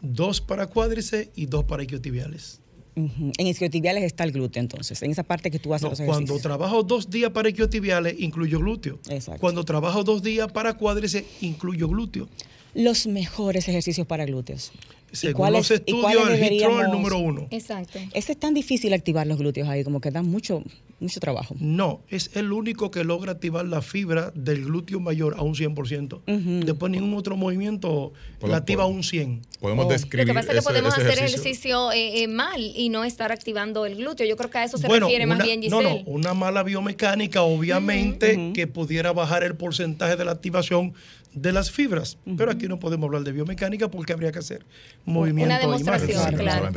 dos 0.02 0.42
para 0.42 0.66
cuádriceps 0.66 1.31
y 1.35 1.46
dos 1.46 1.64
para 1.64 1.83
isquiotibiales. 1.83 2.61
Ujú. 2.94 3.33
En 3.38 3.46
isquiotibiales 3.46 4.05
está 4.05 4.24
el 4.24 4.33
glúteo, 4.33 4.61
entonces, 4.61 5.02
en 5.02 5.11
esa 5.11 5.22
parte 5.22 5.50
que 5.50 5.59
tú 5.59 5.72
haces 5.72 5.85
No, 5.85 5.90
los 5.90 5.98
cuando 5.98 6.14
ejercicios. 6.14 6.42
trabajo 6.42 6.83
dos 6.83 7.09
días 7.09 7.31
para 7.31 7.48
isquiotibiales, 7.48 8.16
incluyo 8.18 8.59
glúteo. 8.59 8.98
Exacto. 9.09 9.40
Cuando 9.40 9.64
trabajo 9.64 10.05
dos 10.05 10.22
días 10.22 10.50
para 10.52 10.74
cuádriceps, 10.74 11.26
incluyo 11.42 11.88
glúteo. 11.88 12.28
Los 12.74 13.07
mejores 13.07 13.68
ejercicios 13.68 14.07
para 14.07 14.24
glúteos. 14.26 14.72
¿Y 15.12 15.16
Según 15.16 15.35
cuáles- 15.37 15.59
los 15.59 15.70
estudios, 15.72 16.11
el 16.12 16.18
es 16.20 16.35
el 16.35 16.40
deberíamos- 16.40 16.88
número 16.88 17.18
uno. 17.18 17.46
Exacto. 17.51 17.98
Ese 18.14 18.33
es 18.33 18.38
tan 18.40 18.55
difícil 18.55 18.92
activar 18.94 19.27
los 19.27 19.37
glúteos 19.38 19.68
ahí, 19.68 19.85
como 19.85 20.01
que 20.01 20.11
da 20.11 20.22
mucho, 20.22 20.62
mucho 21.01 21.20
trabajo. 21.20 21.55
No, 21.59 22.01
es 22.09 22.31
el 22.35 22.51
único 22.53 22.90
que 22.90 23.05
logra 23.05 23.33
activar 23.33 23.66
la 23.66 23.83
fibra 23.83 24.33
del 24.35 24.64
glúteo 24.64 25.01
mayor 25.01 25.35
a 25.37 25.42
un 25.42 25.55
100%. 25.55 26.22
Ujú. 26.27 26.64
Después 26.64 26.90
ningún 26.90 27.12
otro 27.14 27.37
movimiento 27.37 28.12
la 28.40 28.57
activa 28.57 28.85
a 28.85 28.87
un 28.87 29.03
100. 29.03 29.42
Podemos 29.61 29.85
Oh. 29.87 29.88
describir 29.90 30.27
Lo 30.27 30.33
que 30.33 30.38
pasa 30.40 30.53
es 30.53 30.59
que 30.61 30.64
podemos 30.64 30.96
ese 30.96 31.07
hacer 31.09 31.25
ejercicio 31.25 31.92
eh, 31.92 32.22
eh, 32.22 32.29
mal 32.29 32.61
y 32.75 32.88
no 32.88 33.05
estar 33.05 33.33
activando 33.33 33.85
el 33.85 33.96
glúteo. 33.96 34.27
Yo 34.27 34.37
creo 34.37 34.48
que 34.51 34.59
a 34.59 34.64
eso 34.64 34.79
se 34.79 34.88
refiere 34.88 35.27
más 35.27 35.42
bien 35.42 35.61
no, 35.68 35.79
Giselle. 35.81 36.05
no, 36.05 36.11
una 36.11 36.33
mala 36.35 36.62
biomecánica, 36.62 37.42
obviamente, 37.42 38.53
que 38.55 38.66
pudiera 38.66 39.12
bajar 39.12 39.44
el 39.44 39.57
porcentaje 39.57 40.16
de 40.16 40.25
la 40.25 40.33
activación 40.33 40.94
de 41.35 41.53
las 41.53 41.71
fibras. 41.71 42.18
Pero 42.37 42.51
aquí 42.51 42.68
no 42.68 42.79
podemos 42.79 43.07
hablar 43.09 43.23
de 43.23 43.33
biomecánica 43.33 43.90
porque 43.90 44.12
habría 44.12 44.33
que 44.33 44.38
hacer 44.38 44.64
movimiento 45.05 45.55
y 45.55 45.59
demostración. 45.59 46.31
Sí, 46.31 46.37
claro. 46.37 46.71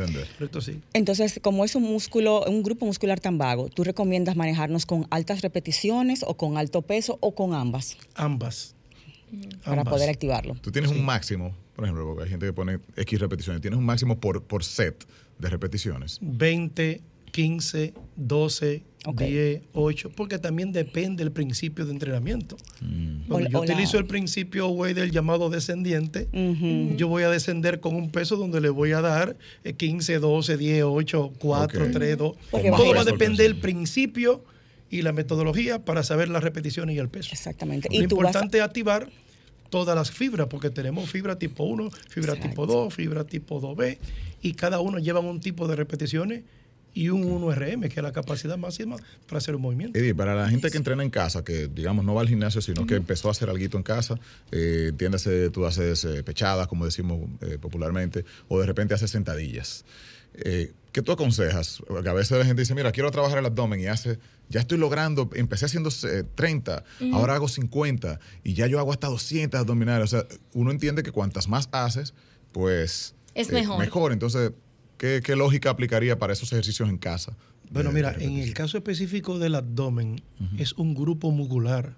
Entonces, 0.92 1.40
como 1.42 1.64
es 1.64 1.74
un 1.74 1.82
músculo, 1.82 2.44
un 2.46 2.62
grupo 2.62 2.86
muscular 2.86 3.20
tan 3.20 3.38
vago, 3.38 3.68
¿tú 3.68 3.84
recomiendas 3.84 4.36
manejarnos 4.36 4.86
con 4.86 5.06
altas 5.10 5.42
repeticiones 5.42 6.24
o 6.26 6.36
con 6.36 6.56
alto 6.56 6.82
peso 6.82 7.18
o 7.20 7.34
con 7.34 7.54
ambas 7.54 7.96
Ambas. 8.14 8.74
para 9.64 9.82
Ambas. 9.82 9.92
poder 9.94 10.10
activarlo? 10.10 10.54
Tú 10.60 10.70
tienes 10.70 10.90
un 10.90 11.04
máximo, 11.04 11.54
por 11.74 11.84
ejemplo, 11.84 12.06
porque 12.06 12.24
hay 12.24 12.30
gente 12.30 12.46
que 12.46 12.52
pone 12.52 12.78
X 12.96 13.18
repeticiones, 13.20 13.60
tienes 13.60 13.78
un 13.78 13.84
máximo 13.84 14.18
por, 14.18 14.42
por 14.42 14.64
set 14.64 15.06
de 15.38 15.50
repeticiones. 15.50 16.18
20, 16.22 17.02
15, 17.30 17.94
12, 18.16 18.82
Ok. 19.06 19.20
10, 19.22 19.62
8, 19.72 20.10
porque 20.16 20.38
también 20.38 20.72
depende 20.72 21.22
del 21.24 21.32
principio 21.32 21.86
de 21.86 21.92
entrenamiento. 21.92 22.56
Cuando 23.28 23.48
O- 23.48 23.50
yo 23.50 23.58
o 23.60 23.64
la- 23.64 23.72
utilizo 23.72 23.98
el 23.98 24.06
principio 24.06 24.68
way 24.68 24.94
del 24.94 25.10
llamado 25.12 25.48
descendiente, 25.48 26.28
Ujú. 26.32 26.96
yo 26.96 27.06
voy 27.08 27.22
a 27.22 27.30
descender 27.30 27.80
con 27.80 27.94
un 27.94 28.10
peso 28.10 28.36
donde 28.36 28.60
le 28.60 28.68
voy 28.68 28.92
a 28.92 29.00
dar 29.00 29.36
eh, 29.64 29.74
15, 29.74 30.18
12, 30.18 30.56
10, 30.56 30.82
8, 30.84 31.32
4, 31.38 31.84
Ok. 31.84 31.90
3, 31.92 32.18
2. 32.18 32.36
Porque 32.50 32.70
Todo 32.70 32.94
va 32.94 33.00
a 33.02 33.04
depender 33.04 33.46
del 33.46 33.60
principio 33.60 34.44
y 34.90 35.02
la 35.02 35.12
metodología 35.12 35.84
para 35.84 36.02
saber 36.02 36.28
las 36.28 36.42
repeticiones 36.42 36.96
y 36.96 36.98
el 36.98 37.08
peso. 37.08 37.30
Exactamente. 37.32 37.88
Lo 37.88 37.94
Y 37.94 37.98
a- 38.00 38.02
importante 38.02 38.58
es 38.58 38.64
activar 38.64 39.08
todas 39.70 39.96
las 39.96 40.10
fibras, 40.10 40.46
porque 40.48 40.70
tenemos 40.70 41.10
fibra 41.10 41.38
tipo 41.38 41.64
1, 41.64 41.90
fibra 42.08 42.34
tipo 42.36 42.66
2, 42.66 42.94
fibra 42.94 43.24
tipo 43.24 43.60
2B, 43.60 43.98
y 44.42 44.52
cada 44.54 44.78
uno 44.80 44.98
lleva 44.98 45.20
un 45.20 45.40
tipo 45.40 45.66
de 45.68 45.74
repeticiones 45.76 46.42
y 46.96 47.10
un 47.10 47.22
1RM, 47.22 47.90
que 47.90 48.00
es 48.00 48.02
la 48.02 48.10
capacidad 48.10 48.56
máxima 48.56 48.96
para 49.28 49.36
hacer 49.36 49.54
un 49.54 49.60
movimiento. 49.60 49.98
Eddie, 49.98 50.14
para 50.14 50.34
la 50.34 50.48
gente 50.48 50.70
que 50.70 50.78
entrena 50.78 51.02
en 51.02 51.10
casa, 51.10 51.44
que 51.44 51.68
digamos 51.68 52.06
no 52.06 52.14
va 52.14 52.22
al 52.22 52.28
gimnasio, 52.28 52.62
sino 52.62 52.86
que 52.86 52.94
empezó 52.94 53.28
a 53.28 53.32
hacer 53.32 53.50
algo 53.50 53.62
en 53.62 53.82
casa, 53.82 54.18
eh, 54.50 54.86
entiéndase, 54.88 55.50
tú 55.50 55.66
haces 55.66 56.06
eh, 56.06 56.22
pechadas, 56.22 56.66
como 56.68 56.86
decimos 56.86 57.28
eh, 57.42 57.58
popularmente, 57.60 58.24
o 58.48 58.58
de 58.58 58.66
repente 58.66 58.94
haces 58.94 59.10
sentadillas. 59.10 59.84
Eh, 60.36 60.72
¿Qué 60.90 61.02
tú 61.02 61.12
aconsejas? 61.12 61.82
Porque 61.86 62.08
a 62.08 62.14
veces 62.14 62.38
la 62.38 62.46
gente 62.46 62.62
dice, 62.62 62.74
mira, 62.74 62.90
quiero 62.92 63.10
trabajar 63.10 63.36
el 63.36 63.44
abdomen 63.44 63.78
y 63.78 63.88
hace, 63.88 64.18
ya 64.48 64.60
estoy 64.60 64.78
logrando, 64.78 65.28
empecé 65.34 65.66
haciendo 65.66 65.90
eh, 65.90 66.24
30, 66.34 66.82
Ujú. 67.02 67.14
ahora 67.14 67.34
hago 67.34 67.48
50 67.48 68.18
y 68.42 68.54
ya 68.54 68.66
yo 68.68 68.78
hago 68.78 68.90
hasta 68.90 69.08
200 69.08 69.60
abdominales. 69.60 70.14
O 70.14 70.16
sea, 70.16 70.26
uno 70.54 70.70
entiende 70.70 71.02
que 71.02 71.12
cuantas 71.12 71.46
más 71.46 71.68
haces, 71.72 72.14
pues 72.52 73.14
Es 73.34 73.52
mejor. 73.52 73.78
Mejor. 73.78 74.12
Entonces, 74.12 74.52
¿qué, 74.98 75.20
qué 75.24 75.36
lógica 75.36 75.70
aplicaría 75.70 76.18
para 76.18 76.32
esos 76.32 76.52
ejercicios 76.52 76.88
en 76.88 76.98
casa? 76.98 77.36
Bueno, 77.70 77.90
De- 77.90 77.94
mira, 77.96 78.12
de 78.12 78.24
en 78.24 78.38
el 78.38 78.54
caso 78.54 78.76
específico 78.78 79.38
del 79.38 79.54
abdomen, 79.56 80.22
es 80.58 80.72
un 80.74 80.94
grupo 80.94 81.30
muscular. 81.30 81.96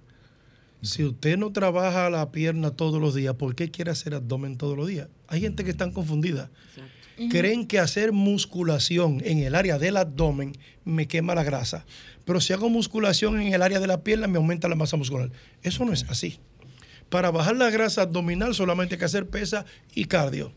Si 0.80 1.02
usted 1.04 1.36
no 1.36 1.50
trabaja 1.52 2.08
la 2.08 2.30
pierna 2.30 2.70
todos 2.70 3.00
los 3.00 3.14
días, 3.14 3.34
¿por 3.34 3.54
qué 3.56 3.70
quiere 3.70 3.90
hacer 3.90 4.14
abdomen 4.14 4.56
todos 4.56 4.76
los 4.76 4.86
días? 4.86 5.08
Hay 5.26 5.40
gente 5.40 5.64
que 5.64 5.70
están 5.70 5.90
confundida. 5.92 6.50
Creen 7.30 7.66
que 7.66 7.80
hacer 7.80 8.12
musculación 8.12 9.20
en 9.24 9.38
el 9.38 9.56
área 9.56 9.76
del 9.78 9.96
abdomen 9.96 10.52
me 10.84 11.08
quema 11.08 11.34
la 11.34 11.42
grasa. 11.42 11.84
Pero 12.24 12.40
si 12.40 12.52
hago 12.52 12.70
musculación 12.70 13.40
en 13.40 13.52
el 13.52 13.60
área 13.62 13.80
de 13.80 13.88
la 13.88 14.02
pierna, 14.04 14.28
me 14.28 14.36
aumenta 14.36 14.68
la 14.68 14.76
masa 14.76 14.96
muscular. 14.96 15.32
Eso 15.62 15.84
no 15.84 15.92
es 15.92 16.04
así. 16.08 16.38
Para 17.08 17.32
bajar 17.32 17.56
la 17.56 17.70
grasa 17.70 18.02
abdominal 18.02 18.54
solamente 18.54 18.94
hay 18.94 18.98
que 19.00 19.04
hacer 19.04 19.26
pesa 19.28 19.64
y 19.96 20.04
cardio. 20.04 20.52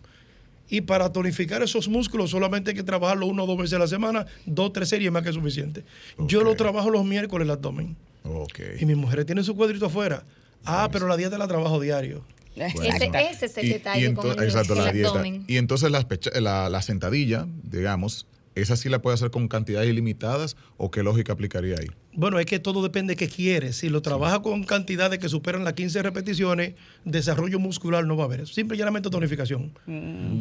Y 0.72 0.82
para 0.82 1.12
tonificar 1.12 1.62
esos 1.62 1.88
músculos 1.90 2.32
solamente 2.32 2.72
hay 2.72 2.76
que 2.76 2.82
trabajarlo 2.84 3.28
una 3.28 3.44
o 3.44 3.46
dos 3.46 3.58
veces 3.58 3.74
a 3.74 3.80
la 3.80 3.88
semana, 3.88 4.26
dos, 4.46 4.72
tres 4.74 4.90
series 4.90 5.12
más 5.12 5.22
que 5.22 5.34
suficiente. 5.34 5.84
Yo 6.18 6.44
lo 6.44 6.56
trabajo 6.56 6.90
los 6.90 7.06
miércoles 7.06 7.46
el 7.46 7.52
abdomen. 7.52 7.96
Y 8.80 8.86
mis 8.86 8.96
mujeres 8.98 9.26
tienen 9.26 9.44
su 9.44 9.56
cuadrito 9.56 9.88
afuera. 9.88 10.24
Ah, 10.64 10.88
pero 10.92 11.08
la 11.08 11.18
dieta 11.18 11.38
la 11.38 11.48
trabajo 11.48 11.80
diario. 11.80 12.24
Ese, 12.56 12.88
ese 12.88 13.46
es 13.48 13.58
el 13.58 13.70
detalle 13.70 14.10
y 14.10 14.14
con 14.14 14.26
ento- 14.28 14.38
el, 14.40 14.44
exacto, 14.44 14.74
el 14.74 14.80
la 14.80 14.92
dieta. 14.92 15.10
abdomen. 15.10 15.44
Y 15.48 15.58
entonces 15.58 15.90
las 15.92 16.06
pecha- 16.06 16.38
la, 16.40 16.70
la 16.70 16.82
sentadilla, 16.82 17.48
digamos, 17.64 18.28
¿esa 18.56 18.76
sí 18.76 18.90
la 18.90 19.02
puede 19.02 19.14
hacer 19.16 19.32
con 19.32 19.48
cantidades 19.48 19.90
ilimitadas 19.90 20.58
o 20.78 20.92
qué 20.92 21.04
lógica 21.04 21.34
aplicaría 21.34 21.76
ahí? 21.80 21.88
Bueno, 22.14 22.40
es 22.40 22.46
que 22.46 22.60
todo 22.60 22.84
depende 22.84 23.14
de 23.14 23.16
qué 23.16 23.30
quieres. 23.30 23.78
Si 23.78 23.88
lo 23.90 24.02
trabaja 24.02 24.42
con 24.42 24.66
cantidades 24.66 25.18
que 25.20 25.30
superan 25.30 25.64
las 25.64 25.74
15 25.74 26.04
repeticiones, 26.04 26.74
desarrollo 27.06 27.58
muscular 27.58 28.06
no 28.06 28.18
va 28.18 28.24
a 28.24 28.26
haber. 28.26 28.48
Simple 28.50 28.76
y 28.76 28.80
llanamente 28.80 29.10
tonificación. 29.10 29.72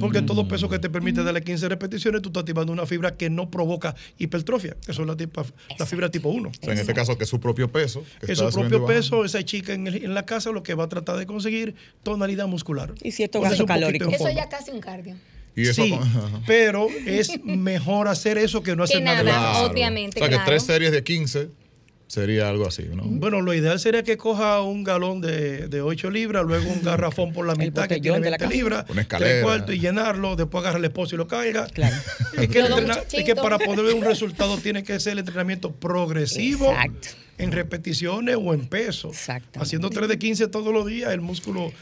Porque 0.01 0.21
todo 0.23 0.49
peso 0.49 0.69
que 0.69 0.81
te 0.81 0.91
permite 0.91 1.23
darle 1.23 1.43
15 1.43 1.69
repeticiones, 1.69 2.23
tú 2.23 2.31
estás 2.31 2.41
activando 2.41 2.73
una 2.73 2.87
fibra 2.87 3.17
que 3.17 3.31
no 3.31 3.51
provoca 3.53 3.95
hipertrofia. 4.19 4.77
Eso 4.89 5.03
es 5.03 5.07
la, 5.09 5.17
tipa- 5.17 5.45
la 5.79 5.87
fibra 5.87 6.11
tipo 6.11 6.29
1. 6.31 6.49
O 6.49 6.53
sea, 6.61 6.73
en 6.73 6.79
este 6.81 6.93
caso, 6.95 7.17
que 7.17 7.23
es 7.25 7.31
su 7.31 7.39
propio 7.39 7.71
peso. 7.71 8.03
que 8.25 8.33
Es 8.33 8.39
su 8.39 8.51
propio 8.51 8.85
peso, 8.87 9.25
esa 9.25 9.45
chica 9.45 9.73
en, 9.73 9.87
el- 9.87 10.05
en 10.05 10.15
la 10.15 10.27
casa 10.27 10.51
lo 10.51 10.65
que 10.65 10.75
va 10.75 10.85
a 10.85 10.89
tratar 10.89 11.17
de 11.19 11.27
conseguir 11.27 11.77
tonalidad 12.03 12.49
muscular. 12.49 12.93
Y 13.03 13.13
cierto 13.13 13.41
gasto 13.41 13.65
calórico. 13.67 14.11
Eso 14.11 14.29
ya 14.31 14.49
casi 14.49 14.73
un 14.73 14.81
cardio. 14.81 15.15
Y 15.57 15.63
eso 15.69 15.83
sí, 15.85 15.91
con- 15.91 16.43
pero 16.47 16.87
es 17.07 17.43
mejor 17.45 18.09
hacer 18.09 18.39
eso 18.39 18.63
que 18.63 18.77
no 18.77 18.85
Que 18.85 18.95
hacer 18.95 19.03
nada. 19.03 19.23
nada, 19.23 19.51
Claro. 19.53 19.67
obviamente, 19.73 20.19
O 20.19 20.23
sea, 20.23 20.29
que 20.29 20.35
claro. 20.37 20.49
tres 20.51 20.63
series 20.65 20.93
de 20.93 21.03
15 21.05 21.49
sería 22.07 22.49
algo 22.49 22.67
así, 22.67 22.85
¿no? 22.93 23.05
Bueno, 23.05 23.41
lo 23.41 23.55
ideal 23.55 23.79
sería 23.79 24.03
que 24.03 24.17
coja 24.17 24.63
un 24.63 24.83
galón 24.83 25.21
de, 25.21 25.69
de 25.69 25.81
8 25.81 26.11
libras, 26.11 26.45
luego 26.45 26.69
un 26.71 26.83
garrafón 26.85 27.33
por 27.33 27.47
la 27.47 27.55
mitad 27.55 27.83
que 27.89 28.01
tiene 28.01 28.19
botellón 28.19 28.23
de 28.23 28.31
la 28.31 28.37
20 28.37 28.45
casa. 28.45 28.55
libras, 28.57 28.85
tres 29.19 29.43
cuartos 29.45 29.75
y 29.75 29.79
llenarlo, 29.79 30.35
después 30.37 30.63
agarra 30.63 30.79
el 30.79 30.85
esposo 30.87 31.15
y 31.15 31.19
lo. 31.19 31.29
Es, 31.31 32.49
que 32.49 32.61
entrena- 32.61 32.81
muchachito. 32.81 33.17
es 33.19 33.25
que 33.25 33.35
para 33.37 33.59
poder 33.59 33.85
ver 33.87 33.95
un 33.95 34.03
resultado 34.05 34.57
tiene 34.59 34.83
que 34.83 34.99
ser 34.99 35.13
el 35.15 35.19
entrenamiento 35.21 35.73
progresivo 35.73 36.71
Exacto. 36.71 37.09
en 37.39 37.53
repeticiones 37.53 38.37
o 38.41 38.55
en 38.55 38.67
peso. 38.67 39.13
Haciendo 39.55 39.91
3 39.91 40.09
de 40.09 40.19
15 40.19 40.49
todos 40.49 40.73
los 40.73 40.87
días, 40.87 41.13
el 41.13 41.21
músculo 41.21 41.73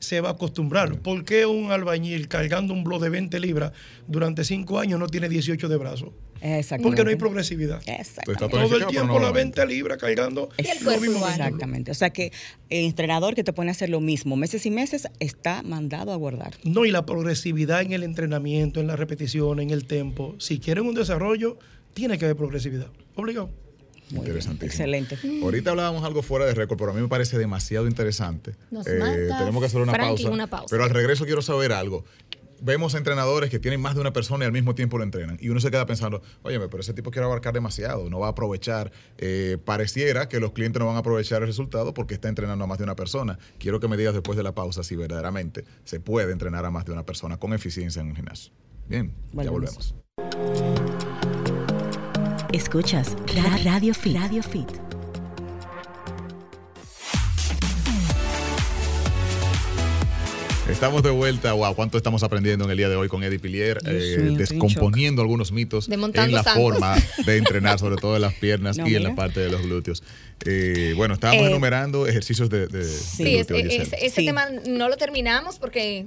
se 0.00 0.20
va 0.20 0.30
a 0.30 0.32
acostumbrar. 0.32 0.98
¿Por 1.00 1.24
qué 1.24 1.46
un 1.46 1.70
albañil 1.70 2.26
cargando 2.26 2.74
un 2.74 2.82
blog 2.82 3.02
de 3.02 3.10
20 3.10 3.38
libras 3.38 3.72
durante 4.08 4.44
5 4.44 4.78
años 4.78 4.98
no 4.98 5.06
tiene 5.06 5.28
18 5.28 5.68
de 5.68 5.76
brazo? 5.76 6.12
Porque 6.82 7.04
no 7.04 7.10
hay 7.10 7.16
progresividad. 7.16 7.82
Exactamente. 7.86 8.48
Todo 8.48 8.76
el 8.76 8.86
tiempo 8.86 9.20
las 9.20 9.32
20 9.32 9.66
libras 9.66 9.98
cargando 9.98 10.48
lo 10.82 10.90
mismo 10.92 11.18
músculo. 11.18 11.28
Exactamente. 11.28 11.90
O 11.90 11.94
sea 11.94 12.10
que 12.10 12.32
el 12.70 12.86
entrenador 12.86 13.34
que 13.34 13.44
te 13.44 13.52
pone 13.52 13.70
a 13.70 13.72
hacer 13.72 13.90
lo 13.90 14.00
mismo 14.00 14.36
meses 14.36 14.64
y 14.64 14.70
meses 14.70 15.06
está 15.18 15.62
mandado 15.62 16.12
a 16.12 16.16
guardar. 16.16 16.54
No, 16.64 16.86
y 16.86 16.90
la 16.90 17.04
progresividad 17.04 17.82
en 17.82 17.92
el 17.92 18.02
entrenamiento, 18.02 18.80
en 18.80 18.86
la 18.86 18.96
repetición, 18.96 19.60
en 19.60 19.68
el 19.68 19.84
tempo. 19.84 20.34
Si 20.38 20.58
quieren 20.58 20.86
un 20.86 20.94
desarrollo, 20.94 21.58
tiene 21.92 22.16
que 22.16 22.24
haber 22.24 22.38
progresividad. 22.38 22.88
Obligado. 23.16 23.50
Interesantísimo. 24.18 24.66
Excelente. 24.70 25.18
Ahorita 25.42 25.70
hablábamos 25.70 26.04
algo 26.04 26.22
fuera 26.22 26.44
de 26.46 26.54
récord, 26.54 26.78
pero 26.78 26.90
a 26.90 26.94
mí 26.94 27.00
me 27.00 27.08
parece 27.08 27.38
demasiado 27.38 27.86
interesante. 27.86 28.54
Nos 28.70 28.86
Eh, 28.86 29.28
tenemos 29.38 29.60
que 29.60 29.66
hacer 29.66 29.80
una 29.80 29.92
pausa, 29.92 30.30
una 30.30 30.46
pausa. 30.48 30.66
Pero 30.70 30.84
al 30.84 30.90
regreso 30.90 31.24
quiero 31.24 31.42
saber 31.42 31.72
algo. 31.72 32.04
Vemos 32.62 32.94
entrenadores 32.94 33.48
que 33.48 33.58
tienen 33.58 33.80
más 33.80 33.94
de 33.94 34.02
una 34.02 34.12
persona 34.12 34.44
y 34.44 34.46
al 34.46 34.52
mismo 34.52 34.74
tiempo 34.74 34.98
lo 34.98 35.04
entrenan. 35.04 35.38
Y 35.40 35.48
uno 35.48 35.60
se 35.60 35.70
queda 35.70 35.86
pensando, 35.86 36.20
oye, 36.42 36.60
pero 36.60 36.80
ese 36.80 36.92
tipo 36.92 37.10
quiere 37.10 37.24
abarcar 37.24 37.54
demasiado, 37.54 38.10
no 38.10 38.18
va 38.18 38.26
a 38.26 38.30
aprovechar. 38.32 38.92
Eh, 39.16 39.56
pareciera 39.64 40.28
que 40.28 40.40
los 40.40 40.52
clientes 40.52 40.78
no 40.78 40.84
van 40.86 40.96
a 40.96 40.98
aprovechar 40.98 41.40
el 41.40 41.48
resultado 41.48 41.94
porque 41.94 42.12
está 42.12 42.28
entrenando 42.28 42.62
a 42.62 42.66
más 42.66 42.76
de 42.76 42.84
una 42.84 42.96
persona. 42.96 43.38
Quiero 43.58 43.80
que 43.80 43.88
me 43.88 43.96
digas 43.96 44.12
después 44.12 44.36
de 44.36 44.42
la 44.42 44.54
pausa 44.54 44.82
si 44.84 44.94
verdaderamente 44.94 45.64
se 45.84 46.00
puede 46.00 46.32
entrenar 46.32 46.66
a 46.66 46.70
más 46.70 46.84
de 46.84 46.92
una 46.92 47.06
persona 47.06 47.38
con 47.38 47.54
eficiencia 47.54 48.02
en 48.02 48.08
un 48.08 48.16
gimnasio. 48.16 48.52
Bien, 48.88 49.08
ya 49.32 49.50
Volvemos. 49.50 49.94
volvemos. 50.18 50.69
Escuchas 52.52 53.16
Ra- 53.34 53.56
Radio 53.64 53.94
Fit. 53.94 54.16
Radio 54.16 54.42
Fit. 54.42 54.68
Estamos 60.70 61.02
de 61.02 61.10
vuelta. 61.10 61.52
Wow, 61.52 61.74
cuánto 61.74 61.96
estamos 61.98 62.22
aprendiendo 62.22 62.64
en 62.64 62.70
el 62.70 62.76
día 62.76 62.88
de 62.88 62.94
hoy 62.94 63.08
con 63.08 63.24
Eddie 63.24 63.40
Pilier, 63.40 63.78
eh, 63.86 64.18
mío, 64.20 64.38
descomponiendo 64.38 65.20
algunos 65.20 65.50
mitos 65.50 65.88
en 65.88 66.00
la 66.00 66.42
santos. 66.44 66.54
forma 66.54 66.96
de 67.26 67.36
entrenar, 67.38 67.78
sobre 67.80 67.96
todo 67.96 68.14
en 68.14 68.22
las 68.22 68.34
piernas 68.34 68.76
No, 68.78 68.86
y 68.86 68.94
en 68.94 69.02
la 69.02 69.16
parte 69.16 69.40
de 69.40 69.50
los 69.50 69.62
glúteos. 69.62 70.04
Eh, 70.46 70.94
bueno, 70.96 71.14
estábamos 71.14 71.44
Eh, 71.44 71.48
enumerando 71.50 72.06
ejercicios 72.06 72.48
de, 72.50 72.68
de, 72.68 72.78
de 72.78 72.84
Sí, 72.88 73.34
glúteo, 73.34 73.56
ese- 73.56 74.06
ese 74.06 74.22
tema 74.22 74.46
no 74.68 74.88
lo 74.88 74.96
terminamos 74.96 75.58
porque 75.58 76.06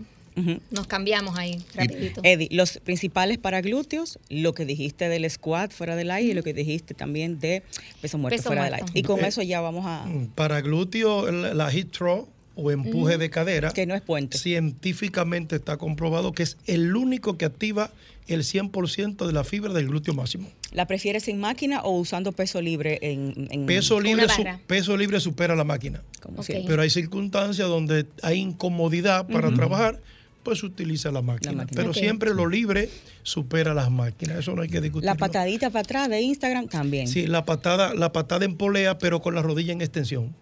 nos 0.71 0.87
cambiamos 0.87 1.37
ahí 1.37 1.61
rapidito. 1.75 2.21
Eddie, 2.23 2.47
los 2.51 2.79
principales 2.79 3.37
para 3.37 3.61
glúteos, 3.61 4.19
lo 4.29 4.53
que 4.53 4.65
dijiste 4.65 5.09
del 5.09 5.29
squat 5.29 5.71
fuera 5.71 5.95
del 5.95 6.11
aire 6.11 6.31
y 6.31 6.33
lo 6.33 6.43
que 6.43 6.53
dijiste 6.53 6.93
también 6.93 7.39
de 7.39 7.63
peso 8.01 8.17
muerto 8.17 8.37
Peso 8.37 8.49
fuera 8.49 8.63
del 8.65 8.73
aire. 8.75 8.85
Y 8.93 9.03
con 9.03 9.19
Eh, 9.19 9.27
eso 9.27 9.41
ya 9.41 9.61
vamos 9.61 9.85
a... 9.85 10.05
Para 10.35 10.61
glúteo, 10.61 11.31
la 11.31 11.73
hip 11.73 11.91
throw 11.91 12.27
o 12.55 12.69
empuje 12.71 13.17
de 13.17 13.29
cadera, 13.31 13.71
Que 13.71 13.85
no 13.87 13.95
es 13.95 14.01
puente. 14.01 14.37
científicamente 14.37 15.55
está 15.55 15.77
comprobado 15.77 16.33
que 16.33 16.43
es 16.43 16.57
el 16.67 16.95
único 16.95 17.37
que 17.37 17.45
activa 17.45 17.91
el 18.27 18.41
100% 18.43 19.25
de 19.27 19.33
la 19.33 19.43
fibra 19.43 19.73
del 19.73 19.87
glúteo 19.87 20.13
máximo. 20.13 20.47
¿La 20.71 20.87
prefieres 20.87 21.27
en 21.27 21.39
máquina 21.39 21.81
o 21.81 21.97
usando 21.99 22.31
peso 22.31 22.61
libre 22.61 22.99
en... 23.01 23.47
en- 23.51 23.65
Peso 23.65 23.97
Una 23.97 24.05
libre, 24.05 24.29
su- 24.29 24.43
peso 24.67 24.95
libre 24.97 25.19
supera 25.19 25.55
la 25.55 25.63
máquina. 25.63 26.01
Como. 26.21 26.41
Pero 26.43 26.81
hay 26.81 26.89
circunstancias 26.89 27.67
donde 27.67 28.05
hay 28.21 28.39
incomodidad 28.39 29.27
para 29.27 29.51
trabajar, 29.53 29.99
pues 30.43 30.59
se 30.59 30.65
utiliza 30.65 31.11
la 31.11 31.21
máquina. 31.21 31.53
máquina. 31.53 31.81
Pero 31.81 31.93
siempre 31.93 32.33
lo 32.33 32.47
libre 32.47 32.89
supera 33.23 33.73
las 33.73 33.89
máquinas. 33.89 34.39
Eso 34.39 34.55
no 34.55 34.61
hay 34.61 34.69
que 34.69 34.81
discutir. 34.81 35.05
La 35.05 35.15
patadita 35.15 35.69
para 35.69 35.81
atrás 35.81 36.09
de 36.09 36.21
Instagram 36.21 36.67
también. 36.67 37.07
Sí, 37.07 37.25
la 37.27 37.45
patada, 37.45 37.93
la 37.93 38.11
patada 38.11 38.45
en 38.45 38.55
polea, 38.57 38.97
pero 38.97 39.21
con 39.21 39.35
la 39.35 39.41
rodilla 39.41 39.73
en 39.73 39.81
extensión. 39.81 40.35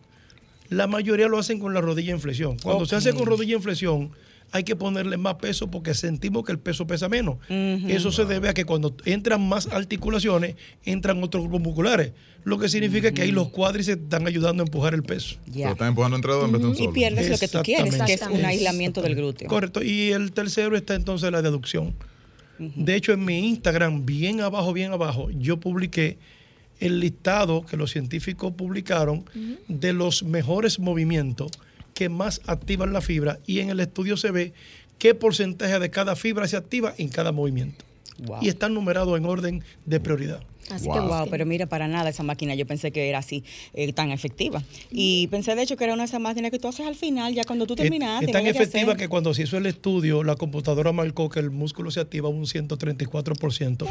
La 0.70 0.88
mayoría 0.88 1.28
lo 1.28 1.38
hacen 1.38 1.60
con 1.60 1.74
la 1.74 1.82
rodilla 1.82 2.12
en 2.12 2.20
flexión. 2.20 2.58
Cuando 2.58 2.86
se 2.86 2.96
hace 2.96 3.14
con 3.14 3.26
rodilla 3.26 3.56
en 3.56 3.62
flexión, 3.62 4.12
hay 4.52 4.64
que 4.64 4.76
ponerle 4.76 5.18
más 5.18 5.36
peso 5.36 5.72
porque 5.72 5.94
sentimos 5.94 6.44
que 6.44 6.52
el 6.52 6.60
peso 6.60 6.86
pesa 6.86 7.08
menos. 7.08 7.38
Eso 7.50 8.12
se 8.12 8.26
debe 8.26 8.50
a 8.50 8.54
que 8.54 8.66
cuando 8.66 8.96
entran 9.06 9.48
más 9.48 9.68
articulaciones, 9.68 10.56
entran 10.84 11.24
otros 11.24 11.44
grupos 11.44 11.62
musculares. 11.62 12.12
Lo 12.44 12.58
que 12.58 12.68
significa 12.68 13.12
que 13.12 13.22
ahí 13.22 13.32
los 13.32 13.50
cuádriceps 13.50 14.04
están 14.04 14.28
ayudando 14.28 14.64
a 14.64 14.66
empujar 14.66 14.94
el 14.94 15.04
peso. 15.04 15.38
Lo 15.54 15.72
están 15.72 15.90
empujando 15.90 16.18
entre 16.18 16.34
dos 16.34 16.46
en 16.46 16.52
vez 16.52 16.62
de 16.62 16.68
un 16.68 16.76
Y 16.78 16.88
pierdes 16.90 17.30
lo 17.30 17.38
que 17.38 17.48
tú 17.48 17.60
quieres, 17.64 17.96
que 17.96 18.14
es 18.14 18.22
un 18.24 18.44
aislamiento 18.44 19.02
del 19.02 19.16
glúteo. 19.16 19.48
Correcto. 19.48 19.82
Y 19.84 20.12
el 20.12 20.32
tercero 20.32 20.76
está 20.76 20.96
entonces 20.96 21.32
la 21.32 21.42
deducción. 21.42 21.94
De 22.58 22.96
hecho, 22.96 23.12
en 23.14 23.26
mi 23.26 23.40
Instagram, 23.50 24.06
bien 24.06 24.42
abajo, 24.42 24.72
bien 24.74 24.92
abajo, 24.92 25.30
yo 25.32 25.60
publiqué 25.60 26.20
el 26.80 27.00
listado 27.00 27.66
que 27.66 27.78
los 27.78 27.92
científicos 27.92 28.54
publicaron 28.54 29.24
de 29.68 29.94
los 29.94 30.24
mejores 30.24 30.78
movimientos 30.78 31.52
que 31.94 32.10
más 32.10 32.42
activan 32.46 32.94
la 32.94 33.02
fibra 33.02 33.40
y 33.46 33.60
en 33.60 33.70
el 33.70 33.80
estudio 33.80 34.18
se 34.18 34.32
ve 34.32 34.54
qué 34.98 35.16
porcentaje 35.16 35.80
de 35.80 35.90
cada 35.90 36.16
fibra 36.16 36.48
se 36.48 36.58
activa 36.58 36.94
en 36.98 37.10
cada 37.10 37.32
movimiento. 37.32 37.86
Wow. 38.24 38.38
y 38.42 38.50
están 38.50 38.76
numerados 38.76 39.18
en 39.18 39.26
orden 39.26 39.64
de 39.86 40.00
prioridad. 40.00 40.44
Así 40.72 40.86
Wow. 40.86 40.94
que 40.94 41.00
Wow, 41.02 41.28
pero 41.30 41.46
mira, 41.46 41.66
para 41.68 41.88
nada 41.88 42.10
esa 42.10 42.24
máquina 42.24 42.56
yo 42.56 42.66
pensé 42.66 42.92
que 42.92 43.10
era 43.10 43.20
así, 43.20 43.44
eh, 43.74 43.92
tan 43.94 44.12
efectiva. 44.12 44.64
Y 44.92 45.28
pensé 45.28 45.56
de 45.56 45.64
hecho 45.64 45.76
que 45.78 45.84
era 45.84 45.94
una 45.94 46.04
de 46.04 46.08
esas 46.08 46.22
máquinas 46.22 46.52
que 46.52 46.60
tú 46.60 46.68
haces 46.68 46.86
al 46.88 46.96
final, 46.96 47.34
ya 47.34 47.44
cuando 47.44 47.66
tú 47.68 47.74
Es, 47.74 47.82
terminaste. 47.82 48.26
es 48.26 48.32
tan 48.32 48.44
que 48.44 48.50
efectiva 48.52 48.94
hacer. 48.94 48.98
que 48.98 49.08
cuando 49.10 49.34
se 49.34 49.44
hizo 49.44 49.58
el 49.58 49.66
estudio, 49.66 50.24
la 50.24 50.36
computadora 50.36 50.92
marcó 50.92 51.30
que 51.30 51.40
el 51.40 51.52
músculo 51.52 51.92
se 51.92 52.00
activa 52.00 52.30
un 52.30 52.46
134%, 52.46 53.88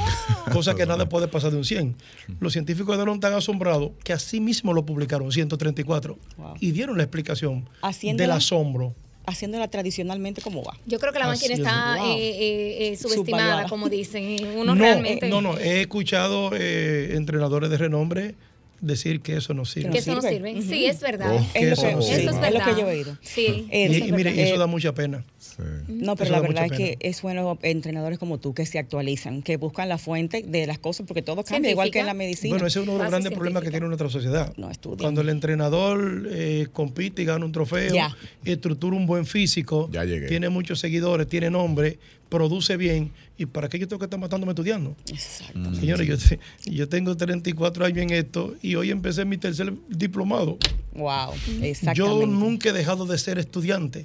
cosa 0.53 0.75
que 0.75 0.87
nada 0.87 1.09
puede 1.09 1.29
pasar 1.29 1.51
de 1.53 1.59
un 1.59 1.65
100. 1.65 1.97
Los 2.41 2.53
científicos 2.53 2.95
quedaron 2.95 3.21
tan 3.21 3.35
asombrados 3.35 3.93
que 4.05 4.13
así 4.13 4.41
mismo 4.41 4.73
lo 4.73 4.85
publicaron, 4.87 5.31
134, 5.33 6.19
Wow. 6.37 6.55
y 6.61 6.73
dieron 6.73 6.97
la 6.97 7.05
explicación 7.05 7.69
Haciéndola- 7.83 8.17
del 8.23 8.31
asombro. 8.33 8.95
Haciéndola 9.27 9.69
tradicionalmente 9.69 10.41
como 10.41 10.65
va. 10.65 10.77
Yo 10.87 10.99
creo 10.99 11.13
que 11.13 11.19
la 11.19 11.27
máquina 11.27 11.53
Así 11.55 11.63
es. 11.63 11.67
está 11.69 11.97
Wow. 11.99 12.17
eh, 12.17 12.19
eh, 12.19 12.89
eh, 12.93 12.97
subestimada, 12.97 13.43
Subvaluada. 13.45 13.69
como 13.69 13.89
dicen. 13.89 14.23
y 14.31 14.43
Uno 14.57 14.75
no, 14.75 14.83
realmente. 14.83 15.29
no, 15.29 15.41
no, 15.41 15.59
he 15.59 15.83
escuchado 15.83 16.51
eh, 16.55 17.13
entrenadores 17.15 17.71
de 17.71 17.77
renombre 17.79 18.35
decir 18.81 19.21
que 19.21 19.37
eso 19.37 19.53
no 19.53 19.67
sirve. 19.67 19.91
Que 19.91 19.99
eso 19.99 20.15
no 20.15 20.23
sirve. 20.23 20.63
Sí, 20.63 20.87
es 20.87 21.01
verdad. 21.01 21.37
Oh. 21.39 21.47
Es 21.55 21.65
lo 21.67 21.73
Eso 21.75 21.83
que, 21.83 21.93
no 21.97 22.03
sí, 22.03 22.09
sirve. 22.09 22.21
Eso 22.23 22.31
es 22.31 22.37
es 22.37 22.41
verdad. 22.41 22.67
lo 22.69 22.75
que 22.75 22.81
yo 22.81 22.89
he 22.89 22.93
oído. 22.97 23.17
Sí. 23.21 23.67
Eh, 23.71 23.89
Y, 23.91 23.95
eso 23.97 24.05
es 24.05 24.09
y 24.09 24.13
mire, 24.13 24.43
eso 24.43 24.55
Eh, 24.55 24.59
da 24.59 24.67
mucha 24.67 24.95
pena. 24.95 25.23
Sí. 25.41 25.63
No, 25.89 26.17
pero 26.17 26.25
Eso 26.31 26.33
la 26.35 26.41
verdad 26.41 26.67
es 26.67 26.73
que 26.73 26.97
es 27.01 27.23
bueno 27.23 27.59
entrenadores 27.63 28.19
como 28.19 28.39
tú 28.39 28.53
que 28.53 28.67
se 28.67 28.79
actualizan, 28.79 29.41
que 29.41 29.57
buscan 29.57 29.89
la 29.89 29.97
fuente 29.97 30.43
de 30.47 30.67
las 30.67 30.79
cosas, 30.79 31.07
porque 31.07 31.23
todo 31.23 31.43
cambia, 31.45 31.71
igual 31.71 31.91
que 31.91 32.01
en 32.01 32.07
la 32.07 32.13
medicina. 32.15 32.51
Bueno, 32.53 32.67
ese 32.67 32.81
es 32.81 32.83
uno 32.83 32.93
de 32.93 32.99
los 33.05 33.09
grandes 33.11 33.33
problemas 33.33 33.63
que 33.63 33.71
tiene 33.71 33.87
nuestra 33.87 34.11
sociedad. 34.11 34.53
No. 34.59 34.71
Cuando 34.99 35.23
el 35.23 35.31
entrenador 35.31 36.29
eh, 36.31 36.67
compite 36.73 37.23
y 37.23 37.25
gana 37.25 37.45
un 37.47 37.53
trofeo, 37.53 37.93
Ya. 37.95 38.15
estructura 38.45 38.95
un 38.95 39.07
buen 39.07 39.25
físico, 39.25 39.89
Ya 39.91 40.05
tiene 40.05 40.51
muchos 40.51 40.79
seguidores, 40.79 41.27
tiene 41.27 41.49
nombre, 41.51 41.99
produce 42.29 42.77
bien. 42.77 43.11
¿Y 43.39 43.47
para 43.47 43.71
qué 43.71 43.79
yo 43.79 43.89
tengo 43.89 43.99
que 43.99 44.05
estar 44.05 44.21
matándome 44.21 44.53
estudiando? 44.53 44.95
Exacto. 45.11 45.75
Señores, 45.75 46.07
yo, 46.07 46.19
te- 46.19 46.39
yo 46.71 46.87
tengo 46.89 47.17
34 47.17 47.87
años 47.87 47.99
en 48.03 48.11
esto 48.11 48.55
y 48.61 48.75
hoy 48.75 48.91
empecé 48.91 49.25
mi 49.25 49.39
tercer 49.39 49.73
diplomado. 49.89 50.59
Wow, 50.93 51.33
exactamente. 51.63 51.95
Yo 51.95 52.27
nunca 52.27 52.69
he 52.69 52.73
dejado 52.75 53.07
de 53.07 53.17
ser 53.17 53.39
estudiante. 53.39 54.05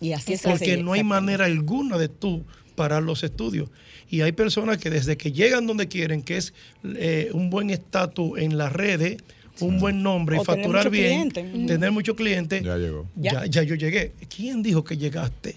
Y 0.00 0.12
así 0.12 0.34
es 0.34 0.42
que 0.42 0.50
porque 0.50 0.76
no 0.76 0.92
hay 0.92 1.04
manera 1.04 1.44
alguna 1.44 1.98
de 1.98 2.08
tú 2.08 2.44
parar 2.74 3.02
los 3.02 3.22
estudios. 3.22 3.68
Y 4.10 4.20
hay 4.20 4.32
personas 4.32 4.78
que 4.78 4.90
desde 4.90 5.16
que 5.16 5.32
llegan 5.32 5.66
donde 5.66 5.88
quieren, 5.88 6.22
que 6.22 6.36
es 6.36 6.52
eh, 6.84 7.30
un 7.32 7.50
buen 7.50 7.70
estatus 7.70 8.38
en 8.38 8.58
las 8.58 8.72
redes, 8.72 9.16
un 9.60 9.78
buen 9.78 10.02
nombre, 10.02 10.38
y 10.40 10.44
facturar 10.44 10.90
bien, 10.90 11.30
cliente. 11.30 11.66
Tener 11.66 11.92
muchos 11.92 12.16
clientes, 12.16 12.62
Ya 12.62 12.76
llegó. 12.76 13.06
ya. 13.16 13.46
Ya. 13.46 13.62
yo 13.62 13.74
llegué. 13.76 14.12
¿Quién 14.34 14.62
dijo 14.62 14.82
que 14.84 14.96
llegaste? 14.96 15.56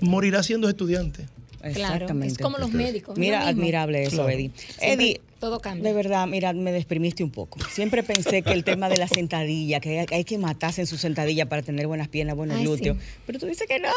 Morirá 0.00 0.42
siendo 0.42 0.68
estudiante. 0.68 1.26
Claro, 1.72 2.06
es 2.22 2.36
como 2.38 2.58
los 2.58 2.72
médicos. 2.72 3.16
Mira, 3.16 3.46
admirable 3.48 4.02
eso, 4.02 4.16
Claro. 4.16 4.30
Eddie. 4.30 4.50
Siempre 4.56 4.92
Eddie, 4.92 5.20
todo 5.44 5.60
cambia. 5.60 5.84
de 5.90 5.94
verdad, 5.94 6.26
mira, 6.26 6.52
me 6.54 6.72
deprimiste 6.72 7.22
un 7.22 7.30
poco. 7.30 7.58
Siempre 7.70 8.02
pensé 8.02 8.40
que 8.42 8.52
el 8.52 8.64
tema 8.64 8.88
de 8.88 8.96
la 8.96 9.06
sentadilla, 9.08 9.78
que 9.78 10.00
hay, 10.00 10.06
hay 10.10 10.24
que 10.24 10.38
matarse 10.38 10.80
en 10.80 10.86
su 10.86 10.96
sentadilla 10.96 11.46
para 11.50 11.60
tener 11.60 11.86
buenas 11.86 12.08
piernas, 12.08 12.34
buenos 12.34 12.56
Ay, 12.56 12.64
glúteos. 12.64 12.96
sí. 12.96 13.04
Pero 13.26 13.38
tú 13.38 13.46
dices 13.46 13.66
que 13.68 13.78
no. 13.78 13.90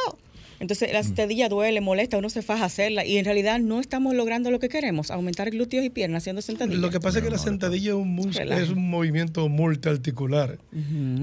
Entonces 0.59 0.91
la 0.91 1.03
sentadilla 1.03 1.49
duele, 1.49 1.81
molesta, 1.81 2.17
uno 2.17 2.29
se 2.29 2.41
faja 2.41 2.63
a 2.63 2.65
hacerla 2.65 3.05
y 3.05 3.17
en 3.17 3.25
realidad 3.25 3.59
no 3.59 3.79
estamos 3.79 4.15
logrando 4.15 4.49
lo 4.49 4.59
que 4.59 4.69
queremos, 4.69 5.11
aumentar 5.11 5.51
glúteos 5.51 5.85
y 5.85 5.89
piernas 5.89 6.23
haciendo 6.23 6.41
sentadillas. 6.41 6.79
Lo 6.79 6.89
que 6.89 6.99
pasa 6.99 7.19
es 7.19 7.23
que 7.23 7.29
la 7.29 7.37
sentadilla 7.37 7.91
es 7.91 7.95
un, 7.95 8.19
es 8.51 8.69
un 8.69 8.89
movimiento 8.89 9.47
multiarticular. 9.49 10.57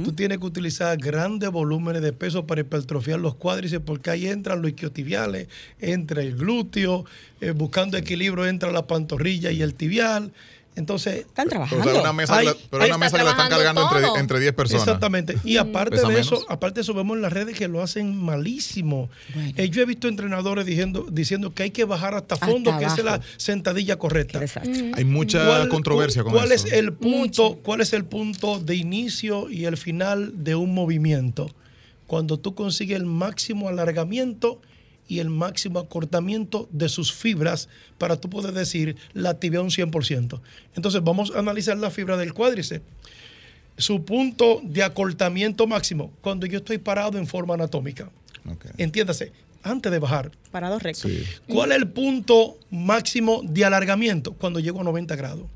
Tú 0.05 0.13
tienes 0.13 0.39
que 0.39 0.47
utilizar 0.47 0.97
grandes 0.99 1.51
volúmenes 1.51 2.03
de 2.03 2.13
peso 2.13 2.47
para 2.47 2.61
hipertrofiar 2.61 3.19
los 3.19 3.35
cuádriceps 3.35 3.85
porque 3.85 4.11
ahí 4.11 4.27
entran 4.27 4.63
los 4.63 4.71
isquiotibiales, 4.71 5.49
entra 5.81 6.23
el 6.23 6.37
glúteo, 6.37 7.05
eh, 7.41 7.51
buscando 7.51 7.97
equilibrio 7.99 8.47
entra 8.47 8.71
la 8.71 8.87
pantorrilla 8.87 9.51
y 9.51 9.63
el 9.63 9.75
tibial. 9.75 10.33
Entonces, 10.77 11.19
Están 11.27 11.47
O 11.47 11.51
trabajando. 11.51 11.85
sea, 11.85 12.01
una 12.01 12.13
mesa, 12.13 12.43
la- 12.43 12.57
pero 12.71 12.85
una 12.87 12.99
mesa 12.99 13.17
que 13.19 13.25
la 13.25 13.31
están 13.31 13.49
cargando 13.49 13.83
entre, 13.83 14.01
todo. 14.03 14.17
entre 14.17 14.41
10 14.41 14.53
personas. 14.55 14.83
Exactamente. 14.83 15.37
Y 15.45 15.57
aparte 15.57 15.97
Pesa 15.97 16.09
de 16.09 16.19
eso, 16.21 16.45
aparte 16.49 16.77
de 16.77 16.81
eso, 16.83 16.95
vemos 16.95 17.17
en 17.17 17.23
las 17.23 17.33
redes 17.33 17.57
que 17.57 17.69
lo 17.69 17.81
hacen 17.81 18.17
malísimo. 18.17 19.09
Bueno. 19.35 19.53
Eh, 19.57 19.69
yo 19.71 19.83
he 19.83 19.85
visto 19.85 20.09
entrenadores 20.09 20.67
diciendo, 20.67 21.07
diciendo 21.11 21.55
que 21.55 21.63
hay 21.63 21.71
que 21.71 21.85
bajar 21.85 22.15
hasta 22.15 22.35
Hasta 22.35 22.47
fondo, 22.47 22.77
que 22.79 22.85
esa 22.87 22.97
es 22.97 23.05
la 23.05 23.21
sentadilla 23.37 23.95
Qué 23.95 23.99
correcta. 24.01 24.41
desastre. 24.41 24.91
Hay 24.95 25.05
mucha 25.05 25.47
¿Cuál- 25.47 25.69
controversia 25.69 26.25
con 26.25 26.33
cuál 26.33 26.51
eso. 26.51 26.67
es 26.67 26.73
el 26.73 26.93
punto 26.93 27.59
cuál 27.63 27.81
es 27.81 27.93
el 27.93 28.05
punto 28.05 28.59
de 28.59 28.75
inicio 28.75 29.49
y 29.51 29.67
el 29.67 29.77
final 29.77 30.45
de 30.45 30.55
un 30.57 30.75
movimiento 30.75 31.51
cuando 32.09 32.39
tú 32.39 32.55
consigues 32.55 32.97
el 32.99 33.07
máximo 33.07 33.69
alargamiento 33.69 34.61
y 35.09 35.19
el 35.19 35.31
máximo 35.31 35.79
acortamiento 35.79 36.69
de 36.73 36.89
sus 36.89 37.13
fibras 37.13 37.69
para 37.99 38.17
tú 38.17 38.31
poder 38.31 38.53
decir 38.53 38.97
la 39.13 39.31
actividad 39.31 39.63
un 39.63 39.71
100%. 39.71 40.41
Entonces 40.77 41.03
vamos 41.03 41.33
a 41.35 41.39
analizar 41.39 41.77
la 41.77 41.91
fibra 41.91 42.17
del 42.17 42.33
cuádriceps. 42.33 42.85
Su 43.77 44.05
punto 44.05 44.61
de 44.63 44.83
acortamiento 44.83 45.67
máximo 45.67 46.13
cuando 46.21 46.47
yo 46.47 46.59
estoy 46.59 46.79
parado 46.79 47.19
en 47.19 47.27
forma 47.27 47.55
anatómica. 47.55 48.11
Entiéndase, 48.77 49.33
antes 49.63 49.91
de 49.91 49.99
bajar. 49.99 50.31
Parado 50.51 50.79
recto. 50.79 51.09
Sí. 51.09 51.25
¿Cuál 51.49 51.73
es 51.73 51.79
el 51.79 51.89
punto 51.89 52.59
máximo 52.71 53.43
de 53.43 53.65
alargamiento? 53.65 54.35
Cuando 54.35 54.61
llego 54.61 54.81
a 54.81 54.85
90 54.85 55.17
grados. 55.17 55.47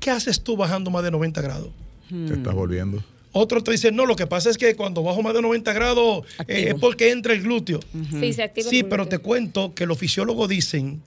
¿Qué 0.00 0.10
haces 0.10 0.42
tú 0.42 0.56
bajando 0.56 0.90
más 0.90 1.04
de 1.04 1.10
90 1.10 1.40
grados? 1.40 1.70
Te 2.08 2.34
estás 2.34 2.54
volviendo. 2.54 3.02
Otro 3.36 3.62
te 3.62 3.72
dice, 3.72 3.90
no, 3.92 4.06
lo 4.06 4.14
que 4.16 4.26
pasa 4.28 4.48
es 4.48 4.56
que 4.56 4.76
cuando 4.76 5.02
bajo 5.02 5.20
más 5.22 5.34
de 5.34 5.42
90 5.42 5.72
grados 5.72 6.24
eh, 6.46 6.66
es 6.68 6.74
porque 6.76 7.10
entra 7.10 7.32
el 7.34 7.42
glúteo. 7.42 7.80
Sí, 8.20 8.32
se 8.32 8.44
activa 8.44 8.64
el 8.66 8.70
Sí, 8.70 8.80
glúteo. 8.80 8.88
pero 8.90 9.08
te 9.08 9.18
cuento 9.18 9.74
que 9.74 9.86
los 9.86 9.98
fisiólogos 9.98 10.48
dicen 10.48 11.02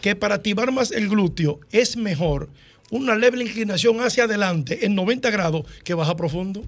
que 0.00 0.16
para 0.16 0.34
activar 0.34 0.72
más 0.72 0.90
el 0.90 1.08
glúteo 1.08 1.60
es 1.70 1.96
mejor 1.96 2.48
una 2.90 3.14
leve 3.14 3.40
inclinación 3.42 4.00
hacia 4.00 4.24
adelante 4.24 4.86
en 4.86 4.94
90 4.96 5.30
grados 5.30 5.66
que 5.84 5.94
baja 5.94 6.16
profundo. 6.16 6.64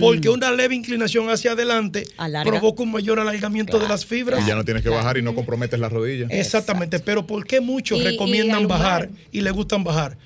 Porque 0.00 0.28
una 0.28 0.50
leve 0.52 0.74
inclinación 0.74 1.28
hacia 1.28 1.52
adelante 1.52 2.04
Alarga. 2.16 2.50
provoca 2.50 2.82
un 2.84 2.92
mayor 2.92 3.18
alargamiento 3.18 3.78
de 3.78 3.88
las 3.88 4.06
fibras. 4.06 4.42
Y 4.44 4.48
ya 4.48 4.54
no 4.54 4.64
tienes 4.64 4.82
que 4.82 4.88
bajar 4.88 5.18
y 5.18 5.22
no 5.22 5.34
comprometes 5.34 5.78
las 5.80 5.92
rodillas. 5.92 6.30
Exactamente, 6.30 7.00
pero 7.00 7.26
¿por 7.26 7.44
qué 7.46 7.60
muchos 7.60 7.98
Y- 7.98 8.04
recomiendan 8.04 8.66
bajar 8.68 9.10
y 9.32 9.40
le 9.40 9.50
gustan 9.50 9.82
bajar? 9.84 10.16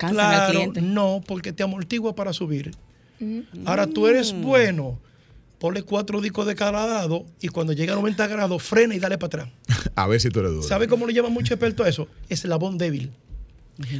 Al 0.00 0.10
claro, 0.12 0.52
cliente. 0.52 0.80
no, 0.82 1.22
porque 1.26 1.52
te 1.52 1.62
amortigua 1.62 2.14
para 2.14 2.32
subir. 2.32 2.72
Ahora 3.64 3.86
tú 3.86 4.06
eres 4.06 4.32
Mm. 4.32 4.42
bueno, 4.42 4.98
ponle 5.58 5.82
cuatro 5.82 6.20
discos 6.20 6.46
de 6.46 6.54
cada 6.54 6.72
lado 6.72 7.26
y 7.40 7.48
cuando 7.48 7.72
llega 7.72 7.92
a 7.92 7.96
90 7.96 8.26
grados 8.28 8.62
frena 8.62 8.94
y 8.94 8.98
dale 8.98 9.18
para 9.18 9.42
atrás. 9.44 9.48
A 9.96 10.06
ver 10.06 10.20
si 10.20 10.28
tú 10.30 10.40
eres 10.40 10.52
duro. 10.52 10.62
¿Sabe 10.62 10.86
cómo 10.88 11.06
le 11.06 11.12
llaman 11.14 11.32
mucho 11.32 11.54
experto 11.54 11.82
a 11.84 11.88
eso? 11.88 12.06
Eslabón 12.28 12.78
débil. 12.78 13.10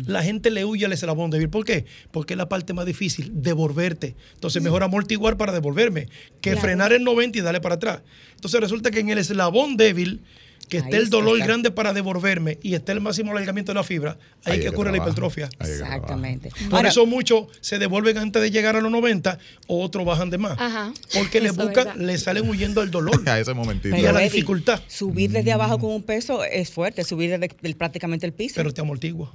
La 0.07 0.25
gente 0.25 0.51
le 0.51 0.65
huye 0.65 0.87
al 0.87 0.93
eslabón 0.93 1.31
débil. 1.31 1.51
¿Por 1.51 1.65
qué? 1.65 1.85
Porque 2.11 2.35
es 2.35 2.39
la 2.39 2.49
parte 2.49 2.73
más 2.75 2.85
difícil, 2.85 3.31
devolverte. 3.35 4.17
Entonces, 4.35 4.61
mejor 4.61 4.83
amortiguar 4.83 5.37
para 5.37 5.53
devolverme 5.53 6.07
que 6.41 6.51
Claro. 6.51 6.61
frenar 6.63 6.93
en 6.93 7.05
90 7.05 7.39
y 7.39 7.43
darle 7.43 7.61
para 7.61 7.77
atrás. 7.77 8.01
Entonces, 8.35 8.61
resulta 8.61 8.91
que 8.91 8.99
en 8.99 9.11
el 9.11 9.19
eslabón 9.19 9.77
débil, 9.77 10.21
que 10.69 10.79
esté 10.79 10.97
el 10.97 11.11
dolor 11.11 11.37
está. 11.37 11.47
grande 11.47 11.71
para 11.71 11.93
devolverme 11.93 12.59
y 12.63 12.75
esté 12.75 12.93
el 12.93 13.01
máximo 13.01 13.33
alargamiento 13.33 13.73
de 13.73 13.77
la 13.77 13.85
fibra, 13.85 14.19
ahí, 14.45 14.53
Ahí 14.53 14.59
es 14.59 14.65
que 14.65 14.69
ocurre 14.71 14.91
la 14.91 14.99
hipertrofia. 14.99 15.49
Exactamente. 15.61 16.51
Por 16.69 16.77
Ahora, 16.77 16.89
eso 16.91 17.07
muchos 17.07 17.47
se 17.61 17.79
devuelven 17.79 18.19
antes 18.19 18.41
de 18.43 18.51
llegar 18.51 18.77
a 18.77 18.81
los 18.81 18.93
90 18.93 19.39
o 19.67 19.83
otros 19.83 20.05
bajan 20.05 20.31
de 20.31 20.39
más. 20.39 20.59
Ajá. 20.59 20.93
Porque 21.15 21.41
le 21.41 21.49
Eso 21.49 21.61
es 21.61 21.67
buscan, 21.67 22.07
le 22.07 22.19
salen 22.19 22.49
huyendo 22.49 22.81
al 22.81 22.91
dolor. 22.91 23.23
A 23.29 23.41
ese 23.41 23.53
momentito. 23.55 23.97
y 23.97 24.07
a 24.07 24.13
la 24.13 24.21
dificultad. 24.21 24.81
Subir 24.87 25.31
desde 25.31 25.53
abajo 25.53 25.79
con 25.79 25.91
un 25.91 26.03
peso 26.03 26.45
es 26.45 26.71
fuerte, 26.71 27.05
subir 27.05 27.39
desde 27.39 27.75
prácticamente 27.75 28.27
el 28.27 28.33
piso. 28.33 28.55
Pero 28.57 28.73
te 28.73 28.81
amortigua. 28.81 29.33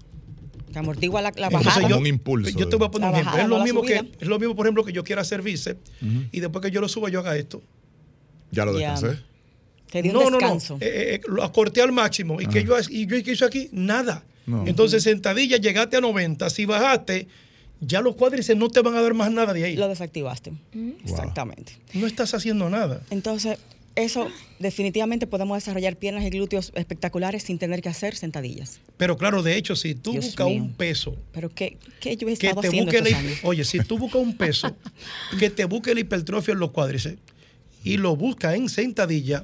te 0.72 0.80
amortigua 0.80 1.22
la, 1.22 1.32
la 1.36 1.50
bajada. 1.50 1.82
Como 1.82 1.98
un 1.98 2.08
impulso. 2.08 2.58
Yo 2.58 2.70
te 2.70 2.76
voy 2.76 2.88
a 2.88 2.92
poner 2.92 3.10
un 3.10 3.16
ejemplo. 3.16 3.42
Es 3.42 3.48
lo, 3.48 3.64
mismo 3.64 3.82
que, 3.82 4.12
es 4.20 4.28
lo 4.28 4.40
mismo, 4.40 4.56
por 4.56 4.66
ejemplo, 4.66 4.84
que 4.84 4.94
yo 4.94 5.04
quiera 5.04 5.22
hacer 5.22 5.42
bíceps 5.42 5.80
y 6.32 6.40
después 6.40 6.64
que 6.64 6.72
yo 6.72 6.82
lo 6.82 6.88
suba, 6.88 7.10
yo 7.10 7.20
haga 7.20 7.36
esto. 7.36 7.62
Ya 8.52 8.66
lo 8.66 8.74
descansé. 8.74 9.20
Te 9.94 10.02
dio 10.02 10.12
no, 10.12 10.20
un 10.22 10.26
no, 10.26 10.32
no. 10.32 10.38
descanso. 10.40 10.78
Eh, 10.82 11.16
eh, 11.16 11.22
lo 11.28 11.44
acorté 11.44 11.80
al 11.80 11.92
máximo. 11.92 12.42
¿Y 12.42 12.48
que 12.48 12.64
yo, 12.64 12.76
y 12.90 13.06
yo 13.06 13.24
qué 13.24 13.32
hice 13.34 13.46
aquí? 13.46 13.70
Nada. 13.72 14.24
No. 14.48 14.66
Entonces, 14.66 15.04
sentadilla, 15.04 15.58
llegaste 15.58 15.98
a 15.98 16.02
90. 16.02 16.50
Si 16.50 16.66
bajaste, 16.66 17.28
ya 17.80 18.02
los 18.02 18.16
cuádriceps 18.16 18.58
no 18.60 18.70
te 18.70 18.82
van 18.82 18.96
a 18.96 19.02
dar 19.04 19.14
más 19.14 19.32
nada 19.32 19.54
de 19.54 19.64
ahí. 19.66 19.76
Lo 19.76 19.88
desactivaste. 19.88 20.52
Exactamente. 21.06 21.74
No 21.94 22.08
estás 22.08 22.34
haciendo 22.34 22.72
nada. 22.72 23.04
Entonces, 23.12 23.60
eso 23.96 24.28
definitivamente 24.58 25.28
podemos 25.28 25.58
desarrollar 25.58 25.96
piernas 25.98 26.24
y 26.24 26.32
glúteos 26.32 26.72
espectaculares 26.74 27.44
sin 27.44 27.60
tener 27.60 27.84
que 27.84 27.90
hacer 27.90 28.16
sentadillas. 28.16 28.80
Pero 28.98 29.16
claro, 29.16 29.44
de 29.44 29.56
hecho, 29.58 29.76
si 29.76 29.94
tú 29.94 30.14
Dios 30.14 30.26
buscas 30.26 30.48
mío. 30.48 30.64
un 30.64 30.74
peso 30.74 31.16
Pero 31.32 31.50
¿qué, 31.54 31.78
qué 32.00 32.18
yo 32.18 32.28
he 32.28 32.36
que 32.36 32.48
estado 32.48 32.62
te 32.62 32.68
haciendo 32.70 32.92
estos 32.92 33.12
la, 33.12 33.18
años? 33.20 33.38
oye, 33.44 33.64
si 33.64 33.78
tú 33.82 34.00
buscas 34.00 34.22
un 34.24 34.36
peso 34.36 34.76
que 35.38 35.52
te 35.52 35.66
busque 35.66 35.94
la 35.94 36.00
hipertrofia 36.00 36.54
en 36.54 36.60
los 36.60 36.72
cuádriceps 36.72 37.20
y 37.84 37.98
lo 37.98 38.16
buscas 38.16 38.56
en 38.56 38.68
sentadilla, 38.68 39.44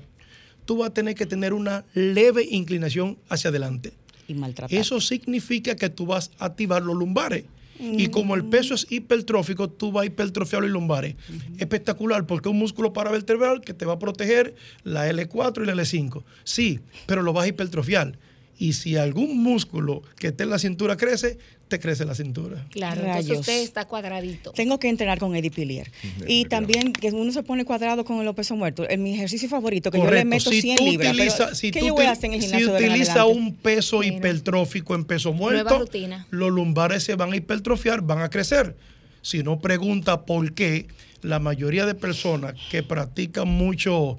tú 0.69 0.77
vas 0.77 0.91
a 0.91 0.93
tener 0.93 1.15
que 1.15 1.25
tener 1.25 1.53
una 1.53 1.83
leve 1.95 2.47
inclinación 2.47 3.17
hacia 3.27 3.49
adelante. 3.49 3.91
Y 4.27 4.35
maltratar. 4.35 4.79
Eso 4.79 5.01
significa 5.01 5.75
que 5.75 5.89
tú 5.89 6.05
vas 6.05 6.29
a 6.37 6.45
activar 6.45 6.83
los 6.83 6.95
lumbares. 6.95 7.45
Y 7.79 8.09
como 8.09 8.35
el 8.35 8.45
peso 8.45 8.75
es 8.75 8.85
hipertrófico, 8.91 9.67
tú 9.67 9.91
vas 9.91 10.03
a 10.03 10.05
hipertrofiar 10.05 10.61
los 10.61 10.69
lumbares. 10.69 11.15
Espectacular, 11.57 12.27
porque 12.27 12.49
es 12.49 12.51
un 12.51 12.59
músculo 12.59 12.93
paravertebral 12.93 13.61
que 13.61 13.73
te 13.73 13.83
va 13.85 13.93
a 13.93 13.99
proteger 13.99 14.53
la 14.83 15.09
L4 15.09 15.63
y 15.63 15.65
la 15.65 15.73
L5. 15.73 16.21
Sí, 16.43 16.81
pero 17.07 17.23
lo 17.23 17.33
vas 17.33 17.45
a 17.45 17.47
hipertrofiar. 17.47 18.19
Y 18.61 18.73
si 18.73 18.97
algún 18.97 19.41
músculo 19.41 20.03
que 20.17 20.27
esté 20.27 20.43
en 20.43 20.49
la 20.49 20.59
cintura 20.59 20.97
crece, 20.97 21.37
te 21.69 21.79
crece 21.79 22.03
la 22.03 22.13
cintura. 22.13 22.65
Claro, 22.71 23.01
entonces 23.05 23.39
usted 23.39 23.61
está 23.61 23.85
cuadradito. 23.85 24.51
Tengo 24.51 24.79
que 24.79 24.89
entrenar 24.89 25.17
con 25.17 25.33
Eddie 25.35 25.49
Pilier. 25.51 25.89
Y 26.27 26.43
también 26.45 26.91
que 26.91 27.07
uno 27.11 27.31
se 27.31 27.41
pone 27.43 27.63
cuadrado 27.63 28.03
con 28.03 28.25
los 28.25 28.35
pesos 28.35 28.57
muertos. 28.57 28.87
En 28.89 29.01
mi 29.01 29.13
ejercicio 29.13 29.47
favorito, 29.47 29.91
que 29.91 29.99
yo 29.99 30.11
le 30.11 30.25
meto 30.25 30.51
100 30.51 30.77
tú 30.77 30.83
libras. 30.85 31.13
pero 31.15 31.23
utiliza- 31.23 31.55
si 31.55 31.71
¿Qué 31.71 31.79
tú 31.79 31.87
yo 31.87 31.93
voy 31.95 32.05
a 32.05 32.11
hacer 32.11 32.25
en 32.25 32.33
el 32.33 32.41
si 32.41 32.47
gimnasio 32.47 32.77
en 32.77 32.83
utiliza 32.91 33.25
un 33.25 33.55
peso 33.55 34.03
hipertrófico 34.03 34.93
en 34.95 35.05
peso 35.05 35.31
muerto, 35.31 35.85
los 36.31 36.51
lumbares 36.51 37.03
se 37.03 37.15
van 37.15 37.31
a 37.31 37.35
hipertrofiar, 37.37 38.01
van 38.01 38.19
a 38.23 38.29
crecer. 38.29 38.75
Si 39.21 39.43
no 39.43 39.59
pregunta 39.59 40.25
por 40.25 40.53
qué, 40.53 40.87
la 41.21 41.39
mayoría 41.39 41.85
de 41.85 41.95
personas 41.95 42.55
que 42.71 42.83
practican 42.83 43.47
mucho 43.47 44.17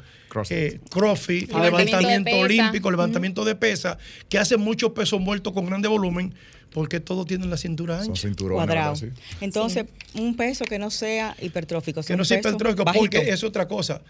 eh, 0.50 0.80
CrossFit, 0.90 1.48
Levantamiento 1.48 1.98
levantamiento 1.98 2.30
de 2.30 2.42
olímpico, 2.42 2.90
levantamiento 2.90 3.44
de 3.44 3.54
pesa, 3.54 3.98
que 4.28 4.38
hacen 4.38 4.60
mucho 4.60 4.94
peso 4.94 5.18
muerto 5.18 5.52
con 5.52 5.66
grande 5.66 5.88
volumen, 5.88 6.34
porque 6.72 7.00
todos 7.00 7.26
tienen 7.26 7.50
la 7.50 7.56
cintura 7.56 7.96
ancha. 7.96 8.06
Son 8.06 8.16
cinturones, 8.16 8.64
Cuadrado. 8.64 8.94
Entonces, 9.40 9.86
un 10.14 10.36
peso 10.36 10.64
que 10.64 10.78
no 10.78 10.90
sea 10.90 11.36
hipertrófico. 11.40 12.02
que 12.02 12.16
no 12.16 12.24
sea 12.24 12.38
hipertrófico, 12.38 12.84
bajito. 12.84 13.02
porque 13.02 13.30
es 13.30 13.42
otra 13.42 13.66
cosa. 13.66 14.02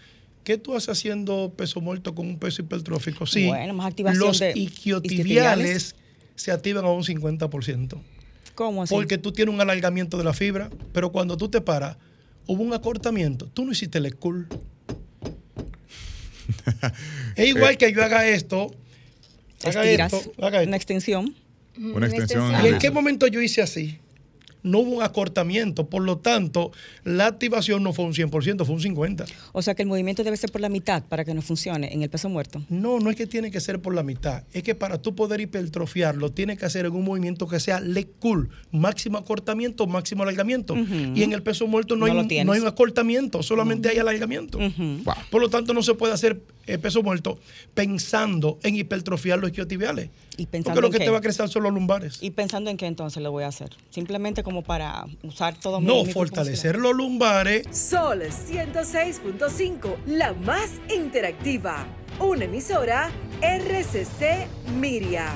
¿Qué 0.43 0.57
tú 0.57 0.75
haces 0.75 0.89
haciendo 0.89 1.53
peso 1.55 1.81
muerto 1.81 2.15
con 2.15 2.27
un 2.27 2.39
peso 2.39 2.63
hipertrófico? 2.63 3.25
Sí, 3.25 3.47
Bueno, 3.47 3.73
más 3.73 3.87
activación 3.87 4.27
los 4.27 4.39
de 4.39 4.53
isquiotibiales 4.55 5.95
se 6.35 6.51
activan 6.51 6.85
a 6.85 6.89
un 6.89 7.03
50%. 7.03 8.01
¿Cómo 8.55 8.83
así? 8.83 8.93
Porque 8.93 9.17
tú 9.17 9.31
tienes 9.31 9.53
un 9.53 9.61
alargamiento 9.61 10.17
de 10.17 10.23
la 10.23 10.33
fibra, 10.33 10.69
pero 10.93 11.11
cuando 11.11 11.37
tú 11.37 11.49
te 11.49 11.61
paras, 11.61 11.97
hubo 12.47 12.63
un 12.63 12.73
acortamiento. 12.73 13.47
Tú 13.47 13.65
no 13.65 13.71
hiciste 13.71 13.97
el 13.97 14.09
school. 14.11 14.47
es 17.35 17.47
igual 17.47 17.77
que 17.77 17.91
yo 17.93 18.03
haga 18.03 18.27
esto, 18.27 18.71
haga 19.63 19.83
Estiras 19.83 20.13
esto, 20.13 20.31
haga 20.45 20.59
esto. 20.59 20.67
una 20.67 20.77
extensión. 20.77 21.35
Una 21.77 22.07
extensión. 22.07 22.53
¿Y 22.63 22.67
en 22.67 22.79
qué 22.79 22.91
momento 22.91 23.27
yo 23.27 23.41
hice 23.41 23.61
así? 23.61 23.99
No 24.63 24.79
hubo 24.79 24.91
un 24.91 25.03
acortamiento, 25.03 25.87
por 25.87 26.03
lo 26.03 26.17
tanto, 26.17 26.71
la 27.03 27.27
activación 27.27 27.83
no 27.83 27.93
fue 27.93 28.05
un 28.05 28.13
100%, 28.13 28.65
fue 28.65 28.75
un 28.75 28.81
50%. 28.81 29.25
O 29.53 29.61
sea 29.61 29.75
que 29.75 29.81
el 29.83 29.87
movimiento 29.87 30.23
debe 30.23 30.37
ser 30.37 30.51
por 30.51 30.61
la 30.61 30.69
mitad 30.69 31.03
para 31.03 31.25
que 31.25 31.33
no 31.33 31.41
funcione 31.41 31.93
en 31.93 32.03
el 32.03 32.09
peso 32.09 32.29
muerto. 32.29 32.61
No, 32.69 32.99
no 32.99 33.09
es 33.09 33.15
que 33.15 33.27
tiene 33.27 33.51
que 33.51 33.59
ser 33.59 33.81
por 33.81 33.93
la 33.95 34.03
mitad. 34.03 34.43
Es 34.53 34.63
que 34.63 34.75
para 34.75 35.01
tú 35.01 35.15
poder 35.15 35.41
hipertrofiarlo, 35.41 36.31
tiene 36.31 36.57
que 36.57 36.65
hacer 36.65 36.85
en 36.85 36.93
un 36.93 37.03
movimiento 37.03 37.47
que 37.47 37.59
sea 37.59 37.79
leg 37.79 38.09
cool, 38.19 38.49
máximo 38.71 39.17
acortamiento, 39.17 39.87
máximo 39.87 40.23
alargamiento. 40.23 40.75
Y 41.15 41.23
en 41.23 41.33
el 41.33 41.43
peso 41.43 41.67
muerto 41.67 41.95
no, 41.95 42.07
No 42.07 42.21
hay, 42.21 42.43
no 42.43 42.51
hay 42.53 42.59
un 42.59 42.67
acortamiento, 42.67 43.43
solamente 43.43 43.89
hay 43.89 43.97
alargamiento. 43.97 44.57
Wow. 44.59 45.13
Por 45.29 45.41
lo 45.41 45.49
tanto, 45.49 45.73
no 45.73 45.81
se 45.81 45.93
puede 45.93 46.13
hacer 46.13 46.41
eh, 46.67 46.77
peso 46.77 47.01
muerto 47.01 47.39
pensando 47.73 48.59
en 48.63 48.75
hipertrofiar 48.75 49.39
los 49.39 49.49
isquiotibiales. 49.49 50.09
Y 50.37 50.45
pensando 50.45 50.75
Porque 50.75 50.81
lo 50.81 50.87
en 50.87 50.91
que 50.93 50.97
qué? 50.99 51.05
te 51.05 51.11
va 51.11 51.17
a 51.17 51.21
crecer 51.21 51.49
son 51.49 51.63
los 51.63 51.73
lumbares. 51.73 52.19
¿Y 52.21 52.31
pensando 52.31 52.69
en 52.69 52.77
qué 52.77 52.85
entonces 52.85 53.21
lo 53.21 53.31
voy 53.31 53.43
a 53.43 53.47
hacer? 53.47 53.69
Simplemente 53.89 54.43
como 54.43 54.50
para 54.61 55.05
usar 55.23 55.55
todo 55.55 55.79
mi 55.79 55.87
no, 55.87 56.03
mi 56.03 56.11
fortalecer 56.11 56.77
los 56.77 56.93
lumbares. 56.93 57.65
Sol 57.71 58.21
106.5, 58.21 59.95
la 60.05 60.33
más 60.33 60.71
interactiva. 60.93 61.85
Una 62.19 62.43
emisora 62.45 63.09
RCC 63.41 64.47
Miria. 64.77 65.33